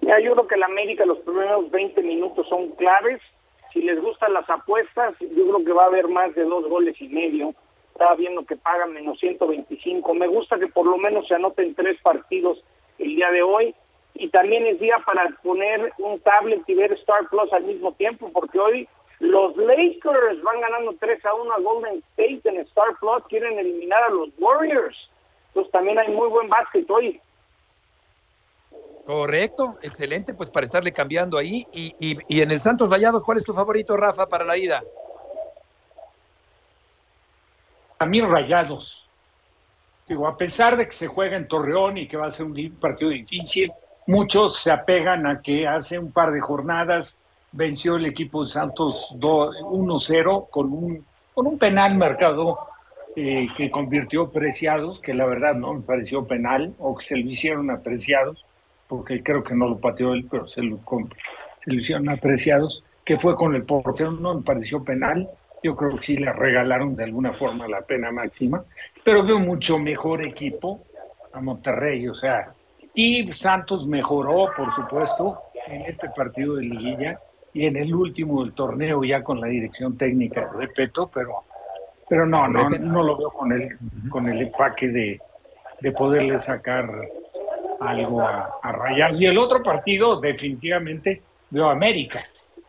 Ya, 0.00 0.18
yo 0.20 0.32
creo 0.32 0.46
que 0.46 0.54
el 0.54 0.62
América 0.62 1.04
los 1.04 1.18
primeros 1.18 1.70
20 1.70 2.02
minutos 2.02 2.46
son 2.48 2.70
claves. 2.72 3.20
Si 3.76 3.82
les 3.82 4.00
gustan 4.00 4.32
las 4.32 4.48
apuestas, 4.48 5.14
yo 5.20 5.44
creo 5.48 5.62
que 5.62 5.72
va 5.72 5.82
a 5.82 5.88
haber 5.88 6.08
más 6.08 6.34
de 6.34 6.44
dos 6.44 6.66
goles 6.66 6.98
y 6.98 7.08
medio 7.08 7.54
estaba 7.92 8.14
viendo 8.14 8.46
que 8.46 8.56
pagan 8.56 8.94
menos 8.94 9.18
125. 9.18 10.14
Me 10.14 10.26
gusta 10.26 10.58
que 10.58 10.66
por 10.66 10.86
lo 10.86 10.96
menos 10.96 11.28
se 11.28 11.34
anoten 11.34 11.74
tres 11.74 12.00
partidos 12.00 12.64
el 12.98 13.16
día 13.16 13.30
de 13.30 13.42
hoy. 13.42 13.74
Y 14.14 14.30
también 14.30 14.64
es 14.64 14.80
día 14.80 14.96
para 15.04 15.28
poner 15.42 15.92
un 15.98 16.18
tablet 16.20 16.62
y 16.66 16.74
ver 16.74 16.90
Star 16.94 17.28
Plus 17.28 17.52
al 17.52 17.64
mismo 17.64 17.92
tiempo, 17.92 18.30
porque 18.32 18.58
hoy 18.58 18.88
los 19.18 19.54
Lakers 19.58 20.42
van 20.42 20.62
ganando 20.62 20.94
3 20.98 21.26
a 21.26 21.34
1 21.34 21.52
a 21.52 21.60
Golden 21.60 22.02
State 22.12 22.40
en 22.44 22.56
Star 22.68 22.96
Plus, 22.98 23.24
quieren 23.28 23.58
eliminar 23.58 24.04
a 24.04 24.08
los 24.08 24.30
Warriors. 24.38 24.96
Entonces 25.48 25.70
también 25.70 25.98
hay 25.98 26.08
muy 26.08 26.28
buen 26.30 26.48
básquet 26.48 26.90
hoy. 26.90 27.20
Correcto, 29.06 29.78
excelente, 29.82 30.34
pues 30.34 30.50
para 30.50 30.66
estarle 30.66 30.92
cambiando 30.92 31.38
ahí. 31.38 31.66
Y, 31.72 31.94
y, 31.98 32.40
en 32.40 32.50
el 32.50 32.60
Santos 32.60 32.88
Vallados, 32.88 33.22
¿cuál 33.22 33.38
es 33.38 33.44
tu 33.44 33.54
favorito, 33.54 33.96
Rafa, 33.96 34.26
para 34.26 34.44
la 34.44 34.58
ida? 34.58 34.82
a 37.98 38.06
mí 38.06 38.20
rayados. 38.20 39.04
Digo, 40.08 40.28
a 40.28 40.36
pesar 40.36 40.76
de 40.76 40.86
que 40.86 40.92
se 40.92 41.08
juega 41.08 41.36
en 41.36 41.48
Torreón 41.48 41.98
y 41.98 42.06
que 42.06 42.16
va 42.16 42.26
a 42.26 42.30
ser 42.30 42.46
un 42.46 42.76
partido 42.80 43.10
difícil, 43.10 43.72
muchos 44.06 44.58
se 44.58 44.70
apegan 44.70 45.26
a 45.26 45.42
que 45.42 45.66
hace 45.66 45.98
un 45.98 46.12
par 46.12 46.32
de 46.32 46.40
jornadas 46.40 47.20
venció 47.52 47.96
el 47.96 48.06
equipo 48.06 48.44
de 48.44 48.50
Santos 48.50 49.16
1-0 49.18 50.50
con 50.50 50.72
un, 50.72 51.04
con 51.34 51.46
un 51.46 51.58
penal 51.58 51.96
marcado 51.96 52.58
eh, 53.16 53.48
que 53.56 53.70
convirtió 53.70 54.30
Preciados, 54.30 55.00
que 55.00 55.14
la 55.14 55.26
verdad 55.26 55.54
no 55.54 55.74
me 55.74 55.80
pareció 55.80 56.24
penal, 56.26 56.74
o 56.78 56.96
que 56.96 57.04
se 57.04 57.16
lo 57.16 57.28
hicieron 57.28 57.70
apreciados, 57.70 58.44
porque 58.88 59.22
creo 59.22 59.42
que 59.42 59.54
no 59.54 59.68
lo 59.68 59.78
pateó 59.78 60.12
él, 60.12 60.26
pero 60.30 60.46
se 60.46 60.62
lo, 60.62 60.78
se 61.60 61.72
lo 61.72 61.80
hicieron 61.80 62.08
apreciados, 62.08 62.82
que 63.04 63.18
fue 63.18 63.36
con 63.36 63.54
el 63.54 63.62
portero, 63.62 64.12
no 64.12 64.34
me 64.34 64.42
pareció 64.42 64.82
penal 64.82 65.28
yo 65.66 65.74
creo 65.74 65.96
que 65.96 66.04
sí 66.04 66.16
le 66.16 66.32
regalaron 66.32 66.94
de 66.94 67.04
alguna 67.04 67.32
forma 67.32 67.66
la 67.66 67.80
pena 67.82 68.12
máxima, 68.12 68.64
pero 69.04 69.24
veo 69.24 69.38
mucho 69.38 69.78
mejor 69.78 70.24
equipo 70.24 70.84
a 71.32 71.40
Monterrey. 71.40 72.06
O 72.08 72.14
sea, 72.14 72.52
sí, 72.94 73.32
Santos 73.32 73.86
mejoró, 73.86 74.50
por 74.56 74.72
supuesto, 74.72 75.40
en 75.66 75.82
este 75.82 76.08
partido 76.10 76.56
de 76.56 76.62
liguilla 76.62 77.18
y 77.52 77.66
en 77.66 77.76
el 77.76 77.92
último 77.92 78.44
del 78.44 78.52
torneo 78.52 79.02
ya 79.02 79.24
con 79.24 79.40
la 79.40 79.48
dirección 79.48 79.96
técnica 79.96 80.48
de 80.58 80.68
Peto, 80.68 81.10
pero 81.12 81.42
Pero 82.08 82.24
no, 82.24 82.46
no, 82.46 82.68
no 82.68 83.02
lo 83.02 83.16
veo 83.16 83.30
con 83.30 83.50
el, 83.50 83.76
con 84.08 84.28
el 84.28 84.42
empaque 84.42 84.86
de, 84.86 85.20
de 85.80 85.92
poderle 85.92 86.38
sacar 86.38 86.88
algo 87.80 88.20
a, 88.20 88.58
a 88.62 89.12
Y 89.12 89.26
el 89.26 89.38
otro 89.38 89.62
partido, 89.62 90.20
definitivamente, 90.20 91.22
veo 91.50 91.68
América. 91.68 92.24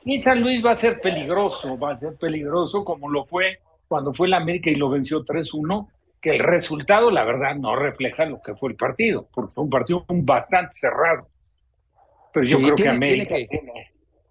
Y 0.06 0.20
San 0.20 0.42
Luis 0.42 0.64
va 0.66 0.72
a 0.72 0.76
ser 0.76 1.02
peligroso, 1.02 1.78
va 1.78 1.92
a 1.92 1.96
ser 1.96 2.16
peligroso 2.16 2.84
como 2.86 3.10
lo 3.10 3.26
fue 3.26 3.60
cuando 3.88 4.14
fue 4.14 4.28
la 4.28 4.38
América 4.38 4.70
y 4.70 4.76
lo 4.76 4.90
venció 4.90 5.26
3-1, 5.26 5.88
que 6.22 6.32
el 6.32 6.40
resultado, 6.40 7.10
la 7.10 7.24
verdad, 7.24 7.56
no 7.56 7.76
refleja 7.76 8.26
lo 8.26 8.42
que 8.42 8.56
fue 8.56 8.72
el 8.72 8.76
partido, 8.76 9.28
porque 9.34 9.54
fue 9.54 9.64
un 9.64 9.70
partido 9.70 10.06
bastante 10.10 10.74
cerrado. 10.74 11.28
Pero 12.34 12.46
yo 12.46 12.58
creo 12.58 12.76
que 12.76 12.90
América 12.90 13.36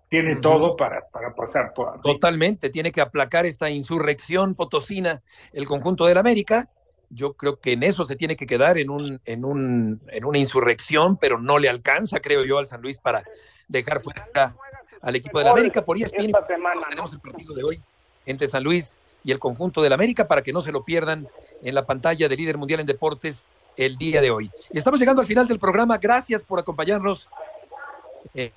tiene, 0.08 0.36
todo 0.36 0.76
para, 0.76 1.06
para 1.08 1.34
pasar 1.34 1.72
por. 1.74 2.00
Totalmente, 2.02 2.70
tiene 2.70 2.92
que 2.92 3.00
aplacar 3.00 3.46
esta 3.46 3.70
insurrección 3.70 4.54
potosina 4.54 5.22
el 5.52 5.66
conjunto 5.66 6.06
del 6.06 6.18
América 6.18 6.68
yo 7.10 7.34
creo 7.34 7.58
que 7.58 7.72
en 7.72 7.82
eso 7.82 8.04
se 8.04 8.16
tiene 8.16 8.36
que 8.36 8.46
quedar 8.46 8.78
en, 8.78 8.90
un, 8.90 9.20
en, 9.24 9.44
un, 9.44 10.00
en 10.08 10.24
una 10.24 10.38
insurrección, 10.38 11.16
pero 11.16 11.38
no 11.38 11.58
le 11.58 11.68
alcanza, 11.68 12.20
creo 12.20 12.44
yo, 12.44 12.58
al 12.58 12.66
San 12.66 12.82
Luis 12.82 12.96
para 12.96 13.22
dejar 13.68 14.00
fuera 14.00 14.54
al 15.00 15.16
equipo 15.16 15.38
del 15.38 15.48
América. 15.48 15.84
Por 15.84 15.96
ESPN 15.96 16.32
tenemos 16.88 17.12
el 17.12 17.20
partido 17.20 17.54
de 17.54 17.64
hoy 17.64 17.80
entre 18.24 18.48
San 18.48 18.64
Luis 18.64 18.94
y 19.24 19.32
el 19.32 19.38
conjunto 19.38 19.82
del 19.82 19.92
América 19.92 20.26
para 20.28 20.42
que 20.42 20.52
no 20.52 20.60
se 20.60 20.72
lo 20.72 20.84
pierdan 20.84 21.28
en 21.62 21.74
la 21.74 21.86
pantalla 21.86 22.28
de 22.28 22.36
líder 22.36 22.58
mundial 22.58 22.80
en 22.80 22.86
deportes 22.86 23.44
el 23.76 23.96
día 23.98 24.20
de 24.20 24.30
hoy. 24.30 24.50
Y 24.72 24.78
estamos 24.78 24.98
llegando 24.98 25.20
al 25.20 25.26
final 25.26 25.46
del 25.46 25.58
programa. 25.58 25.98
Gracias 25.98 26.42
por 26.44 26.58
acompañarnos 26.58 27.28
eh, 28.34 28.52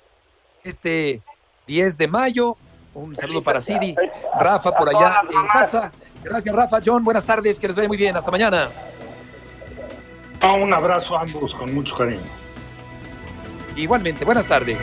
este 0.64 1.22
10 1.66 1.98
de 1.98 2.08
mayo. 2.08 2.56
Un 2.94 3.14
saludo 3.14 3.42
para 3.42 3.60
Siri, 3.60 3.94
Rafa 4.38 4.72
por 4.72 4.88
allá 4.88 5.22
en 5.30 5.46
casa. 5.48 5.92
Gracias, 6.24 6.54
Rafa. 6.54 6.80
John, 6.84 7.04
buenas 7.04 7.24
tardes, 7.24 7.58
que 7.58 7.68
les 7.68 7.76
vaya 7.76 7.88
muy 7.88 7.96
bien. 7.96 8.16
Hasta 8.16 8.30
mañana. 8.30 8.68
Un 10.42 10.72
abrazo 10.72 11.16
a 11.16 11.22
ambos 11.22 11.54
con 11.54 11.74
mucho 11.74 11.96
cariño. 11.96 12.20
Igualmente, 13.76 14.24
buenas 14.24 14.46
tardes. 14.46 14.78